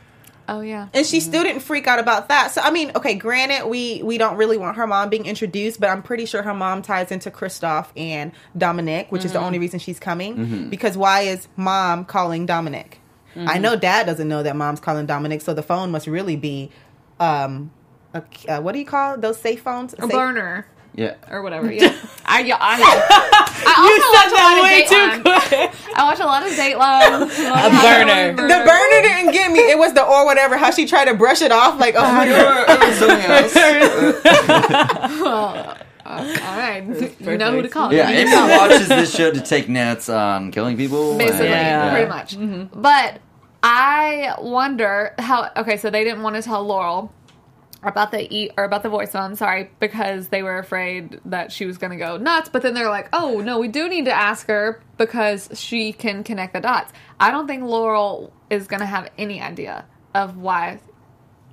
oh 0.50 0.62
yeah. 0.62 0.88
And 0.94 1.06
she 1.06 1.20
still 1.20 1.44
didn't 1.44 1.62
freak 1.62 1.88
out 1.88 2.00
about 2.00 2.28
that. 2.30 2.52
So 2.52 2.62
I 2.62 2.72
mean, 2.72 2.92
okay, 2.96 3.16
granted, 3.16 3.68
we 3.70 4.02
we 4.04 4.18
don't 4.18 4.36
really 4.38 4.58
want 4.58 4.76
her 4.78 4.86
mom 4.88 5.10
being 5.10 5.26
introduced, 5.26 5.80
but 5.80 5.90
I'm 5.90 6.04
pretty 6.04 6.26
sure 6.26 6.42
her 6.44 6.54
mom 6.54 6.82
ties 6.82 7.12
into 7.12 7.32
Kristoff 7.32 7.88
and 7.96 8.32
Dominic, 8.58 9.12
which 9.12 9.24
is 9.26 9.32
the 9.34 9.40
only 9.40 9.60
reason 9.60 9.80
she's 9.80 10.00
coming. 10.00 10.36
Mm-hmm. 10.36 10.70
Because 10.70 10.98
why 10.98 11.22
is 11.22 11.48
mom 11.56 12.06
calling 12.06 12.46
Dominic? 12.46 13.00
I 13.38 13.60
know 13.60 13.78
dad 13.78 14.06
doesn't 14.08 14.28
know 14.28 14.44
that 14.44 14.58
mom's 14.58 14.82
calling 14.82 15.06
Dominic, 15.06 15.40
so 15.42 15.54
the 15.54 15.64
phone 15.64 15.90
must 15.90 16.06
really 16.06 16.36
be, 16.36 16.70
um, 17.18 17.72
a, 18.14 18.24
uh, 18.50 18.62
what 18.62 18.74
do 18.74 18.80
you 18.80 18.86
call 18.86 19.18
those 19.18 19.38
safe 19.40 19.62
phones? 19.62 19.94
A 19.94 20.02
Safe- 20.02 20.12
burner 20.12 20.66
Yeah. 20.96 21.16
or 21.30 21.42
whatever. 21.42 21.72
Yeah. 21.72 21.94
I, 22.26 22.40
yeah, 22.42 22.58
I 22.60 22.78
know. 22.80 22.86
I 23.64 23.76
You 23.88 23.92
also 23.92 24.12
said 24.16 24.32
watch 24.32 24.62
way 24.64 24.84
a 24.84 24.84
lot 24.84 24.84
of 24.84 24.90
too 24.90 24.96
Dateline. 24.96 25.48
quick. 25.48 25.72
I 25.98 26.04
watch 26.04 26.20
a 26.20 26.26
lot 26.26 26.44
of 26.46 26.52
Dateline. 26.54 27.22
A 27.22 27.70
burner. 27.82 28.48
The 28.48 28.60
burner 28.66 29.02
didn't 29.02 29.32
get 29.34 29.52
me. 29.52 29.60
It 29.60 29.78
was 29.78 29.94
the 29.94 30.04
or 30.06 30.26
whatever. 30.26 30.58
How 30.58 30.72
she 30.72 30.86
tried 30.86 31.06
to 31.06 31.14
brush 31.14 31.42
it 31.42 31.52
off, 31.52 31.80
like 31.80 31.96
oh 31.98 32.12
my 32.14 32.26
god. 32.28 32.70
Or- 32.70 32.88
or 32.88 32.94
something 32.94 33.26
else. 33.26 33.56
All 36.06 36.18
right. 36.58 36.84
You 37.20 37.38
know 37.38 37.52
who 37.52 37.62
to 37.62 37.70
call. 37.70 37.94
Yeah, 37.94 38.10
You 38.10 38.28
Amy 38.28 38.32
watches 38.58 38.88
this 38.88 39.14
show 39.16 39.32
to 39.32 39.40
take 39.42 39.70
notes 39.70 40.10
on 40.10 40.52
killing 40.52 40.76
people. 40.78 41.18
basically, 41.18 41.48
Yeah. 41.50 41.92
pretty 41.92 42.10
much. 42.10 42.38
But 42.74 43.20
I 43.64 44.36
wonder 44.40 45.14
how. 45.20 45.50
Okay, 45.58 45.78
so 45.78 45.90
they 45.90 46.04
didn't 46.04 46.24
want 46.24 46.36
to 46.36 46.42
tell 46.42 46.64
Laurel 46.66 47.12
about 47.84 48.12
the 48.12 48.34
e 48.34 48.50
or 48.58 48.64
about 48.64 48.84
the 48.84 48.90
voicemail. 48.90 49.22
I'm 49.22 49.36
sorry 49.36 49.72
because 49.80 50.28
they 50.28 50.44
were 50.44 50.60
afraid 50.60 51.20
that 51.26 51.52
she 51.52 51.66
was 51.66 51.78
going 51.78 51.92
to 51.92 51.98
go 51.98 52.18
nuts. 52.18 52.50
But 52.50 52.62
then 52.62 52.74
they're 52.74 52.90
like, 52.90 53.10
"Oh 53.14 53.42
no, 53.42 53.60
we 53.60 53.68
do 53.68 53.90
need 53.90 54.06
to 54.06 54.14
ask 54.14 54.48
her 54.48 54.82
because 54.98 55.50
she 55.54 55.94
can 55.94 56.24
connect 56.24 56.54
the 56.54 56.62
dots." 56.62 56.94
I 57.20 57.32
don't 57.32 57.48
think 57.48 57.64
Laurel 57.64 58.34
is 58.50 58.68
going 58.68 58.82
to 58.82 58.86
have 58.86 59.10
any 59.18 59.42
idea 59.42 59.86
of 60.14 60.38
why 60.38 60.80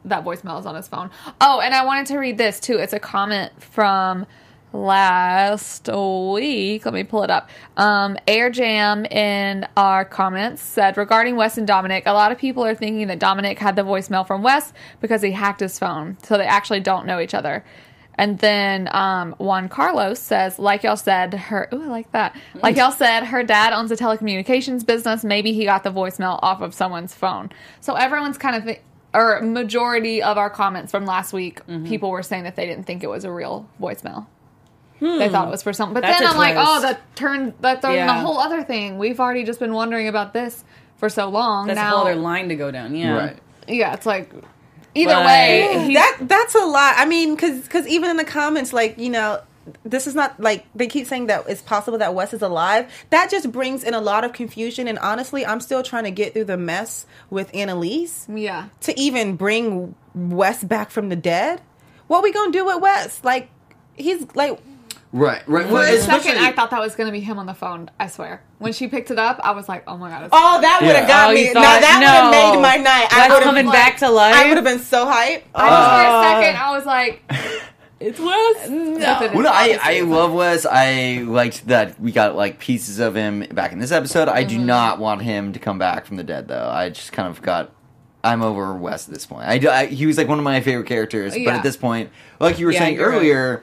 that 0.05 0.25
voicemail 0.25 0.61
is 0.61 0.67
on 0.67 0.75
his 0.75 0.89
phone. 0.89 1.11
Oh, 1.41 1.61
and 1.61 1.75
I 1.75 1.85
wanted 1.85 2.07
to 2.07 2.19
read 2.19 2.39
this 2.39 2.61
too. 2.61 2.77
It's 2.77 2.93
a 2.93 3.01
comment 3.01 3.53
from 3.63 4.27
last 4.73 5.89
week. 5.89 6.85
Let 6.85 6.95
me 6.95 7.05
pull 7.05 7.23
it 7.23 7.31
up. 7.31 7.49
Um, 7.77 8.17
Air 8.27 8.51
Jam 8.51 9.05
in 9.07 9.67
our 9.77 10.05
comments 10.05 10.63
said 10.63 10.97
regarding 10.97 11.37
Wes 11.37 11.59
and 11.59 11.67
Dominic, 11.67 12.05
a 12.07 12.13
lot 12.13 12.33
of 12.33 12.39
people 12.39 12.65
are 12.65 12.75
thinking 12.75 13.07
that 13.09 13.19
Dominic 13.19 13.59
had 13.59 13.77
the 13.77 13.83
voicemail 13.83 14.27
from 14.27 14.43
Wes 14.43 14.73
because 15.01 15.23
he 15.23 15.33
hacked 15.33 15.61
his 15.61 15.79
phone, 15.79 16.17
so 16.23 16.39
they 16.39 16.45
actually 16.47 16.81
don't 16.81 17.07
know 17.07 17.21
each 17.21 17.35
other. 17.35 17.65
And 18.21 18.41
then 18.41 18.89
um, 18.93 19.37
Juan 19.39 19.69
Carlos 19.69 20.19
says, 20.19 20.59
like 20.59 20.83
y'all 20.83 20.97
said, 20.97 21.35
her. 21.35 21.69
Ooh, 21.73 21.85
I 21.85 21.87
like 21.87 22.11
that. 22.11 22.35
Like 22.61 22.77
y'all 22.77 22.91
said, 22.91 23.23
her 23.23 23.45
dad 23.45 23.73
owns 23.73 23.93
a 23.93 23.97
telecommunications 23.97 24.85
business. 24.85 25.23
Maybe 25.23 25.53
he 25.53 25.65
got 25.65 25.85
the 25.85 25.93
voicemail 25.93 26.41
off 26.43 26.61
of 26.61 26.75
someone's 26.75 27.15
phone. 27.15 27.51
So 27.81 27.95
everyone's 27.95 28.37
kind 28.37 28.57
of, 28.57 28.65
thi- 28.65 28.81
or 29.15 29.41
majority 29.43 30.21
of 30.21 30.37
our 30.37 30.51
comments 30.51 30.91
from 30.91 31.07
last 31.07 31.33
week, 31.33 31.65
people 31.85 32.11
were 32.11 32.25
saying 32.25 32.43
that 32.43 32.57
they 32.57 32.67
didn't 32.67 32.87
think 32.87 33.05
it 33.05 33.09
was 33.09 33.23
a 33.25 33.31
real 33.31 33.69
voicemail. 33.81 34.27
They 35.01 35.29
thought 35.29 35.45
hmm. 35.45 35.49
it 35.49 35.51
was 35.53 35.63
for 35.63 35.73
something. 35.73 35.95
But 35.95 36.03
That's 36.03 36.19
then 36.19 36.29
I'm 36.29 36.37
like, 36.37 36.57
oh, 36.57 36.83
that 36.83 37.01
turned 37.15 37.55
that 37.61 37.83
turned 37.83 37.95
Yeah. 37.95 38.07
the 38.07 38.15
whole 38.15 38.39
other 38.39 38.63
thing. 38.63 38.99
We've 38.99 39.21
already 39.21 39.45
just 39.45 39.61
been 39.61 39.73
wondering 39.73 40.09
about 40.09 40.33
this 40.33 40.65
for 40.97 41.09
so 41.09 41.29
long. 41.29 41.69
That's 41.69 41.77
now, 41.77 41.87
a 41.87 41.91
whole 41.91 42.07
other 42.07 42.17
line 42.17 42.49
to 42.49 42.57
go 42.57 42.71
down. 42.71 42.95
Yeah. 42.95 43.17
Right. 43.17 43.39
yeah, 43.69 43.95
it's 43.95 44.07
like 44.07 44.33
either 44.95 45.15
But- 45.15 45.27
way, 45.27 45.95
that 45.95 46.19
that's 46.23 46.55
a 46.55 46.65
lot. 46.65 46.95
I 46.97 47.07
mean, 47.07 47.35
because 47.35 47.87
even 47.87 48.11
in 48.11 48.17
the 48.17 48.25
comments, 48.25 48.73
like 48.73 48.99
you 48.99 49.11
know, 49.11 49.41
this 49.85 50.07
is 50.07 50.15
not 50.15 50.39
like 50.41 50.67
they 50.75 50.87
keep 50.87 51.07
saying 51.07 51.27
that 51.27 51.45
it's 51.49 51.63
possible 51.63 51.99
that 51.99 52.15
Wes 52.15 52.33
is 52.35 52.43
alive. 52.43 52.91
That 53.11 53.31
just 53.31 53.51
brings 53.53 53.85
in 53.85 53.95
a 53.95 54.01
lot 54.01 54.25
of 54.25 54.33
confusion. 54.33 54.89
And 54.89 54.99
honestly, 54.99 55.45
I'm 55.45 55.61
still 55.61 55.83
trying 55.83 56.05
to 56.05 56.11
get 56.11 56.33
through 56.33 56.45
the 56.45 56.57
mess 56.57 57.07
with 57.31 57.55
Annalise 57.55 58.27
yeah. 58.29 58.69
to 58.81 58.99
even 58.99 59.37
bring 59.37 59.95
Wes 60.15 60.65
back 60.65 60.91
from 60.91 61.09
the 61.09 61.17
dead. 61.17 61.61
What 62.07 62.23
we 62.23 62.33
gonna 62.33 62.53
do 62.53 62.65
with 62.65 62.81
Wes? 62.81 63.23
Like 63.25 63.51
he's 63.95 64.27
like. 64.35 64.59
Right. 65.11 65.43
Right. 65.49 65.67
For 65.67 65.73
Well, 65.73 65.95
a 65.95 66.01
second, 66.01 66.37
I 66.39 66.53
thought 66.53 66.71
that 66.71 66.81
was 66.81 66.95
going 66.95 67.07
to 67.07 67.13
be 67.13 67.21
him 67.21 67.39
on 67.39 67.47
the 67.47 67.55
phone. 67.55 67.91
I 67.99 68.09
swear. 68.09 68.43
When 68.59 68.75
she 68.75 68.89
picked 68.89 69.11
it 69.11 69.19
up, 69.19 69.41
I 69.43 69.53
was 69.53 69.67
like, 69.69 69.85
"Oh 69.87 69.97
my 69.97 70.11
god!" 70.11 70.29
Oh, 70.33 70.61
that 70.61 70.81
would 70.83 70.95
have 70.95 71.05
Yeah. 71.05 71.09
got 71.09 71.31
Oh, 71.31 71.35
me. 71.35 71.49
you 71.49 71.55
Now 71.55 71.63
thought- 71.63 71.81
that 71.81 71.99
would 71.99 72.07
have 72.07 72.55
made 72.55 72.61
my 72.63 72.77
night. 72.77 73.09
I 73.11 73.17
That's 73.29 73.35
would 73.35 73.43
coming 73.43 73.65
have 73.65 73.73
back 73.73 73.97
to 73.99 74.11
life. 74.11 74.35
I 74.35 74.49
would 74.49 74.57
have 74.59 74.65
been 74.65 74.81
so 74.81 75.07
hyped. 75.07 75.43
I 75.55 75.69
just 75.69 75.91
for 75.91 76.05
a 76.05 76.09
Oh. 76.11 76.23
second, 76.43 76.57
I 76.61 76.71
was 76.77 76.85
like, 76.87 77.23
It's 78.01 78.21
Wes. 78.21 78.69
no. 78.69 79.31
Well, 79.35 79.43
no, 79.45 79.51
I, 79.51 79.79
I 79.83 80.01
love 80.03 80.33
Wes. 80.33 80.67
I 80.71 81.25
liked 81.27 81.67
that 81.69 81.99
we 82.01 82.13
got 82.13 82.37
like 82.37 82.59
pieces 82.59 82.99
of 83.01 83.15
him 83.17 83.41
back 83.53 83.73
in 83.73 83.79
this 83.81 83.91
episode. 83.93 84.29
I 84.29 84.43
Mm-hmm. 84.45 84.49
do 84.51 84.59
not 84.59 84.99
want 85.01 85.23
him 85.23 85.53
to 85.55 85.59
come 85.59 85.79
back 85.79 86.05
from 86.07 86.17
the 86.17 86.23
dead, 86.23 86.49
though. 86.49 86.69
I 86.71 86.91
just 86.91 87.13
kind 87.13 87.29
of 87.29 87.41
got. 87.43 87.71
I'm 88.23 88.43
over 88.43 88.75
Wes 88.75 89.09
at 89.09 89.15
this 89.15 89.25
point. 89.27 89.45
I, 89.49 89.55
I- 89.83 89.87
he 89.87 90.05
was 90.07 90.19
like 90.19 90.29
one 90.29 90.39
of 90.39 90.45
my 90.45 90.61
favorite 90.61 90.87
characters, 90.87 91.33
but 91.33 91.55
at 91.55 91.63
this 91.63 91.77
point, 91.77 92.11
like 92.41 92.59
you 92.59 92.67
were 92.67 92.73
Yeah, 92.73 92.81
saying 92.81 92.97
you're 92.97 93.11
right. 93.11 93.61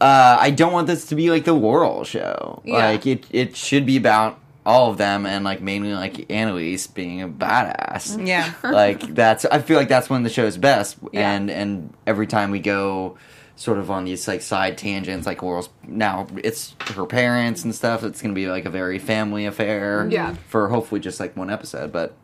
Uh, 0.00 0.36
I 0.40 0.50
don't 0.50 0.72
want 0.72 0.86
this 0.86 1.06
to 1.06 1.14
be 1.14 1.30
like 1.30 1.44
the 1.44 1.52
Laurel 1.52 2.04
show. 2.04 2.62
Yeah. 2.64 2.76
Like 2.90 3.06
it, 3.06 3.26
it 3.30 3.56
should 3.56 3.84
be 3.86 3.96
about 3.96 4.38
all 4.66 4.90
of 4.90 4.98
them 4.98 5.24
and 5.24 5.44
like 5.44 5.60
mainly 5.62 5.94
like 5.94 6.30
Annalise 6.30 6.86
being 6.86 7.22
a 7.22 7.28
badass. 7.28 8.24
Yeah. 8.26 8.52
like 8.62 9.00
that's 9.14 9.44
I 9.46 9.60
feel 9.60 9.78
like 9.78 9.88
that's 9.88 10.10
when 10.10 10.22
the 10.24 10.28
show's 10.30 10.56
best 10.58 10.98
Yeah. 11.12 11.30
and 11.32 11.50
and 11.50 11.94
every 12.06 12.26
time 12.26 12.50
we 12.50 12.60
go 12.60 13.16
sort 13.56 13.78
of 13.78 13.90
on 13.90 14.04
these 14.04 14.28
like 14.28 14.40
side 14.42 14.78
tangents 14.78 15.26
like 15.26 15.42
Laurel's 15.42 15.68
now 15.84 16.28
it's 16.36 16.76
her 16.94 17.06
parents 17.06 17.64
and 17.64 17.74
stuff 17.74 18.04
it's 18.04 18.22
gonna 18.22 18.34
be 18.34 18.46
like 18.48 18.66
a 18.66 18.70
very 18.70 19.00
family 19.00 19.46
affair 19.46 20.06
Yeah. 20.08 20.34
for 20.48 20.68
hopefully 20.68 21.00
just 21.00 21.18
like 21.18 21.36
one 21.36 21.50
episode 21.50 21.90
but 21.90 22.14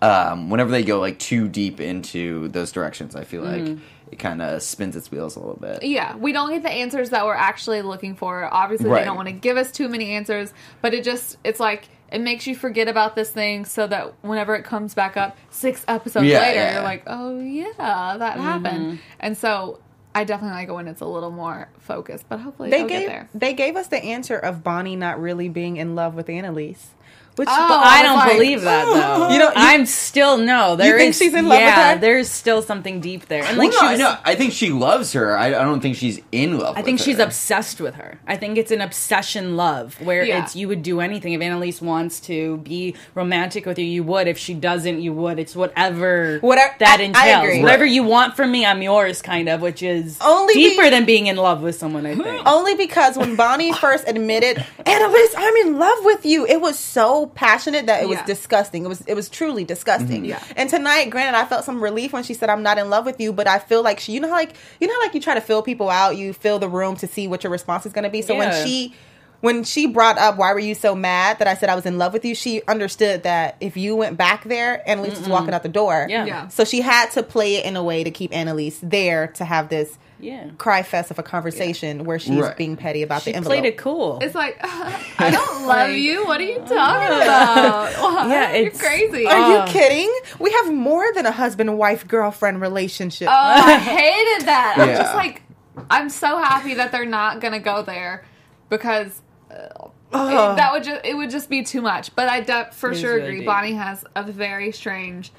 um 0.00 0.50
whenever 0.50 0.70
they 0.70 0.82
go 0.82 1.00
like 1.00 1.18
too 1.18 1.48
deep 1.48 1.80
into 1.80 2.48
those 2.48 2.72
directions 2.72 3.14
I 3.14 3.24
feel 3.24 3.42
like 3.42 3.76
it 4.14 4.18
kind 4.20 4.40
of 4.40 4.62
spins 4.62 4.94
its 4.94 5.10
wheels 5.10 5.34
a 5.34 5.40
little 5.40 5.56
bit 5.60 5.82
Yeah, 5.82 6.14
we 6.16 6.32
don't 6.32 6.50
get 6.50 6.62
the 6.62 6.70
answers 6.70 7.10
that 7.10 7.24
we're 7.26 7.34
actually 7.34 7.82
looking 7.82 8.14
for. 8.14 8.48
Obviously, 8.52 8.88
Right. 8.88 9.00
they 9.00 9.04
don't 9.04 9.16
want 9.16 9.26
to 9.28 9.32
give 9.32 9.56
us 9.56 9.72
too 9.72 9.88
many 9.88 10.12
answers, 10.12 10.54
but 10.80 10.94
it 10.94 11.02
just 11.04 11.36
it's 11.44 11.58
like 11.58 11.88
it 12.12 12.20
makes 12.20 12.46
you 12.46 12.54
forget 12.54 12.86
about 12.86 13.16
this 13.16 13.30
thing 13.30 13.64
so 13.64 13.88
that 13.88 14.14
whenever 14.22 14.54
it 14.54 14.62
comes 14.64 14.94
back 14.94 15.16
up 15.16 15.36
6 15.50 15.84
episodes 15.88 16.26
Yeah, 16.26 16.38
later, 16.38 16.54
yeah. 16.60 16.72
you're 16.74 16.82
like, 16.84 17.02
"Oh 17.08 17.40
yeah, 17.40 17.72
that 17.76 18.34
mm-hmm. 18.36 18.42
happened." 18.42 18.98
And 19.18 19.36
so 19.36 19.80
I 20.14 20.22
definitely 20.22 20.54
like 20.56 20.68
it 20.68 20.72
when 20.74 20.86
it's 20.86 21.00
a 21.00 21.06
little 21.06 21.32
more 21.32 21.68
focused, 21.80 22.26
but 22.28 22.38
hopefully 22.38 22.70
They 22.70 22.82
gave 22.86 22.88
get 22.88 23.06
there. 23.08 23.28
they 23.34 23.52
gave 23.52 23.74
us 23.74 23.88
the 23.88 24.00
answer 24.02 24.36
of 24.38 24.62
Bonnie 24.62 24.94
not 24.94 25.20
really 25.20 25.48
being 25.48 25.76
in 25.76 25.96
love 25.96 26.14
with 26.14 26.28
Annalise, 26.28 26.90
which 27.36 27.48
Oh, 27.50 27.68
But 27.68 27.78
I 27.84 28.00
I 28.00 28.02
don't 28.02 28.16
like, 28.16 28.32
believe 28.32 28.62
that 28.62 28.84
though. 28.84 29.28
You 29.32 29.38
don't- 29.38 29.54
I'm 29.56 29.86
still 29.86 30.36
no. 30.36 30.76
There 30.76 30.96
think 30.98 31.10
is- 31.10 31.18
she's 31.18 31.34
in 31.34 31.46
love 31.48 31.58
with 31.58 31.66
yeah, 31.66 31.94
her? 31.94 32.00
There's 32.00 32.30
still 32.30 32.62
something 32.62 33.00
deep 33.00 33.26
there, 33.26 33.42
and 33.44 33.58
Well, 33.58 33.66
like 33.68 33.72
no, 33.74 33.80
she 33.80 33.86
I 33.86 33.90
was. 33.92 33.98
know. 34.00 34.16
I 34.24 34.34
think 34.34 34.52
she 34.52 34.70
loves 34.70 35.12
her. 35.14 35.36
I, 35.36 35.46
I 35.48 35.50
don't 35.64 35.80
think 35.80 35.96
she's 35.96 36.20
in 36.32 36.58
love. 36.58 36.60
With 36.60 36.62
her. 36.62 36.68
I 36.76 36.80
with 36.80 36.84
think 36.86 37.00
she's 37.00 37.18
obsessed 37.18 37.80
with 37.80 37.94
her. 37.96 38.18
I 38.26 38.36
think 38.36 38.56
it's 38.58 38.70
an 38.70 38.80
obsession 38.80 39.56
love 39.56 40.00
where 40.00 40.24
Yeah. 40.24 40.44
it's 40.44 40.54
you 40.56 40.68
would 40.68 40.82
do 40.82 41.00
anything. 41.00 41.32
If 41.32 41.40
Annalise 41.40 41.80
wants 41.82 42.20
to 42.20 42.58
be 42.58 42.94
romantic 43.14 43.66
with 43.66 43.78
you, 43.78 43.84
you 43.84 44.02
would. 44.04 44.28
If 44.28 44.38
she 44.38 44.54
doesn't, 44.54 45.00
you 45.02 45.12
would. 45.12 45.38
It's 45.38 45.56
whatever, 45.56 46.38
Whatever- 46.40 46.74
that 46.78 46.98
I- 47.00 47.02
I 47.02 47.06
entails. 47.06 47.44
agree. 47.44 47.62
Whatever 47.62 47.84
Right. 47.84 47.92
you 47.92 48.02
want 48.04 48.36
from 48.36 48.52
me, 48.52 48.64
I'm 48.64 48.80
yours, 48.82 49.20
kind 49.22 49.48
of, 49.48 49.60
which 49.60 49.82
is 49.82 50.18
Only 50.20 50.54
be- 50.54 50.70
deeper 50.70 50.88
than 50.90 51.04
being 51.04 51.26
in 51.26 51.36
love 51.36 51.62
with 51.62 51.74
someone. 51.76 52.06
I 52.06 52.14
think. 52.14 52.46
only 52.46 52.74
because 52.74 53.16
when 53.16 53.34
Bonnie 53.36 53.72
first 53.72 54.06
admitted, 54.06 54.64
Annalise, 54.86 55.34
I'm 55.36 55.56
in 55.66 55.78
love 55.78 55.98
with 56.02 56.24
you, 56.26 56.46
it 56.46 56.60
was 56.60 56.78
so 56.78 57.23
passionate 57.26 57.86
that 57.86 58.02
it 58.02 58.08
was 58.08 58.18
Yeah. 58.18 58.26
disgusting. 58.26 58.84
It 58.84 58.88
was 58.88 59.00
it 59.02 59.14
was 59.14 59.28
truly 59.28 59.64
disgusting. 59.64 60.22
Mm-hmm. 60.22 60.24
Yeah. 60.30 60.42
And 60.56 60.68
tonight, 60.70 61.10
granted, 61.10 61.36
I 61.38 61.44
felt 61.44 61.64
some 61.64 61.82
relief 61.82 62.12
when 62.12 62.22
she 62.24 62.34
said 62.34 62.48
I'm 62.50 62.62
not 62.62 62.78
in 62.78 62.90
love 62.90 63.04
with 63.04 63.20
you, 63.20 63.32
but 63.32 63.46
I 63.46 63.58
feel 63.58 63.82
like 63.82 64.00
she, 64.00 64.12
you 64.12 64.20
know, 64.20 64.28
how, 64.28 64.34
like 64.34 64.54
you 64.80 64.86
know, 64.86 64.94
how, 64.94 65.00
like 65.02 65.14
you 65.14 65.20
try 65.20 65.34
to 65.34 65.40
fill 65.40 65.62
people 65.62 65.90
out, 65.90 66.16
you 66.16 66.32
fill 66.32 66.58
the 66.58 66.68
room 66.68 66.96
to 66.96 67.06
see 67.06 67.28
what 67.28 67.44
your 67.44 67.50
response 67.50 67.86
is 67.86 67.92
going 67.92 68.04
to 68.04 68.10
be. 68.10 68.22
So 68.22 68.32
Yeah. 68.34 68.38
when 68.50 68.66
she 68.66 68.94
when 69.40 69.62
she 69.62 69.86
brought 69.86 70.16
up 70.16 70.38
why 70.38 70.54
were 70.54 70.58
you 70.58 70.74
so 70.74 70.94
mad 70.94 71.38
that 71.38 71.46
I 71.46 71.54
said 71.54 71.68
I 71.68 71.74
was 71.74 71.84
in 71.84 71.98
love 71.98 72.12
with 72.14 72.24
you, 72.24 72.34
she 72.34 72.62
understood 72.66 73.24
that 73.24 73.56
if 73.60 73.76
you 73.76 73.94
went 73.94 74.16
back 74.16 74.44
there, 74.44 74.82
Annalise 74.88 75.18
was 75.18 75.28
walking 75.28 75.52
out 75.52 75.62
the 75.62 75.68
door. 75.68 76.06
Yeah. 76.08 76.24
Yeah. 76.24 76.48
So 76.48 76.64
she 76.64 76.80
had 76.80 77.10
to 77.12 77.22
play 77.22 77.56
it 77.56 77.66
in 77.66 77.76
a 77.76 77.82
way 77.84 78.04
to 78.04 78.10
keep 78.10 78.34
Annalise 78.34 78.78
there 78.82 79.26
to 79.28 79.44
have 79.44 79.68
this 79.68 79.98
Yeah. 80.24 80.48
cry 80.58 80.82
fest 80.82 81.10
of 81.10 81.18
a 81.18 81.22
conversation 81.22 82.04
where 82.04 82.18
she's 82.18 82.40
Right. 82.40 82.56
being 82.56 82.76
petty 82.76 83.02
about 83.02 83.22
She 83.22 83.30
the 83.32 83.36
envelope. 83.36 83.58
played 83.60 83.68
it 83.68 83.76
cool. 83.76 84.18
It's 84.22 84.34
like 84.34 84.58
I 84.62 85.30
don't 85.30 85.66
love 85.66 85.90
you. 85.90 86.24
What 86.26 86.40
are 86.40 86.44
you 86.44 86.58
talking 86.60 87.16
about? 87.22 87.92
What? 88.02 88.28
Yeah, 88.30 88.54
you're 88.56 88.66
it's- 88.68 88.80
crazy. 88.80 89.26
Are 89.26 89.32
Uh, 89.36 89.66
you 89.66 89.72
kidding? 89.72 90.12
We 90.38 90.50
have 90.52 90.72
more 90.72 91.04
than 91.14 91.26
a 91.26 91.30
husband 91.32 91.76
wife 91.76 92.08
girlfriend 92.08 92.60
relationship. 92.60 93.28
Oh, 93.28 93.32
I 93.32 93.76
hated 93.78 94.46
that. 94.48 94.76
I'm 94.78 94.88
just 94.96 95.14
like, 95.14 95.42
I'm 95.90 96.08
so 96.08 96.38
happy 96.38 96.74
that 96.74 96.90
they're 96.92 97.04
not 97.04 97.40
gonna 97.40 97.58
go 97.60 97.82
there 97.82 98.24
because 98.70 99.20
uh, 99.50 99.88
it, 100.12 100.56
that 100.56 100.70
would 100.72 100.84
just 100.84 101.04
it 101.04 101.14
would 101.16 101.30
just 101.30 101.50
be 101.50 101.62
too 101.62 101.82
much. 101.82 102.14
But 102.16 102.28
I 102.28 102.40
de- 102.40 102.70
for 102.72 102.90
It 102.90 102.94
is 102.94 103.00
sure 103.00 103.14
really 103.16 103.26
agree. 103.26 103.38
deep. 103.40 103.46
Bonnie 103.46 103.74
has 103.74 104.04
a 104.16 104.22
very 104.22 104.72
strange 104.72 105.32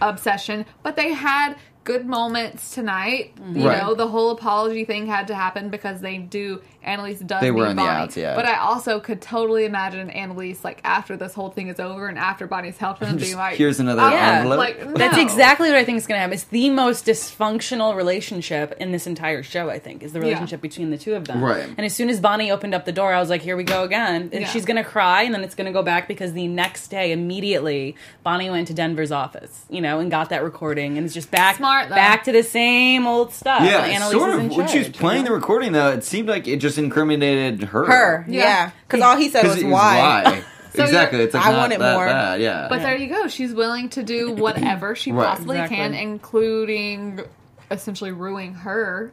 obsession, 0.00 0.66
but 0.82 0.96
they 0.96 1.12
had 1.12 1.54
good 1.88 2.06
moments 2.06 2.74
tonight. 2.74 3.32
You 3.54 3.66
Right. 3.66 3.82
know, 3.82 3.94
the 3.94 4.06
whole 4.08 4.30
apology 4.30 4.84
thing 4.84 5.06
had 5.06 5.26
to 5.28 5.34
happen 5.34 5.70
because 5.70 6.00
they 6.02 6.18
do. 6.18 6.60
Annalise 6.84 7.18
does 7.18 7.40
They 7.42 7.50
were 7.50 7.64
need 7.64 7.70
in 7.72 7.76
the 7.76 7.82
Bonnie, 7.82 8.02
outs, 8.04 8.16
yeah. 8.16 8.34
but 8.36 8.46
I 8.46 8.56
also 8.58 8.98
could 9.00 9.20
totally 9.20 9.64
imagine 9.66 10.08
Annalise 10.10 10.64
like 10.64 10.80
after 10.84 11.16
this 11.18 11.34
whole 11.34 11.50
thing 11.50 11.68
is 11.68 11.80
over 11.80 12.06
and 12.08 12.18
after 12.18 12.46
Bonnie's 12.46 12.78
helped 12.78 13.02
him 13.02 13.16
being 13.18 13.36
like, 13.36 13.56
Here's 13.56 13.78
another 13.80 14.00
"I'm- 14.00 14.12
Yeah. 14.12 14.36
envelope. 14.38 14.58
Like, 14.58 14.94
That's 14.94 15.18
exactly 15.18 15.68
what 15.68 15.76
I 15.76 15.84
think 15.84 15.98
is 15.98 16.06
going 16.06 16.16
to 16.16 16.20
happen. 16.20 16.34
It's 16.34 16.44
the 16.44 16.70
most 16.70 17.04
dysfunctional 17.04 17.94
relationship 17.96 18.74
in 18.80 18.92
this 18.92 19.06
entire 19.06 19.42
show. 19.42 19.68
I 19.68 19.78
think 19.78 20.02
is 20.02 20.12
the 20.12 20.20
relationship 20.20 20.60
between 20.62 20.90
the 20.90 20.96
two 20.98 21.14
of 21.14 21.26
them. 21.26 21.42
Right. 21.44 21.64
And 21.76 21.80
as 21.84 21.94
soon 21.94 22.08
as 22.08 22.20
Bonnie 22.20 22.50
opened 22.50 22.74
up 22.74 22.84
the 22.84 22.92
door, 22.92 23.12
I 23.12 23.20
was 23.20 23.28
like, 23.28 23.42
"Here 23.42 23.56
we 23.56 23.64
go 23.64 23.82
again." 23.82 24.30
And 24.32 24.42
Yeah. 24.42 24.48
she's 24.48 24.64
going 24.64 24.76
to 24.82 24.84
cry, 24.84 25.22
and 25.22 25.34
then 25.34 25.42
it's 25.42 25.54
going 25.54 25.66
to 25.66 25.72
go 25.72 25.82
back 25.82 26.08
because 26.08 26.32
the 26.32 26.46
next 26.48 26.88
day, 26.88 27.12
immediately, 27.12 27.96
Bonnie 28.22 28.50
went 28.50 28.66
to 28.68 28.74
Denver's 28.74 29.12
office, 29.12 29.66
you 29.68 29.80
know, 29.82 29.98
and 30.00 30.10
got 30.10 30.30
that 30.30 30.42
recording, 30.42 30.96
and 30.96 31.04
it's 31.04 31.14
just 31.14 31.30
back 31.30 31.56
Smart, 31.56 31.77
though. 31.88 31.94
back 31.94 32.24
to 32.24 32.32
the 32.32 32.42
same 32.42 33.06
old 33.06 33.32
stuff. 33.32 33.62
yeah, 33.62 33.82
Annalise 33.84 34.12
sort 34.12 34.30
of. 34.30 34.56
When 34.56 34.66
she 34.68 34.78
was 34.78 34.88
playing 34.88 35.22
know? 35.24 35.28
the 35.30 35.34
recording, 35.34 35.72
though, 35.72 35.90
it 35.90 36.02
seemed 36.04 36.28
like 36.28 36.48
it 36.48 36.56
just 36.56 36.78
incriminated 36.78 37.62
her. 37.68 37.84
Her, 37.84 38.24
Yeah. 38.28 38.40
yeah, 38.42 38.70
because 38.86 39.02
all 39.02 39.16
he 39.16 39.28
said 39.30 39.42
'Cause 39.42 39.54
was 39.56 39.62
it 39.62 39.66
was 39.66 39.72
why. 39.74 40.22
why. 40.24 40.42
So 40.74 40.84
exactly. 40.84 41.20
It's 41.20 41.34
like 41.34 41.44
I 41.44 41.50
not 41.50 41.58
want 41.58 41.72
it 41.72 41.78
that 41.80 41.94
more. 41.94 42.06
bad. 42.06 42.40
Yeah. 42.40 42.66
But 42.68 42.82
there 42.82 42.96
you 42.96 43.08
go. 43.08 43.26
She's 43.26 43.52
willing 43.52 43.88
to 43.88 44.02
do 44.04 44.30
whatever 44.34 44.94
she 44.94 45.10
Right. 45.10 45.26
possibly 45.26 45.56
can, 45.66 45.92
including 45.94 47.20
essentially 47.70 48.12
ruining 48.12 48.54
her 48.54 49.10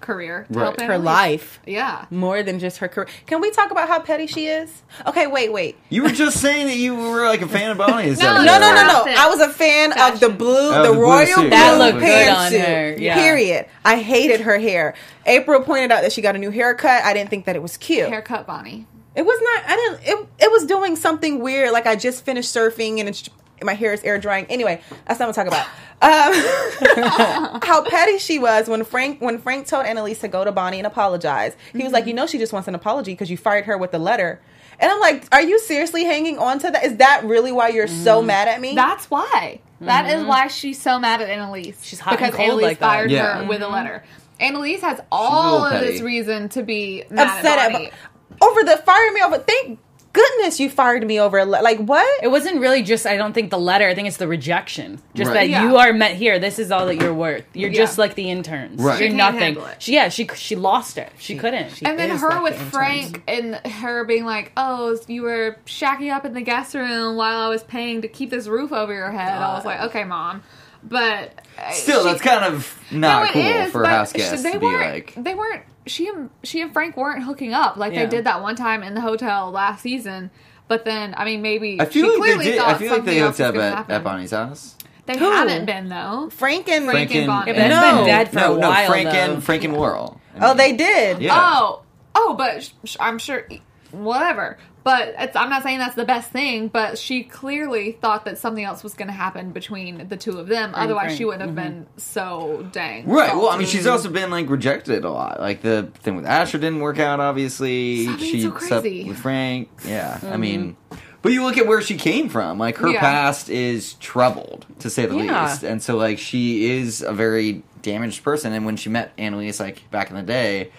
career 0.00 0.46
to 0.52 0.58
Right. 0.58 0.62
help 0.64 0.76
Her 0.80 0.84
Annalise. 0.94 1.04
life 1.04 1.60
Yeah. 1.66 2.04
more 2.10 2.42
than 2.42 2.58
just 2.58 2.78
her 2.78 2.88
career. 2.88 3.06
Can 3.26 3.40
we 3.40 3.50
talk 3.50 3.70
about 3.70 3.88
how 3.88 4.00
petty 4.00 4.26
she 4.26 4.46
is? 4.46 4.82
Okay, 5.06 5.26
wait, 5.26 5.52
wait. 5.52 5.76
you 5.88 6.02
were 6.02 6.08
just 6.10 6.38
saying 6.40 6.66
that 6.66 6.76
you 6.76 6.94
were 6.94 7.26
like 7.26 7.42
a 7.42 7.48
fan 7.48 7.70
of 7.70 7.78
Bonnie's. 7.78 8.18
No. 8.22 8.36
No, 8.42 8.58
no, 8.58 8.74
no, 8.74 8.84
no. 8.86 9.04
I 9.06 9.28
was 9.28 9.40
a 9.40 9.48
fan 9.48 9.92
of 9.98 10.20
the 10.20 10.28
blue, 10.28 10.70
Oh, 10.74 10.82
the, 10.82 10.88
the 10.88 10.94
blue 10.94 11.02
royal 11.02 11.26
suit. 11.26 11.36
blue 11.36 11.50
That 11.50 11.78
looked 11.78 11.98
good 12.00 12.28
on 12.28 12.52
pantsuit. 12.52 12.64
her, 12.66 12.96
yeah. 12.98 13.14
Period. 13.14 13.66
I 13.84 13.96
hated 13.98 14.40
her 14.42 14.58
hair. 14.58 14.94
April 15.26 15.60
pointed 15.62 15.92
out 15.92 16.02
that 16.02 16.12
she 16.12 16.22
got 16.22 16.34
a 16.34 16.38
new 16.38 16.50
haircut. 16.50 17.04
I 17.04 17.12
didn't 17.12 17.30
think 17.30 17.44
that 17.44 17.56
it 17.56 17.62
was 17.62 17.76
cute. 17.76 18.08
Haircut 18.08 18.46
Bonnie. 18.46 18.86
It 19.14 19.22
was 19.26 19.38
not. 19.42 19.64
I 19.66 19.76
didn't. 19.76 20.20
It, 20.20 20.44
it 20.44 20.50
was 20.52 20.64
doing 20.66 20.94
something 20.96 21.40
weird. 21.40 21.72
Like 21.72 21.86
I 21.86 21.96
just 21.96 22.24
finished 22.24 22.54
surfing 22.54 23.00
and 23.00 23.08
it's 23.08 23.28
my 23.62 23.74
hair 23.74 23.92
is 23.92 24.02
air 24.02 24.18
drying. 24.18 24.46
Anyway, 24.48 24.80
that's 25.06 25.20
not 25.20 25.28
what 25.28 25.38
I'm 25.38 25.46
talking 25.46 25.52
about. 25.52 25.66
Um, 26.02 27.60
how 27.64 27.84
petty 27.84 28.18
she 28.18 28.38
was 28.38 28.68
when 28.68 28.84
Frank 28.84 29.20
when 29.20 29.38
Frank 29.38 29.66
told 29.66 29.86
Annalise 29.86 30.20
to 30.20 30.28
go 30.28 30.44
to 30.44 30.52
Bonnie 30.52 30.78
and 30.78 30.86
apologize. 30.86 31.56
He 31.72 31.82
was 31.82 31.92
like, 31.92 32.02
mm-hmm. 32.02 32.08
you 32.08 32.14
know, 32.14 32.26
she 32.26 32.38
just 32.38 32.52
wants 32.52 32.68
an 32.68 32.74
apology 32.74 33.12
because 33.12 33.30
you 33.30 33.36
fired 33.36 33.66
her 33.66 33.76
with 33.76 33.90
the 33.90 33.98
letter. 33.98 34.40
And 34.78 34.90
I'm 34.90 35.00
like, 35.00 35.26
are 35.30 35.42
you 35.42 35.58
seriously 35.58 36.04
hanging 36.04 36.38
on 36.38 36.58
to 36.60 36.70
that? 36.70 36.84
Is 36.84 36.96
that 36.96 37.24
really 37.24 37.52
why 37.52 37.68
you're 37.68 37.86
so 37.86 38.22
mm. 38.22 38.26
mad 38.26 38.48
at 38.48 38.62
me? 38.62 38.74
That's 38.74 39.10
why. 39.10 39.60
That 39.80 40.06
is 40.06 40.14
mm-hmm. 40.14 40.28
why 40.28 40.46
she's 40.48 40.80
so 40.80 40.98
mad 40.98 41.20
at 41.20 41.28
Annalise. 41.28 41.82
She's 41.84 42.00
hot 42.00 42.14
and 42.14 42.18
because 42.18 42.34
cold 42.34 42.48
Annalise 42.48 42.62
like 42.64 42.78
that. 42.78 42.86
fired 42.86 43.10
Yeah. 43.10 43.42
her 43.42 43.48
with 43.48 43.60
a 43.60 43.64
mm-hmm. 43.64 43.74
letter. 43.74 44.04
Annalise 44.38 44.80
has 44.80 45.00
all 45.12 45.64
of 45.64 45.72
petty. 45.72 45.86
this 45.86 46.00
reason 46.00 46.48
to 46.50 46.62
be 46.62 47.04
mad 47.10 47.28
upset 47.28 47.58
at 47.58 47.80
at 47.80 47.92
over 48.40 48.64
the 48.64 48.78
fire 48.78 49.12
me 49.12 49.22
over. 49.22 49.38
Thank 49.38 49.78
goodness 50.12 50.58
you 50.60 50.68
fired 50.70 51.06
me 51.06 51.20
over. 51.20 51.38
a 51.38 51.44
le- 51.44 51.62
Like 51.62 51.78
what? 51.78 52.22
It 52.22 52.28
wasn't 52.28 52.60
really 52.60 52.82
just. 52.82 53.06
I 53.06 53.16
don't 53.16 53.32
think 53.32 53.50
the 53.50 53.58
letter. 53.58 53.86
I 53.88 53.94
think 53.94 54.08
it's 54.08 54.16
the 54.16 54.26
rejection. 54.28 55.00
Just 55.14 55.28
Right. 55.28 55.34
that 55.34 55.48
Yeah. 55.50 55.64
you 55.64 55.76
are 55.76 55.92
met 55.92 56.14
here. 56.16 56.38
This 56.38 56.58
is 56.58 56.70
all 56.70 56.86
that 56.86 56.96
you're 56.96 57.14
worth. 57.14 57.44
You're 57.54 57.70
Yeah. 57.70 57.76
just 57.78 57.98
like 57.98 58.14
the 58.14 58.30
interns. 58.30 58.80
Right. 58.82 58.98
She 58.98 59.04
You're 59.04 59.16
can't 59.16 59.34
nothing. 59.36 59.56
it. 59.56 59.76
She, 59.82 59.94
yeah, 59.94 60.08
she 60.08 60.28
she 60.34 60.56
lost 60.56 60.98
it. 60.98 61.10
She, 61.18 61.36
couldn't. 61.36 61.76
She, 61.76 61.84
and 61.84 61.98
then 61.98 62.10
her 62.10 62.28
like 62.30 62.42
with 62.42 62.58
the. 62.58 62.64
Frank 62.66 63.22
and 63.28 63.54
her 63.66 64.04
being 64.04 64.24
like, 64.24 64.52
"Oh, 64.56 64.98
you 65.06 65.22
were 65.22 65.56
shacking 65.66 66.12
up 66.14 66.24
in 66.24 66.34
the 66.34 66.40
guest 66.42 66.74
room 66.74 67.16
while 67.16 67.38
I 67.40 67.48
was 67.48 67.62
paying 67.62 68.02
to 68.02 68.08
keep 68.08 68.30
this 68.30 68.46
roof 68.46 68.72
over 68.72 68.92
your 68.92 69.10
head." 69.10 69.32
I 69.40 69.54
was 69.54 69.64
like, 69.64 69.80
"Okay, 69.82 70.04
mom," 70.04 70.42
but 70.82 71.40
uh, 71.58 71.70
Still, 71.72 72.02
she- 72.02 72.08
that's 72.10 72.22
kind 72.22 72.44
of 72.44 72.78
not 72.90 73.20
No, 73.20 73.24
it 73.24 73.32
cool 73.32 73.42
is, 73.42 73.72
for 73.72 73.80
a 73.82 73.84
but 73.84 73.90
house 73.90 74.12
she- 74.12 74.18
guest 74.18 74.42
they 74.42 74.52
to 74.52 74.58
be 74.58 74.66
weren't, 74.66 74.92
like. 74.94 75.14
they 75.24 75.34
weren't. 75.34 75.62
She 75.86 76.08
and 76.08 76.30
she 76.42 76.60
and 76.60 76.72
Frank 76.72 76.96
weren't 76.96 77.22
hooking 77.24 77.52
up 77.54 77.76
like 77.76 77.92
Yeah. 77.92 78.04
they 78.04 78.10
did 78.16 78.24
that 78.24 78.42
one 78.42 78.54
time 78.56 78.82
in 78.82 78.94
the 78.94 79.00
hotel 79.00 79.50
last 79.50 79.82
season. 79.82 80.30
But 80.68 80.84
then, 80.84 81.14
I 81.16 81.24
mean, 81.24 81.42
maybe 81.42 81.80
I 81.80 81.84
feel 81.86 82.04
she 82.04 82.10
like 82.10 82.18
clearly 82.20 82.44
they 82.44 82.50
did. 82.52 82.60
thought 82.60 82.68
I 82.68 82.78
feel 82.78 82.92
like 82.92 83.04
they 83.04 83.18
else 83.18 83.38
hooked 83.38 83.48
up 83.48 83.54
gonna 83.54 83.66
at, 83.66 83.74
happen. 83.74 83.94
at 83.96 84.04
Bonnie's 84.04 84.30
house. 84.30 84.76
They 85.06 85.18
Who? 85.18 85.30
haven't 85.30 85.64
been 85.64 85.88
though. 85.88 86.28
Frank 86.30 86.68
and 86.68 86.84
Frank 86.84 87.12
and 87.14 87.26
Bonnie. 87.26 87.50
Yeah, 87.52 87.54
but 87.54 87.68
that's 87.68 87.90
No. 87.92 87.96
been 87.96 88.06
dead 88.06 88.28
for 88.28 88.34
no, 88.36 88.56
a 88.56 88.60
no, 88.60 88.68
while. 88.68 88.86
Frank 88.86 89.10
though. 89.10 89.16
and 89.16 89.42
Frank 89.44 89.64
and 89.64 89.76
Whirl. 89.76 90.20
Oh, 90.40 90.54
they 90.54 90.72
did. 90.76 91.20
Yeah. 91.20 91.34
Oh, 91.34 91.82
oh, 92.14 92.34
but 92.38 92.62
sh- 92.62 92.70
sh- 92.84 92.96
I'm 93.00 93.18
sure, 93.18 93.48
whatever. 93.90 94.58
But 94.82 95.14
it's, 95.18 95.36
I'm 95.36 95.50
not 95.50 95.62
saying 95.62 95.78
that's 95.78 95.94
the 95.94 96.04
best 96.04 96.30
thing. 96.30 96.68
But 96.68 96.98
she 96.98 97.22
clearly 97.22 97.92
thought 97.92 98.24
that 98.24 98.38
something 98.38 98.64
else 98.64 98.82
was 98.82 98.94
going 98.94 99.08
to 99.08 99.14
happen 99.14 99.52
between 99.52 100.08
the 100.08 100.16
two 100.16 100.38
of 100.38 100.48
them. 100.48 100.72
Otherwise, 100.74 101.06
Frank. 101.06 101.18
she 101.18 101.24
wouldn't 101.24 101.42
have 101.42 101.50
mm-hmm. 101.50 101.80
been 101.80 101.86
so 101.96 102.66
dang. 102.72 103.06
Right. 103.06 103.34
Well, 103.34 103.50
I 103.50 103.58
mean, 103.58 103.66
she's 103.66 103.86
also 103.86 104.08
been 104.10 104.30
like 104.30 104.48
rejected 104.48 105.04
a 105.04 105.10
lot. 105.10 105.40
Like 105.40 105.62
the 105.62 105.90
thing 106.00 106.16
with 106.16 106.26
Asher 106.26 106.58
didn't 106.58 106.80
work 106.80 106.98
out. 106.98 107.20
Obviously, 107.20 108.04
Stop 108.06 108.18
she 108.20 108.42
so 108.42 108.58
slept 108.58 108.82
crazy. 108.82 109.08
with 109.08 109.18
Frank. 109.18 109.68
Yeah. 109.86 110.18
I 110.22 110.24
mm-hmm. 110.24 110.40
mean, 110.40 110.76
but 111.22 111.32
you 111.32 111.44
look 111.44 111.58
at 111.58 111.66
where 111.66 111.82
she 111.82 111.96
came 111.96 112.28
from. 112.28 112.58
Like 112.58 112.78
her 112.78 112.88
Yeah. 112.88 113.00
past 113.00 113.50
is 113.50 113.94
troubled, 113.94 114.66
to 114.78 114.88
say 114.88 115.06
the 115.06 115.16
Yeah. 115.16 115.46
least. 115.46 115.62
And 115.62 115.82
so, 115.82 115.96
like, 115.96 116.18
she 116.18 116.70
is 116.70 117.02
a 117.02 117.12
very 117.12 117.62
damaged 117.82 118.22
person. 118.24 118.52
And 118.52 118.64
when 118.64 118.76
she 118.76 118.88
met 118.88 119.12
Annalise, 119.18 119.60
like 119.60 119.90
back 119.90 120.10
in 120.10 120.16
the 120.16 120.22
day, 120.22 120.70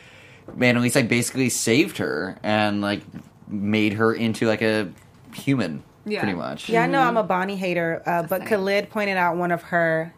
Annalise 0.59 0.95
like 0.95 1.07
basically 1.07 1.49
saved 1.49 1.97
her 1.97 2.37
and 2.43 2.81
like 2.81 3.01
made 3.51 3.93
her 3.93 4.13
into 4.13 4.47
like 4.47 4.61
a 4.61 4.89
human, 5.33 5.83
Yeah. 6.05 6.21
pretty 6.21 6.35
much. 6.37 6.69
Yeah, 6.69 6.83
I 6.83 6.87
know 6.87 7.01
I'm 7.01 7.17
a 7.17 7.23
Bonnie 7.23 7.55
hater, 7.57 8.01
uh, 8.05 8.23
but 8.23 8.39
Same. 8.41 8.47
Khalid 8.49 8.89
pointed 8.89 9.17
out 9.17 9.37
one 9.37 9.51
of 9.51 9.61
her 9.63 10.13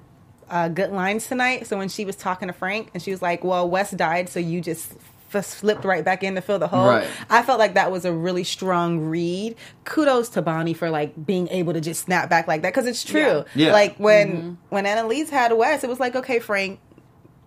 uh, 0.49 0.67
good 0.67 0.91
lines 0.91 1.27
tonight. 1.27 1.65
So 1.67 1.77
when 1.77 1.89
she 1.89 2.05
was 2.05 2.15
talking 2.15 2.47
to 2.47 2.53
Frank, 2.53 2.89
and 2.93 3.01
she 3.01 3.11
was 3.11 3.21
like, 3.21 3.43
"Well, 3.43 3.67
Wes 3.69 3.91
died, 3.91 4.29
so 4.29 4.39
you 4.39 4.61
just." 4.61 4.91
f- 4.93 4.99
Slipped 5.43 5.83
right 5.83 6.05
back 6.05 6.21
in 6.23 6.35
to 6.35 6.41
fill 6.41 6.59
the 6.59 6.67
hole. 6.67 6.85
Right. 6.89 7.07
I 7.27 7.41
felt 7.41 7.57
like 7.57 7.73
that 7.73 7.91
was 7.91 8.05
a 8.05 8.13
really 8.13 8.43
strong 8.43 8.99
read. 8.99 9.55
Kudos 9.83 10.29
to 10.29 10.43
Bonnie 10.43 10.75
for 10.75 10.91
like 10.91 11.25
being 11.25 11.47
able 11.47 11.73
to 11.73 11.81
just 11.81 12.03
snap 12.05 12.29
back 12.29 12.47
like 12.47 12.61
that 12.61 12.71
because 12.71 12.85
it's 12.85 13.03
true. 13.03 13.19
Yeah. 13.55 13.67
Yeah. 13.67 13.71
Like 13.73 13.95
when 13.97 14.59
when 14.69 14.85
Annalise 14.85 15.31
had 15.31 15.51
Wes, 15.53 15.83
it 15.83 15.89
was 15.89 15.99
like, 15.99 16.15
okay, 16.15 16.37
Frank, 16.37 16.79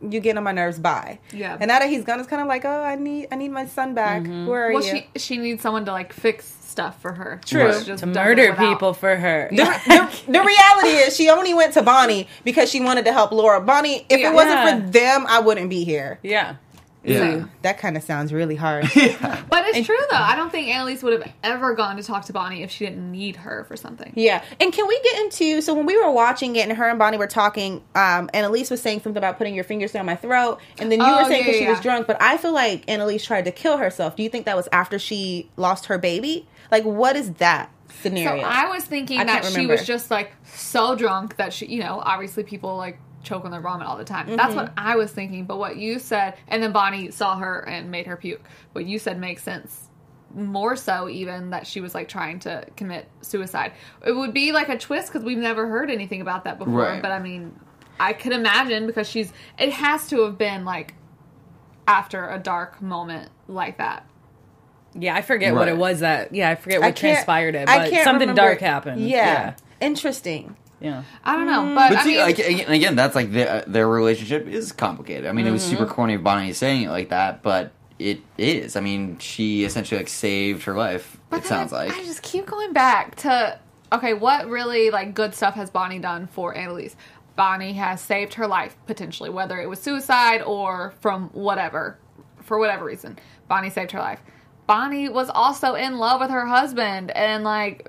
you 0.03 0.20
get 0.20 0.36
on 0.36 0.44
my 0.44 0.53
nerves. 0.53 0.78
Bye. 0.78 1.18
Yeah. 1.32 1.57
And 1.59 1.68
now 1.68 1.78
that 1.78 1.88
he's 1.88 2.05
gone, 2.05 2.18
it's 2.20 2.28
kind 2.28 2.42
of 2.42 2.49
like, 2.49 2.64
oh, 2.64 2.82
I 2.82 2.97
need 2.97 3.28
I 3.32 3.36
need 3.36 3.49
my 3.51 3.66
son 3.66 3.94
back. 3.94 4.22
Mm-hmm. 4.22 4.47
Where 4.47 4.68
are 4.68 4.72
Well, 4.72 4.84
you? 4.84 5.03
she 5.14 5.18
she 5.18 5.36
needs 5.38 5.62
someone 5.62 5.84
to 5.86 5.92
like 5.92 6.12
fix 6.12 6.53
stuff 6.61 7.01
for 7.01 7.12
her. 7.14 7.40
True. 7.47 7.72
She 7.78 7.86
just 7.86 8.01
to 8.01 8.07
murder 8.07 8.42
it 8.42 8.51
without- 8.51 8.68
people 8.72 8.92
for 8.92 9.16
her. 9.16 9.49
the, 9.51 9.57
the, 9.57 10.22
the 10.32 10.40
reality 10.42 10.97
is 10.99 11.16
she 11.16 11.30
only 11.30 11.55
went 11.55 11.72
to 11.74 11.82
Bonnie 11.82 12.28
because 12.44 12.70
she 12.70 12.80
wanted 12.80 13.07
to 13.07 13.12
help 13.12 13.32
Laurel. 13.32 13.62
Bonnie, 13.62 14.05
if 14.11 14.20
Yeah. 14.20 14.30
it 14.30 14.34
wasn't 14.34 14.55
Yeah. 14.57 14.80
for 14.84 14.90
them, 14.90 15.24
I 15.28 15.40
wouldn't 15.40 15.70
be 15.70 15.84
here. 15.84 16.18
Yeah. 16.22 16.57
Yeah. 17.07 17.45
That 17.63 17.79
kind 17.79 17.97
of 17.97 18.03
sounds 18.03 18.33
really 18.33 18.57
hard. 18.57 18.85
But 19.49 19.65
it's 19.69 19.87
true 19.87 19.97
though. 20.11 20.17
I 20.17 20.37
don't 20.37 20.51
think 20.51 20.69
Annalise 20.69 21.03
would 21.03 21.13
have 21.21 21.33
ever 21.43 21.75
gone 21.75 21.97
to 21.97 22.03
talk 22.03 22.25
to 22.27 22.33
Bonnie 22.33 22.63
if 22.63 22.71
she 22.71 22.85
didn't 22.85 23.11
need 23.11 23.37
her 23.37 23.65
for 23.69 23.77
something. 23.77 24.13
yeah. 24.15 24.43
And 24.61 24.73
can 24.73 24.87
we 24.87 25.01
get 25.03 25.21
into 25.23 25.61
so 25.63 25.73
when 25.75 25.87
we 25.87 25.97
were 25.97 26.11
watching 26.11 26.57
it 26.57 26.69
and 26.69 26.77
her 26.77 26.89
and 26.89 26.99
Bonnie 26.99 27.17
were 27.17 27.27
talking, 27.27 27.83
um, 27.95 28.29
Annalise 28.35 28.71
was 28.71 28.83
saying 28.83 29.01
something 29.03 29.17
about 29.19 29.39
putting 29.39 29.55
your 29.55 29.65
fingers 29.65 29.93
down 29.93 30.05
my 30.07 30.17
throat, 30.17 30.61
and 30.79 30.91
then 30.93 31.01
you 31.01 31.07
Oh, 31.07 31.23
were 31.23 31.29
saying 31.29 31.41
yeah, 31.41 31.47
because 31.47 31.59
she 31.61 31.67
was 31.69 31.81
drunk. 31.81 32.07
But 32.07 32.21
I 32.21 32.37
feel 32.37 32.53
like 32.53 32.89
Annalise 32.91 33.25
tried 33.25 33.45
to 33.47 33.53
kill 33.53 33.77
herself. 33.79 34.17
Do 34.17 34.23
you 34.23 34.29
think 34.29 34.45
that 34.47 34.57
was 34.57 34.69
after 34.73 34.99
she 34.99 35.49
lost 35.57 35.87
her 35.87 35.97
baby? 35.99 36.47
Like, 36.71 36.85
what 36.85 37.17
is 37.17 37.33
that 37.35 37.71
Scenario. 38.03 38.29
So 38.31 38.37
scenario? 38.37 38.47
I 38.47 38.69
was 38.69 38.85
thinking 38.85 39.21
I 39.21 39.25
that 39.25 39.45
she 39.47 39.65
was 39.67 39.87
just 39.87 40.11
like 40.11 40.33
so 40.45 40.97
drunk 40.97 41.37
that 41.37 41.53
she, 41.53 41.67
you 41.67 41.81
know, 41.81 42.01
obviously 42.05 42.43
people 42.43 42.77
like 42.77 42.99
choke 43.27 43.45
on 43.45 43.51
their 43.51 43.61
vomit 43.61 43.87
all 43.87 43.97
the 43.99 44.05
time. 44.05 44.27
That's 44.29 44.49
Mm-hmm. 44.49 44.57
what 44.57 44.72
I 44.77 44.97
was 44.97 45.11
thinking. 45.12 45.45
But 45.45 45.59
what 45.59 45.77
you 45.77 45.99
said, 45.99 46.35
and 46.49 46.62
then 46.62 46.72
Bonnie 46.72 47.11
saw 47.11 47.37
her 47.37 47.61
and 47.68 47.91
made 47.91 48.07
her 48.07 48.16
puke. 48.16 48.43
What 48.72 48.87
you 48.87 48.99
said 48.99 49.18
makes 49.18 49.43
sense. 49.43 49.89
More 50.35 50.77
so, 50.77 51.09
even 51.09 51.51
that 51.51 51.66
she 51.66 51.81
was 51.81 51.95
like 51.95 52.09
trying 52.09 52.39
to 52.41 52.66
commit 52.77 53.09
suicide. 53.22 53.72
It 54.05 54.12
would 54.12 54.33
be 54.35 54.53
like 54.53 54.68
a 54.68 54.79
twist 54.79 55.09
because 55.12 55.24
we've 55.24 55.39
never 55.39 55.66
heard 55.68 55.91
anything 55.91 56.20
about 56.20 56.45
that 56.45 56.59
before. 56.59 56.74
Right. 56.81 57.03
But 57.03 57.11
I 57.12 57.18
mean, 57.20 57.59
I 57.99 58.12
could 58.12 58.33
imagine 58.33 58.87
because 58.87 59.09
she's. 59.09 59.33
It 59.59 59.72
has 59.72 60.09
to 60.09 60.24
have 60.24 60.37
been 60.39 60.64
like 60.64 60.95
after 61.89 62.29
a 62.29 62.39
dark 62.39 62.83
moment 62.83 63.31
like 63.49 63.79
that. 63.79 64.07
Yeah, 64.99 65.14
I 65.14 65.22
forget 65.22 65.55
what 65.55 65.68
it 65.68 65.77
was 65.77 66.01
that. 66.01 66.35
Yeah, 66.35 66.51
I 66.51 66.55
forget 66.55 66.81
what 66.81 66.97
can't- 66.97 66.99
transpired 67.14 67.55
it, 67.55 67.68
I 67.68 67.79
but 67.81 67.91
can't 67.91 68.05
something 68.05 68.29
remember- 68.29 68.41
dark 68.51 68.61
happened. 68.61 69.07
Yeah. 69.09 69.55
Interesting. 69.81 70.57
Yeah, 70.81 70.91
yeah. 70.91 71.03
I 71.24 71.37
don't 71.37 71.47
know, 71.47 71.74
but, 71.74 71.91
But 71.91 71.99
I 71.99 72.03
see, 72.05 72.11
mean, 72.11 72.20
like 72.20 72.39
again, 72.39 72.70
again, 72.70 72.97
that's 72.97 73.14
like 73.14 73.33
the, 73.33 73.64
their 73.66 73.89
relationship 73.89 74.47
is 74.47 74.72
complicated. 74.72 75.27
I 75.27 75.33
mean, 75.33 75.47
it 75.47 75.51
was 75.51 75.62
mm-hmm. 75.62 75.77
super 75.79 75.87
corny 75.87 76.14
of 76.14 76.22
Bonnie 76.22 76.53
saying 76.53 76.83
it 76.83 76.91
like 76.91 77.09
that, 77.11 77.43
but 77.43 77.72
it 77.99 78.20
is. 78.37 78.77
I 78.77 78.81
mean, 78.81 79.18
she 79.18 79.64
essentially 79.64 79.99
like 79.99 80.09
saved 80.09 80.64
her 80.64 80.74
life. 80.74 81.16
But 81.31 81.41
it 81.41 81.47
sounds 81.47 81.72
I, 81.72 81.87
like. 81.87 81.97
I 81.97 82.05
just 82.05 82.22
keep 82.22 82.47
going 82.47 82.72
back 82.72 83.16
to 83.16 83.59
okay, 83.93 84.14
what 84.14 84.49
really 84.49 84.91
like 84.91 85.14
good 85.14 85.35
stuff 85.35 85.55
has 85.55 85.70
Bonnie 85.70 85.99
done 85.99 86.27
for 86.27 86.55
Annalise? 86.55 86.97
Bonnie 87.37 87.74
has 87.74 88.01
saved 88.01 88.35
her 88.35 88.47
life 88.47 88.77
potentially, 88.87 89.31
whether 89.31 89.61
it 89.61 89.68
was 89.68 89.81
suicide 89.81 90.43
or 90.43 90.95
from 91.01 91.29
whatever, 91.31 91.99
for 92.43 92.59
whatever 92.59 92.85
reason. 92.85 93.18
Bonnie 93.49 93.70
saved 93.70 93.93
her 93.93 93.99
life. 93.99 94.20
Bonnie 94.66 95.09
was 95.09 95.31
also 95.31 95.74
in 95.74 95.99
love 95.99 96.20
with 96.20 96.31
her 96.31 96.47
husband 96.47 97.11
and 97.12 97.45
like 97.45 97.89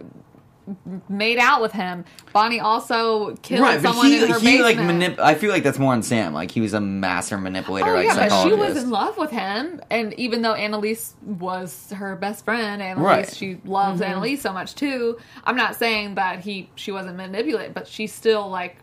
made 1.08 1.38
out 1.38 1.62
with 1.62 1.72
him. 1.72 2.04
Bonnie 2.34 2.60
also 2.60 3.36
killed 3.38 3.62
Right, 3.62 3.82
someone 3.82 4.08
he, 4.08 4.22
in 4.24 4.30
her 4.30 4.40
he 4.40 4.62
like 4.62 4.78
manip- 4.78 5.18
I 5.20 5.36
feel 5.36 5.50
like 5.52 5.64
that's 5.64 5.80
more 5.80 5.94
on 5.94 6.04
Sam. 6.04 6.34
Like 6.34 6.52
he 6.52 6.60
was 6.62 6.74
a 6.74 6.82
master 6.82 7.38
manipulator, 7.38 7.92
Oh 7.92 7.96
like 7.96 8.06
yeah, 8.06 8.28
but 8.30 8.44
she 8.44 8.54
was 8.54 8.76
in 8.84 8.90
love 8.90 9.18
with 9.18 9.32
him, 9.32 9.82
and 9.90 10.14
even 10.16 10.42
though 10.42 10.54
Annalise 10.54 11.16
was 11.24 11.92
her 11.96 12.16
best 12.16 12.44
friend, 12.46 12.82
Annalise 12.82 13.06
Right. 13.06 13.34
she 13.34 13.60
loves 13.66 14.02
Mm-hmm. 14.02 14.12
Annalise 14.12 14.42
so 14.42 14.52
much 14.54 14.76
too. 14.76 15.18
I'm 15.44 15.56
not 15.56 15.76
saying 15.78 16.16
that 16.16 16.42
he 16.42 16.70
she 16.76 16.92
wasn't 16.92 17.16
manipulated, 17.18 17.74
but 17.74 17.88
she 17.88 18.08
still 18.08 18.50
like 18.50 18.78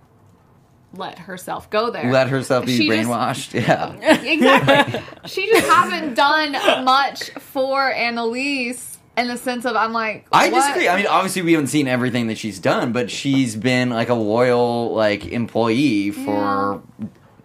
let 0.96 1.18
herself 1.18 1.68
go 1.70 1.90
there. 1.90 2.10
Let 2.12 2.28
herself 2.28 2.66
be 2.66 2.76
She 2.76 2.88
just- 2.88 3.08
brainwashed. 3.08 3.54
yeah. 3.66 3.92
exactly. 4.22 5.02
she 5.26 5.46
just 5.48 5.66
haven't 5.66 6.14
done 6.14 6.52
much 6.84 7.30
for 7.30 7.90
Annalise 7.90 8.93
in 9.16 9.28
the 9.28 9.36
sense 9.36 9.64
of 9.64 9.76
I'm 9.76 9.92
like 9.92 10.26
I 10.32 10.48
what? 10.48 10.60
disagree. 10.60 10.88
I 10.88 10.96
mean, 10.96 11.06
obviously, 11.06 11.42
we 11.42 11.52
haven't 11.52 11.68
seen 11.68 11.86
everything 11.88 12.26
that 12.28 12.38
she's 12.38 12.58
done, 12.58 12.92
but 12.92 13.10
she's 13.10 13.56
been 13.56 13.90
like 13.90 14.08
a 14.08 14.14
loyal 14.14 14.92
like 14.94 15.26
employee 15.26 16.10
for 16.10 16.82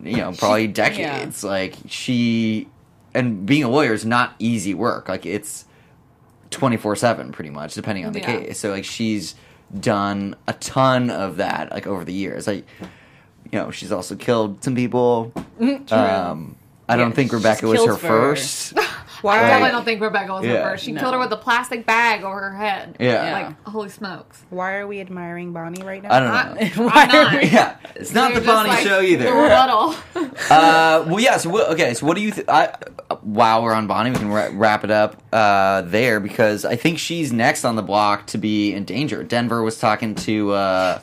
you 0.01 0.17
know 0.17 0.32
probably 0.34 0.67
decades. 0.67 1.43
Like 1.43 1.76
she 1.88 2.67
and 3.13 3.45
being 3.45 3.63
a 3.63 3.70
lawyer 3.70 3.93
is 3.93 4.05
not 4.05 4.34
easy 4.39 4.74
work. 4.74 5.07
Like 5.09 5.26
it's 5.26 5.65
twenty 6.49 6.78
four 6.78 6.95
seven, 6.95 7.32
pretty 7.32 7.49
much, 7.51 7.74
depending 7.76 8.05
on 8.05 8.13
the 8.13 8.20
Yeah. 8.20 8.38
case. 8.39 8.59
So 8.59 8.72
like 8.72 8.86
she's 8.86 9.36
done 9.80 10.36
a 10.47 10.53
ton 10.53 11.09
of 11.11 11.38
that 11.38 11.72
like 11.72 11.86
over 11.86 12.03
the 12.03 12.13
years. 12.13 12.47
Like 12.47 12.65
you 13.51 13.57
know, 13.59 13.72
she's 13.72 13.91
also 13.91 14.15
killed 14.15 14.63
some 14.63 14.76
people. 14.76 15.32
Um, 15.91 16.55
I 16.88 16.95
don't 16.97 17.13
think 17.13 17.32
Rebecca 17.32 17.67
was 17.67 17.84
her 17.86 17.93
for- 17.93 18.07
first. 18.07 18.74
I 19.20 19.28
Why? 19.28 19.39
definitely 19.41 19.72
don't 19.72 19.86
think 19.86 20.01
Rebecca 20.01 20.34
was 20.34 20.45
Yeah. 20.45 20.51
her 20.63 20.72
first. 20.72 20.84
She 20.86 20.91
No. 20.91 21.01
killed 21.01 21.13
her 21.13 21.20
with 21.20 21.32
a 21.34 21.38
plastic 21.38 21.86
bag 21.86 22.24
over 22.24 22.39
her 22.51 22.55
head. 22.57 22.95
Yeah. 22.99 23.32
Like 23.34 23.67
holy 23.67 23.89
smokes. 23.89 24.41
Why 24.49 24.76
are 24.76 24.88
we 24.88 25.01
admiring 25.01 25.51
Bonnie 25.53 25.84
right 25.84 26.01
now? 26.01 26.09
I 26.13 26.20
don't 26.20 26.78
know. 26.78 26.84
Why 26.86 26.91
I'm 27.03 27.09
are 27.09 27.24
not. 27.32 27.41
we- 27.43 27.49
yeah, 27.49 27.76
it's 27.95 28.13
not 28.13 28.32
They're 28.32 28.41
the 28.41 28.47
Bonnie 28.47 28.70
like 28.70 28.80
show 28.88 29.01
the 29.01 29.07
either. 29.07 29.34
rebuttal. 29.34 29.95
Uh, 30.49 31.05
well, 31.07 31.20
yeah. 31.20 31.38
So, 31.38 31.49
what, 31.49 31.70
okay. 31.72 31.93
So, 31.93 32.05
what 32.05 32.15
do 32.15 32.22
you? 32.22 32.32
Th- 32.32 32.47
I, 32.49 32.74
while 33.22 33.61
we're 33.61 33.74
on 33.74 33.88
Bonnie, 33.88 34.09
we 34.11 34.17
can 34.17 34.30
ra- 34.32 34.49
wrap 34.53 34.84
it 34.84 34.89
up 34.91 35.22
uh, 35.32 35.82
there 35.82 36.20
because 36.20 36.65
I 36.65 36.76
think 36.76 36.97
she's 36.97 37.32
next 37.32 37.65
on 37.65 37.76
the 37.76 37.82
block 37.84 38.26
to 38.28 38.38
be 38.38 38.74
in 38.74 38.84
danger. 38.86 39.24
Denver 39.24 39.61
was 39.61 39.78
talking 39.80 40.15
to 40.15 40.51
uh, 40.53 40.99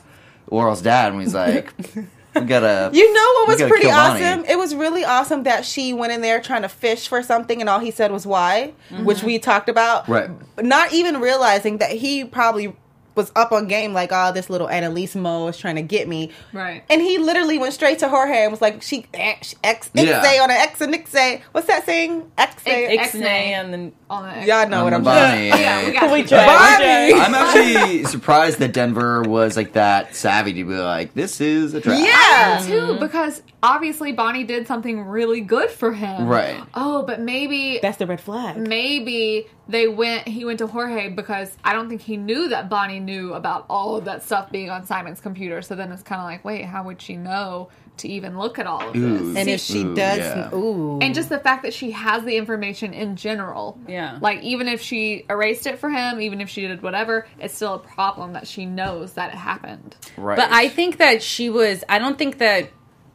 Laurel's 0.51 0.81
dad, 0.81 1.13
and 1.13 1.21
he's 1.21 1.33
like, 1.33 1.71
"We 2.39 2.45
gotta." 2.47 2.89
You 2.93 3.13
know 3.13 3.33
what 3.33 3.47
was 3.49 3.61
pretty 3.61 3.89
awesome? 3.89 4.45
It 4.45 4.57
was 4.57 4.75
really 4.75 5.03
awesome 5.03 5.43
that 5.43 5.65
she 5.65 5.93
went 5.93 6.13
in 6.13 6.21
there 6.21 6.41
trying 6.41 6.63
to 6.63 6.69
fish 6.69 7.07
for 7.07 7.21
something, 7.23 7.61
and 7.61 7.69
all 7.69 7.79
he 7.79 7.91
said 7.91 8.11
was 8.11 8.25
"why," 8.25 8.73
which 9.03 9.19
mm-hmm. 9.19 9.27
we 9.27 9.39
talked 9.39 9.69
about. 9.69 10.07
Right. 10.07 10.29
Not 10.61 10.93
even 10.93 11.19
realizing 11.19 11.77
that 11.77 11.91
he 11.91 12.25
probably 12.25 12.75
was 13.17 13.31
up 13.35 13.51
on 13.51 13.67
game, 13.67 13.93
like, 13.93 14.11
"Oh, 14.13 14.31
this 14.31 14.49
little 14.49 14.69
Annalise 14.69 15.15
Mo 15.15 15.47
is 15.47 15.57
trying 15.57 15.75
to 15.75 15.81
get 15.81 16.07
me." 16.07 16.31
Right. 16.53 16.83
And 16.89 17.01
he 17.01 17.17
literally 17.17 17.57
went 17.57 17.73
straight 17.73 17.99
to 17.99 18.07
Jorge 18.07 18.43
and 18.43 18.51
was 18.51 18.61
like, 18.61 18.81
"She 18.81 19.05
eh, 19.13 19.31
X 19.31 19.55
X 19.63 19.89
Yeah. 19.93 20.21
X 20.23 20.39
on 20.39 20.51
an 20.51 20.57
X 20.57 20.79
and 20.79 20.95
X 20.95 21.43
What's 21.51 21.67
that 21.67 21.85
saying? 21.85 22.31
X 22.37 22.61
X- 22.65 23.15
Ixnay 23.15 23.21
and 23.25 23.73
then 23.73 23.91
On 24.09 24.23
the 24.23 24.45
Y'all 24.47 24.69
know 24.69 24.77
On 24.79 24.83
what 24.85 24.93
I'm 24.93 25.03
Bonnie. 25.03 25.51
saying. 25.51 25.53
Yeah, 25.53 25.85
we 25.85 25.91
got 25.91 26.11
we 26.11 26.19
you. 26.21 26.27
tried. 26.27 26.45
Bonnie! 26.45 27.13
I'm 27.19 27.35
actually 27.35 28.03
surprised 28.05 28.59
that 28.59 28.71
Denver 28.71 29.21
was 29.23 29.57
like 29.57 29.73
that 29.73 30.15
savvy 30.15 30.53
to 30.53 30.63
be 30.63 30.75
like, 30.75 31.13
"This 31.13 31.41
is 31.41 31.73
a 31.73 31.81
trap." 31.81 31.99
Yeah. 31.99 32.59
Mhm. 32.61 32.67
too 32.67 32.99
because 32.99 33.41
obviously 33.61 34.13
Bonnie 34.13 34.45
did 34.45 34.65
something 34.65 35.01
really 35.01 35.41
good 35.41 35.69
for 35.69 35.91
him. 35.91 36.25
Right. 36.27 36.61
Oh, 36.73 37.03
but 37.03 37.19
maybe 37.19 37.79
That's 37.81 37.97
the 37.97 38.07
red 38.07 38.21
flag. 38.21 38.55
maybe 38.55 39.47
they 39.67 39.89
went 39.89 40.25
he 40.27 40.45
went 40.45 40.59
to 40.59 40.67
Jorge 40.67 41.09
because 41.09 41.51
I 41.65 41.73
don't 41.73 41.89
think 41.89 41.99
he 42.01 42.15
knew 42.15 42.47
that 42.49 42.69
Bonnie 42.69 43.01
knew 43.01 43.33
about 43.33 43.65
all 43.69 43.97
of 43.97 44.05
that 44.05 44.23
stuff 44.23 44.49
being 44.51 44.69
on 44.69 44.85
Simon's 44.85 45.19
computer. 45.19 45.61
So 45.61 45.75
then 45.75 45.91
it's 45.91 46.03
kind 46.03 46.21
of 46.21 46.25
like, 46.25 46.45
wait, 46.45 46.63
how 46.63 46.83
would 46.83 47.01
she 47.01 47.17
know 47.17 47.67
to 47.99 48.07
even 48.09 48.37
look 48.37 48.59
at 48.59 48.67
all 48.67 48.89
of 48.89 48.95
Ooh. 48.95 49.17
this? 49.17 49.37
And 49.37 49.49
if 49.49 49.61
she 49.61 49.83
Ooh, 49.83 49.95
does, 49.95 50.19
yeah. 50.19 50.53
ooh, 50.53 50.99
And 51.01 51.13
just 51.13 51.29
the 51.29 51.39
fact 51.39 51.63
that 51.63 51.73
she 51.73 51.91
has 51.91 52.23
the 52.23 52.37
information 52.37 52.93
in 52.93 53.15
general. 53.15 53.79
Yeah. 53.87 54.19
Like, 54.21 54.41
even 54.43 54.67
if 54.67 54.81
she 54.81 55.25
erased 55.29 55.67
it 55.67 55.79
for 55.79 55.89
him, 55.89 56.21
even 56.21 56.41
if 56.41 56.49
she 56.49 56.67
did 56.67 56.81
whatever, 56.81 57.27
it's 57.39 57.55
still 57.55 57.75
a 57.75 57.79
problem 57.79 58.33
that 58.33 58.47
she 58.47 58.65
knows 58.65 59.13
that 59.13 59.33
it 59.33 59.37
happened. 59.37 59.95
Right. 60.17 60.37
But 60.37 60.51
I 60.51 60.69
think 60.69 60.97
that 60.97 61.21
she 61.21 61.49
was. 61.49 61.83
I 61.89 61.99
don't 61.99 62.17
think 62.17 62.39
that 62.39 62.69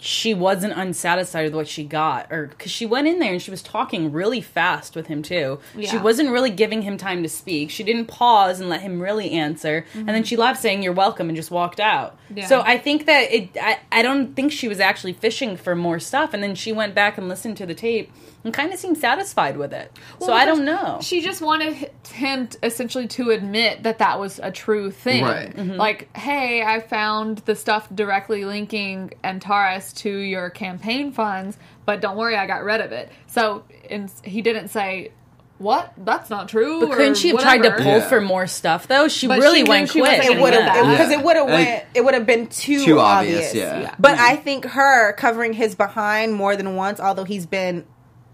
she 0.04 0.34
wasn't 0.34 0.72
unsatisfied 0.72 1.44
with 1.44 1.54
what 1.54 1.68
she 1.68 1.84
got, 1.84 2.26
or 2.32 2.48
because 2.48 2.72
she 2.72 2.84
went 2.84 3.06
in 3.06 3.20
there 3.20 3.32
and 3.32 3.40
she 3.40 3.52
was 3.52 3.62
talking 3.62 4.10
really 4.10 4.40
fast 4.40 4.96
with 4.96 5.06
him 5.06 5.22
too. 5.22 5.60
She 5.80 5.96
wasn't 5.96 6.30
really 6.30 6.50
giving 6.50 6.82
him 6.82 6.96
time 6.96 7.22
to 7.22 7.28
speak. 7.28 7.70
She 7.70 7.84
didn't 7.84 8.06
pause 8.06 8.58
and 8.58 8.68
let 8.68 8.80
him 8.80 9.00
really 9.00 9.30
answer, 9.30 9.86
and 9.94 10.08
then 10.08 10.16
mm-hmm. 10.16 10.24
she 10.24 10.36
left 10.36 10.60
saying 10.60 10.82
"You're 10.82 10.92
welcome" 10.92 11.28
and 11.28 11.36
just 11.36 11.52
walked 11.52 11.78
out. 11.78 12.18
Yeah. 12.34 12.48
So 12.48 12.62
I 12.62 12.78
think 12.78 13.06
that 13.06 13.30
it. 13.32 13.50
I, 13.60 13.78
I 13.92 14.02
don't 14.02 14.34
think 14.34 14.50
she 14.50 14.66
was 14.66 14.80
actually 14.80 15.12
fishing 15.12 15.56
for 15.56 15.76
more 15.76 16.00
stuff, 16.00 16.34
and 16.34 16.42
then 16.42 16.56
she 16.56 16.72
went 16.72 16.96
back 16.96 17.16
and 17.16 17.28
listened 17.28 17.56
to 17.58 17.66
the 17.66 17.74
tape 17.74 18.10
and 18.44 18.52
kind 18.52 18.72
of 18.72 18.78
seemed 18.78 18.98
satisfied 18.98 19.56
with 19.56 19.72
it. 19.72 19.92
so 20.20 20.32
I 20.32 20.44
don't 20.44 20.64
know. 20.64 20.98
She 21.00 21.20
just 21.20 21.40
wanted 21.40 21.90
him 22.08 22.48
t- 22.48 22.58
essentially 22.62 23.06
to 23.08 23.30
admit 23.30 23.82
that 23.84 23.98
that 23.98 24.18
was 24.18 24.40
a 24.42 24.50
true 24.50 24.90
thing. 24.90 25.22
Right. 25.24 25.54
Mm-hmm. 25.56 25.76
Like, 25.76 26.14
hey, 26.16 26.62
I 26.62 26.80
found 26.80 27.38
the 27.38 27.54
stuff 27.54 27.88
directly 27.94 28.44
linking 28.44 29.12
Antares 29.24 29.92
to 29.94 30.10
your 30.10 30.50
campaign 30.50 31.12
funds, 31.12 31.56
but 31.86 32.00
don't 32.00 32.16
worry, 32.16 32.36
I 32.36 32.46
got 32.46 32.64
rid 32.64 32.80
of 32.80 32.92
it. 32.92 33.10
So 33.26 33.64
and 33.90 34.10
he 34.24 34.42
didn't 34.42 34.68
say, 34.68 35.12
what? 35.58 35.92
That's 35.96 36.28
not 36.28 36.48
true. 36.48 36.80
but 36.80 36.96
couldn't 36.96 37.16
she 37.16 37.28
have 37.28 37.38
tried 37.40 37.62
to 37.62 37.70
pull 37.70 37.84
Yeah. 37.98 38.08
for 38.08 38.20
more 38.20 38.48
stuff 38.48 38.88
though? 38.88 39.06
She 39.06 39.28
But 39.28 39.38
really 39.38 39.58
she 39.58 39.62
knew 39.62 39.68
went 39.70 39.90
she 39.90 40.00
quick. 40.00 40.18
wasn't 40.18 40.36
it 40.38 40.42
would 40.42 40.54
have 40.54 40.90
because 40.90 41.10
Yeah. 41.12 41.18
it 41.20 41.24
would 41.24 41.36
have 41.36 41.46
went 41.46 41.84
it 41.94 42.04
would 42.04 42.14
have 42.14 42.26
been 42.26 42.48
too, 42.48 42.84
Too 42.84 42.98
obvious. 42.98 43.48
obvious, 43.50 43.54
yeah. 43.54 43.80
Yeah. 43.82 43.94
But 43.98 44.18
I 44.18 44.34
think 44.36 44.64
her 44.64 45.12
covering 45.12 45.52
his 45.52 45.76
behind 45.76 46.34
more 46.34 46.56
than 46.56 46.74
once, 46.74 46.98
although 46.98 47.22
he's 47.24 47.46
been 47.46 47.84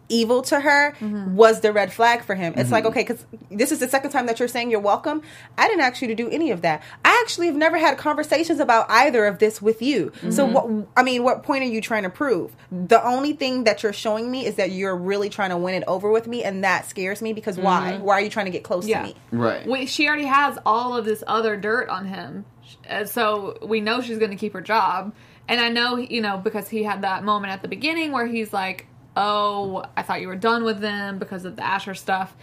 evil 0.09 0.43
to 0.43 0.61
her, 0.61 0.95
Mm-hmm. 1.01 1.35
was 1.37 1.61
the 1.61 1.73
red 1.73 1.93
flag 1.93 2.23
for 2.25 2.35
him. 2.35 2.55
It's 2.57 2.71
like 2.71 2.85
okay, 2.85 3.03
because 3.03 3.25
this 3.51 3.73
is 3.73 3.79
the 3.81 3.89
second 3.89 4.11
time 4.11 4.27
that 4.27 4.39
you're 4.39 4.49
saying 4.49 4.71
you're 4.71 4.81
welcome. 4.81 5.23
I 5.57 5.69
didn't 5.69 5.83
ask 5.83 6.01
you 6.03 6.09
to 6.09 6.15
do 6.15 6.29
any 6.31 6.51
of 6.51 6.63
that. 6.63 6.83
I 7.05 7.21
actually 7.23 7.47
have 7.47 7.57
never 7.57 7.79
had 7.79 7.99
conversations 7.99 8.61
about 8.61 8.87
either 8.91 9.27
of 9.27 9.39
this 9.39 9.61
with 9.63 9.83
you. 9.83 10.13
So 10.31 10.47
Mm-hmm. 10.47 10.53
what? 10.53 10.87
I 10.97 11.03
mean, 11.03 11.23
what 11.25 11.43
point 11.43 11.63
are 11.63 11.69
you 11.69 11.81
trying 11.81 12.05
to 12.05 12.11
prove? 12.11 12.55
The 12.71 13.05
only 13.07 13.33
thing 13.35 13.65
that 13.65 13.83
you're 13.83 13.93
showing 13.93 14.31
me 14.31 14.47
is 14.47 14.57
that 14.57 14.73
you're 14.73 14.97
really 14.97 15.29
trying 15.29 15.51
to 15.51 15.57
win 15.57 15.75
it 15.75 15.85
over 15.87 16.11
with 16.11 16.27
me, 16.27 16.43
and 16.45 16.65
that 16.65 16.87
scares 16.89 17.23
me 17.23 17.33
because 17.33 17.59
why? 17.59 17.99
Why 17.99 18.15
are 18.15 18.21
you 18.21 18.31
trying 18.31 18.47
to 18.47 18.53
get 18.53 18.65
close 18.65 18.85
Mm-hmm. 18.85 18.91
Yeah. 18.91 19.01
to 19.03 19.07
me? 19.09 19.17
right. 19.33 19.67
We, 19.67 19.87
she 19.87 20.07
already 20.09 20.25
has 20.27 20.59
all 20.67 20.97
of 20.97 21.05
this 21.05 21.23
other 21.27 21.57
dirt 21.57 21.89
on 21.89 22.07
him, 22.07 22.45
Uh, 22.89 23.05
so 23.05 23.59
we 23.63 23.81
know 23.81 24.01
she's 24.01 24.19
going 24.19 24.31
to 24.31 24.37
keep 24.37 24.53
her 24.55 24.61
job. 24.61 25.13
And 25.49 25.61
I 25.61 25.69
know, 25.71 25.97
you 25.97 26.21
know, 26.21 26.37
because 26.37 26.69
he 26.69 26.83
had 26.83 27.03
that 27.03 27.25
moment 27.25 27.53
at 27.53 27.63
the 27.63 27.69
beginning 27.69 28.13
where 28.13 28.27
he's 28.27 28.53
like, 28.53 28.87
"Oh, 29.19 29.85
I 29.97 30.03
thought 30.03 30.21
you 30.21 30.29
were 30.29 30.37
done 30.37 30.63
with 30.65 30.81
them 30.81 31.19
because 31.19 31.45
of 31.45 31.57
the 31.57 31.65
Asher 31.65 31.95
stuff," 31.95 32.35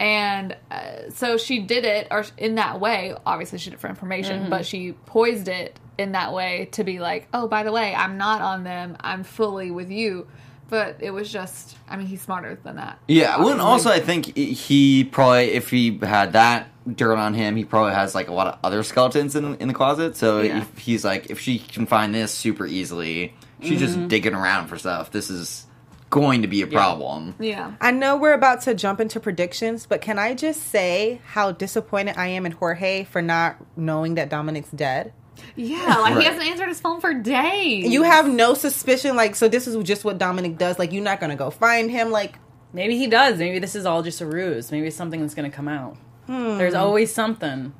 and 0.00 0.56
uh, 0.70 1.10
so 1.10 1.36
she 1.38 1.60
did 1.60 1.84
it, 1.84 2.08
or 2.10 2.24
in 2.36 2.56
that 2.56 2.80
way. 2.80 3.14
Obviously, 3.24 3.58
she 3.58 3.70
did 3.70 3.74
it 3.76 3.80
for 3.80 3.88
information, 3.88 4.50
but 4.50 4.66
she 4.66 4.92
poised 5.06 5.48
it 5.48 5.78
in 5.96 6.12
that 6.12 6.32
way 6.32 6.68
to 6.72 6.84
be 6.84 6.98
like, 6.98 7.28
"Oh, 7.32 7.48
by 7.48 7.62
the 7.62 7.72
way, 7.72 7.94
I'm 7.94 8.18
not 8.18 8.40
on 8.42 8.64
them. 8.64 8.96
I'm 9.00 9.24
fully 9.24 9.70
with 9.70 9.90
you." 9.90 10.26
But 10.70 10.96
it 11.00 11.12
was 11.12 11.32
just, 11.32 11.78
I 11.88 11.96
mean, 11.96 12.06
he's 12.06 12.20
smarter 12.20 12.58
than 12.62 12.76
that. 12.76 12.98
Yeah, 13.08 13.38
well, 13.38 13.48
and 13.52 13.60
Obviously. 13.62 13.90
also 13.90 13.90
I 13.90 14.00
think 14.04 14.36
he 14.36 15.02
probably, 15.02 15.52
if 15.52 15.70
he 15.70 15.96
had 16.02 16.34
that 16.34 16.68
dirt 16.94 17.16
on 17.16 17.32
him, 17.32 17.56
he 17.56 17.64
probably 17.64 17.94
has 17.94 18.14
like 18.14 18.28
a 18.28 18.34
lot 18.34 18.48
of 18.48 18.58
other 18.62 18.82
skeletons 18.82 19.34
in 19.34 19.54
in 19.56 19.68
the 19.68 19.72
closet. 19.74 20.14
So 20.14 20.42
Yeah. 20.42 20.58
if 20.58 20.76
he's 20.76 21.06
like, 21.06 21.30
if 21.30 21.40
she 21.40 21.58
can 21.58 21.86
find 21.86 22.14
this 22.14 22.32
super 22.32 22.66
easily, 22.66 23.32
she's 23.62 23.78
just 23.80 24.08
digging 24.08 24.34
around 24.34 24.66
for 24.66 24.76
stuff. 24.76 25.10
This 25.10 25.30
is 25.30 25.64
going 26.10 26.42
to 26.42 26.48
be 26.48 26.62
a 26.62 26.66
problem. 26.66 27.34
Yeah. 27.38 27.72
I 27.80 27.90
know 27.90 28.16
we're 28.16 28.32
about 28.32 28.62
to 28.62 28.74
jump 28.74 29.00
into 29.00 29.20
predictions, 29.20 29.86
but 29.86 30.00
can 30.00 30.18
I 30.18 30.34
just 30.34 30.62
say 30.62 31.20
how 31.32 31.52
disappointed 31.52 32.16
I 32.16 32.28
am 32.28 32.46
in 32.46 32.52
Jorge 32.52 33.04
for 33.04 33.20
not 33.22 33.56
knowing 33.76 34.14
that 34.14 34.28
Dominic's 34.28 34.70
dead? 34.70 35.12
Yeah, 35.54 35.78
like 35.98 36.14
Right. 36.14 36.18
he 36.18 36.24
hasn't 36.24 36.46
answered 36.46 36.68
his 36.68 36.80
phone 36.80 37.00
for 37.00 37.14
days. 37.14 37.86
You 37.92 38.02
have 38.02 38.28
no 38.28 38.54
suspicion, 38.54 39.14
like, 39.16 39.36
so 39.36 39.48
this 39.48 39.66
is 39.68 39.76
just 39.84 40.04
what 40.04 40.18
Dominic 40.18 40.58
does. 40.58 40.78
Like, 40.78 40.92
you're 40.92 41.02
not 41.02 41.20
gonna 41.20 41.36
go 41.36 41.50
find 41.50 41.90
him. 41.90 42.10
Like, 42.10 42.36
Maybe 42.72 42.98
he 42.98 43.06
does. 43.06 43.38
Maybe 43.38 43.58
this 43.58 43.74
is 43.74 43.86
all 43.86 44.02
just 44.02 44.20
a 44.20 44.26
ruse. 44.26 44.70
Maybe 44.70 44.88
it's 44.88 44.96
something 44.96 45.22
that's 45.22 45.34
going 45.34 45.50
to 45.50 45.56
come 45.56 45.68
out. 45.68 45.96
Hmm. 46.26 46.58
There's 46.58 46.74
always 46.74 47.14
something. 47.14 47.72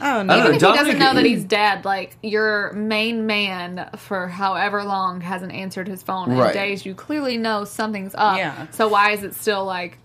I 0.00 0.14
don't 0.16 0.26
know. 0.26 0.38
Even 0.38 0.46
if 0.48 0.54
he 0.54 0.58
doesn't 0.60 0.98
know 0.98 1.14
that 1.14 1.24
he's 1.24 1.44
dead, 1.44 1.84
like 1.84 2.16
your 2.22 2.72
main 2.72 3.26
man 3.26 3.90
for 3.96 4.28
however 4.28 4.82
long 4.84 5.20
hasn't 5.20 5.52
answered 5.52 5.88
his 5.88 6.02
phone 6.02 6.30
Right. 6.32 6.48
in 6.48 6.52
days, 6.54 6.86
you 6.86 6.94
clearly 6.94 7.36
know 7.36 7.64
something's 7.64 8.14
up. 8.14 8.36
Yeah. 8.38 8.66
So 8.70 8.88
why 8.88 9.10
is 9.12 9.22
it 9.22 9.34
still 9.34 9.64
like 9.64 9.98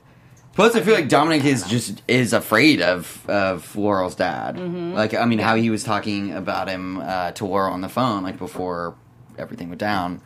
Plus, 0.54 0.74
I 0.74 0.80
feel 0.80 0.94
like 0.94 1.10
Dominic 1.10 1.44
is 1.44 1.68
just 1.68 2.02
is 2.08 2.32
afraid 2.32 2.82
of 2.82 3.30
of 3.30 3.76
Laurel's 3.76 4.16
dad. 4.16 4.58
Like, 4.58 5.14
I 5.14 5.26
mean, 5.26 5.40
how 5.40 5.56
he 5.56 5.70
was 5.70 5.84
talking 5.84 6.32
about 6.32 6.70
him 6.70 6.98
uh, 7.00 7.32
to 7.32 7.46
Laurel 7.46 7.74
on 7.74 7.82
the 7.82 7.90
phone, 7.90 8.24
like 8.24 8.38
before 8.38 8.96
everything 9.38 9.68
went 9.68 9.80
down. 9.82 10.22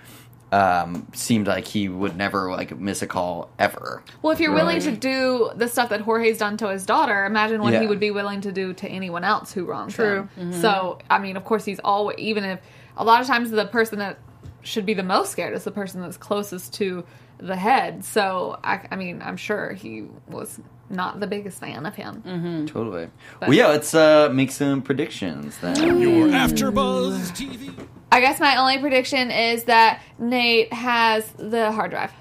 Um, 0.52 1.08
seemed 1.14 1.48
like 1.48 1.66
he 1.66 1.88
would 1.90 2.16
never 2.18 2.50
like 2.52 2.78
miss 2.80 3.02
a 3.02 3.08
call 3.08 3.50
ever. 3.60 4.02
Well, 4.22 4.32
if 4.34 4.40
you're 4.40 4.54
willing 4.54 4.80
to 4.82 4.92
do 4.92 5.52
the 5.56 5.68
stuff 5.68 5.90
that 5.90 6.02
Jorge's 6.02 6.40
done 6.40 6.58
to 6.58 6.70
his 6.70 6.86
daughter, 6.86 7.26
imagine 7.26 7.62
what 7.62 7.74
Yeah. 7.74 7.82
he 7.82 7.88
would 7.88 8.00
be 8.00 8.12
willing 8.12 8.42
to 8.42 8.52
do 8.52 8.74
to 8.74 8.88
anyone 8.88 9.24
else 9.24 9.54
who 9.54 9.66
wronged 9.66 9.92
True. 9.94 10.28
him. 10.36 10.54
So, 10.54 10.98
I 11.10 11.20
mean, 11.20 11.38
of 11.38 11.46
course, 11.46 11.66
he's 11.66 11.80
always 11.80 12.18
even 12.18 12.44
if 12.44 12.60
a 12.98 13.04
lot 13.04 13.22
of 13.22 13.28
times 13.28 13.52
the 13.52 13.66
person 13.66 14.00
that 14.00 14.18
should 14.62 14.86
be 14.86 14.94
the 14.94 15.04
most 15.04 15.32
scared 15.32 15.54
is 15.54 15.64
the 15.64 15.72
person 15.72 16.02
that's 16.02 16.18
closest 16.18 16.74
to 16.76 17.06
the 17.38 17.56
head. 17.56 18.04
So, 18.04 18.60
I, 18.64 18.82
I 18.92 18.96
mean, 18.96 19.22
I'm 19.24 19.38
sure 19.38 19.74
he 19.74 20.06
was 20.28 20.60
not 20.90 21.20
the 21.20 21.28
biggest 21.28 21.60
fan 21.60 21.86
of 21.86 21.96
him. 21.96 22.66
Totally. 22.68 23.08
well, 23.40 23.54
yeah. 23.54 23.68
Let's 23.68 23.94
uh, 23.94 24.30
make 24.34 24.52
some 24.52 24.82
predictions 24.82 25.58
then. 25.60 25.76
Your 26.02 26.28
AfterBuzz 26.28 27.30
TV. 27.32 27.88
I 28.12 28.22
guess 28.22 28.40
my 28.40 28.58
only 28.58 28.80
prediction 28.80 29.30
is 29.32 29.66
that 29.66 30.02
Nate 30.18 30.74
has 30.74 31.30
the 31.38 31.72
hard 31.72 31.92
drive. 31.92 32.12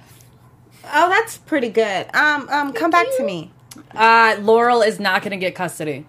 Oh, 0.93 1.09
that's 1.09 1.39
pretty 1.39 1.69
good. 1.71 2.07
Um, 2.15 2.49
um, 2.51 2.73
come 2.73 2.91
back 2.91 3.07
to 3.17 3.25
me. 3.25 3.51
Uh, 3.95 4.37
Laurel 4.41 4.83
is 4.83 5.01
not 5.01 5.23
going 5.23 5.31
to 5.33 5.37
get 5.39 5.55
custody. 5.55 6.07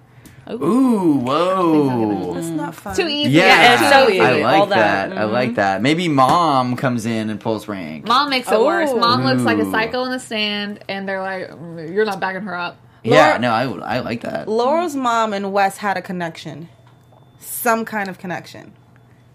Ooh, 0.50 1.20
whoa. 1.20 2.36
It's 2.36 2.48
not 2.48 2.74
fun. 2.74 2.96
Too 2.96 3.08
easy. 3.08 3.32
Yeah, 3.34 3.74
it's 3.74 3.94
so 3.94 4.10
easy, 4.10 4.20
I 4.22 4.42
like 4.42 4.60
all 4.60 4.66
that. 4.68 5.10
that. 5.10 5.18
I 5.18 5.26
like 5.26 5.56
that. 5.56 5.82
Maybe 5.82 6.08
mom 6.08 6.76
comes 6.76 7.06
in 7.06 7.30
and 7.30 7.40
pulls 7.40 7.68
rank. 7.68 8.08
Mom 8.08 8.30
makes 8.32 8.48
it 8.48 8.56
Oh. 8.56 8.66
worse. 8.66 8.90
Mom 8.94 9.24
looks 9.24 9.44
like 9.44 9.60
a 9.60 9.66
Ooh. 9.66 9.72
psycho 9.72 10.06
in 10.06 10.12
the 10.12 10.20
sand, 10.20 10.84
and 10.90 11.08
they're 11.08 11.22
like, 11.22 11.52
"Mm, 11.52 11.94
"You're 11.94 12.06
not 12.06 12.20
backing 12.20 12.42
her 12.42 12.56
up." 12.56 12.78
yeah, 13.04 13.28
Laura- 13.28 13.40
no, 13.40 13.52
I, 13.52 13.96
I 13.98 14.00
like 14.00 14.22
that. 14.22 14.48
Laurel's 14.48 14.96
mom 14.96 15.34
and 15.34 15.54
Wes 15.54 15.78
had 15.78 15.98
a 15.98 16.02
connection, 16.02 16.68
some 17.40 17.86
kind 17.86 18.10
of 18.10 18.18
connection, 18.18 18.74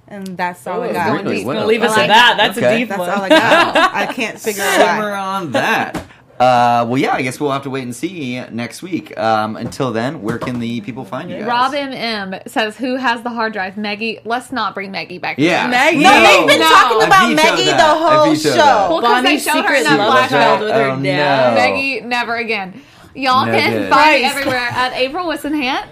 and 0.08 0.26
that's 0.36 0.66
all 0.66 0.82
I 0.82 0.92
got. 0.92 1.12
really? 1.22 1.36
He's 1.38 1.44
What 1.46 1.54
gonna 1.54 1.66
leave 1.66 1.82
us 1.82 1.92
I 1.92 2.02
like 2.02 2.02
at 2.02 2.08
that. 2.08 2.34
That's 2.36 2.58
Okay. 2.58 2.74
a 2.74 2.78
deep 2.78 2.88
That's 2.88 2.98
one. 3.00 3.10
all 3.10 3.22
I 3.22 3.28
got. 3.28 3.76
I 3.94 4.06
can't 4.12 4.38
figure 4.38 4.62
it 4.64 4.72
Simmer 4.76 5.10
out. 5.12 5.26
on 5.42 5.52
that. 5.52 5.96
Uh, 6.38 6.84
well, 6.88 6.98
yeah, 6.98 7.14
I 7.14 7.22
guess 7.22 7.38
we'll 7.38 7.52
have 7.52 7.62
to 7.62 7.70
wait 7.70 7.84
and 7.84 7.94
see 7.94 8.40
next 8.50 8.82
week. 8.82 9.16
Um, 9.16 9.54
until 9.56 9.92
then, 9.92 10.20
where 10.20 10.36
can 10.38 10.58
the 10.58 10.80
people 10.80 11.04
find 11.04 11.30
you 11.30 11.38
guys? 11.38 11.46
Rob 11.46 11.72
MM 11.74 12.46
says, 12.48 12.76
"Who 12.76 12.96
has 12.96 13.22
the 13.22 13.30
hard 13.30 13.52
drive?" 13.52 13.76
Maggie. 13.76 14.18
Let's 14.24 14.50
not 14.50 14.74
bring 14.74 14.90
Maggie 14.90 15.18
back. 15.18 15.38
Yeah. 15.38 15.68
Maggie. 15.68 15.98
No, 15.98 16.10
they've 16.10 16.46
been 16.48 16.58
No. 16.58 16.68
talking 16.68 17.06
about 17.06 17.28
vetoed 17.28 17.36
Maggie 17.36 17.64
that. 17.66 17.76
the 17.76 18.04
whole 18.04 18.34
show. 18.34 18.50
that. 18.50 18.90
Well, 18.90 19.00
'cause 19.00 19.22
they 19.22 19.38
showed 19.38 19.64
her 19.64 19.74
in 19.74 19.84
that 19.84 19.96
love 19.96 20.28
flashback. 20.28 20.58
with 20.60 20.70
her 20.72 20.90
Oh, 20.90 20.96
dad. 21.00 21.50
no. 21.50 21.54
Maggie, 21.54 22.00
never 22.00 22.34
again. 22.34 22.82
Y'all 23.14 23.46
No 23.46 23.52
can 23.56 23.70
good. 23.72 23.90
find 23.90 24.14
me 24.22 24.24
everywhere 24.24 24.56
at 24.72 24.92
April 24.94 25.26
Whisenhant. 25.28 25.84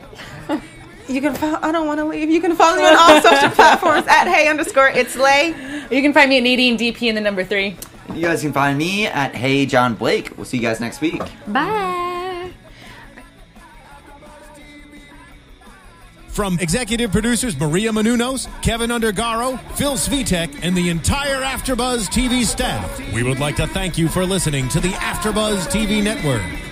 You 1.12 1.20
can 1.20 1.34
follow. 1.34 1.58
I 1.62 1.72
don't 1.72 1.86
want 1.86 1.98
to 2.00 2.04
leave. 2.04 2.30
You 2.30 2.40
can 2.40 2.56
follow 2.56 2.76
me 2.76 2.84
on 2.84 2.96
all 2.96 3.20
social 3.22 3.50
platforms 3.50 4.06
at 4.08 4.26
hey 4.26 4.48
underscore 4.48 4.88
it's 4.88 5.16
lay. 5.16 5.48
You 5.90 6.02
can 6.02 6.12
find 6.12 6.28
me 6.30 6.38
at 6.38 6.42
Nadine 6.42 6.78
DP 6.78 7.08
in 7.08 7.14
the 7.14 7.20
number 7.20 7.44
three. 7.44 7.76
You 8.14 8.22
guys 8.22 8.42
can 8.42 8.52
find 8.52 8.76
me 8.78 9.06
at 9.06 9.34
Hey 9.34 9.66
John 9.66 9.94
Blake. 9.94 10.36
We'll 10.36 10.44
see 10.44 10.56
you 10.58 10.62
guys 10.62 10.80
next 10.80 11.00
week. 11.00 11.22
Bye. 11.46 12.50
From 16.28 16.58
executive 16.60 17.12
producers 17.12 17.58
Maria 17.60 17.90
Menounos, 17.90 18.48
Kevin 18.62 18.88
Undergaro, 18.88 19.60
Phil 19.72 19.94
Svitek, 19.94 20.60
and 20.62 20.74
the 20.74 20.88
entire 20.88 21.42
AfterBuzz 21.42 22.08
TV 22.08 22.44
staff, 22.44 22.98
we 23.12 23.22
would 23.22 23.38
like 23.38 23.56
to 23.56 23.66
thank 23.66 23.98
you 23.98 24.08
for 24.08 24.24
listening 24.24 24.66
to 24.70 24.80
the 24.80 24.92
AfterBuzz 24.92 25.66
TV 25.66 26.02
network. 26.02 26.71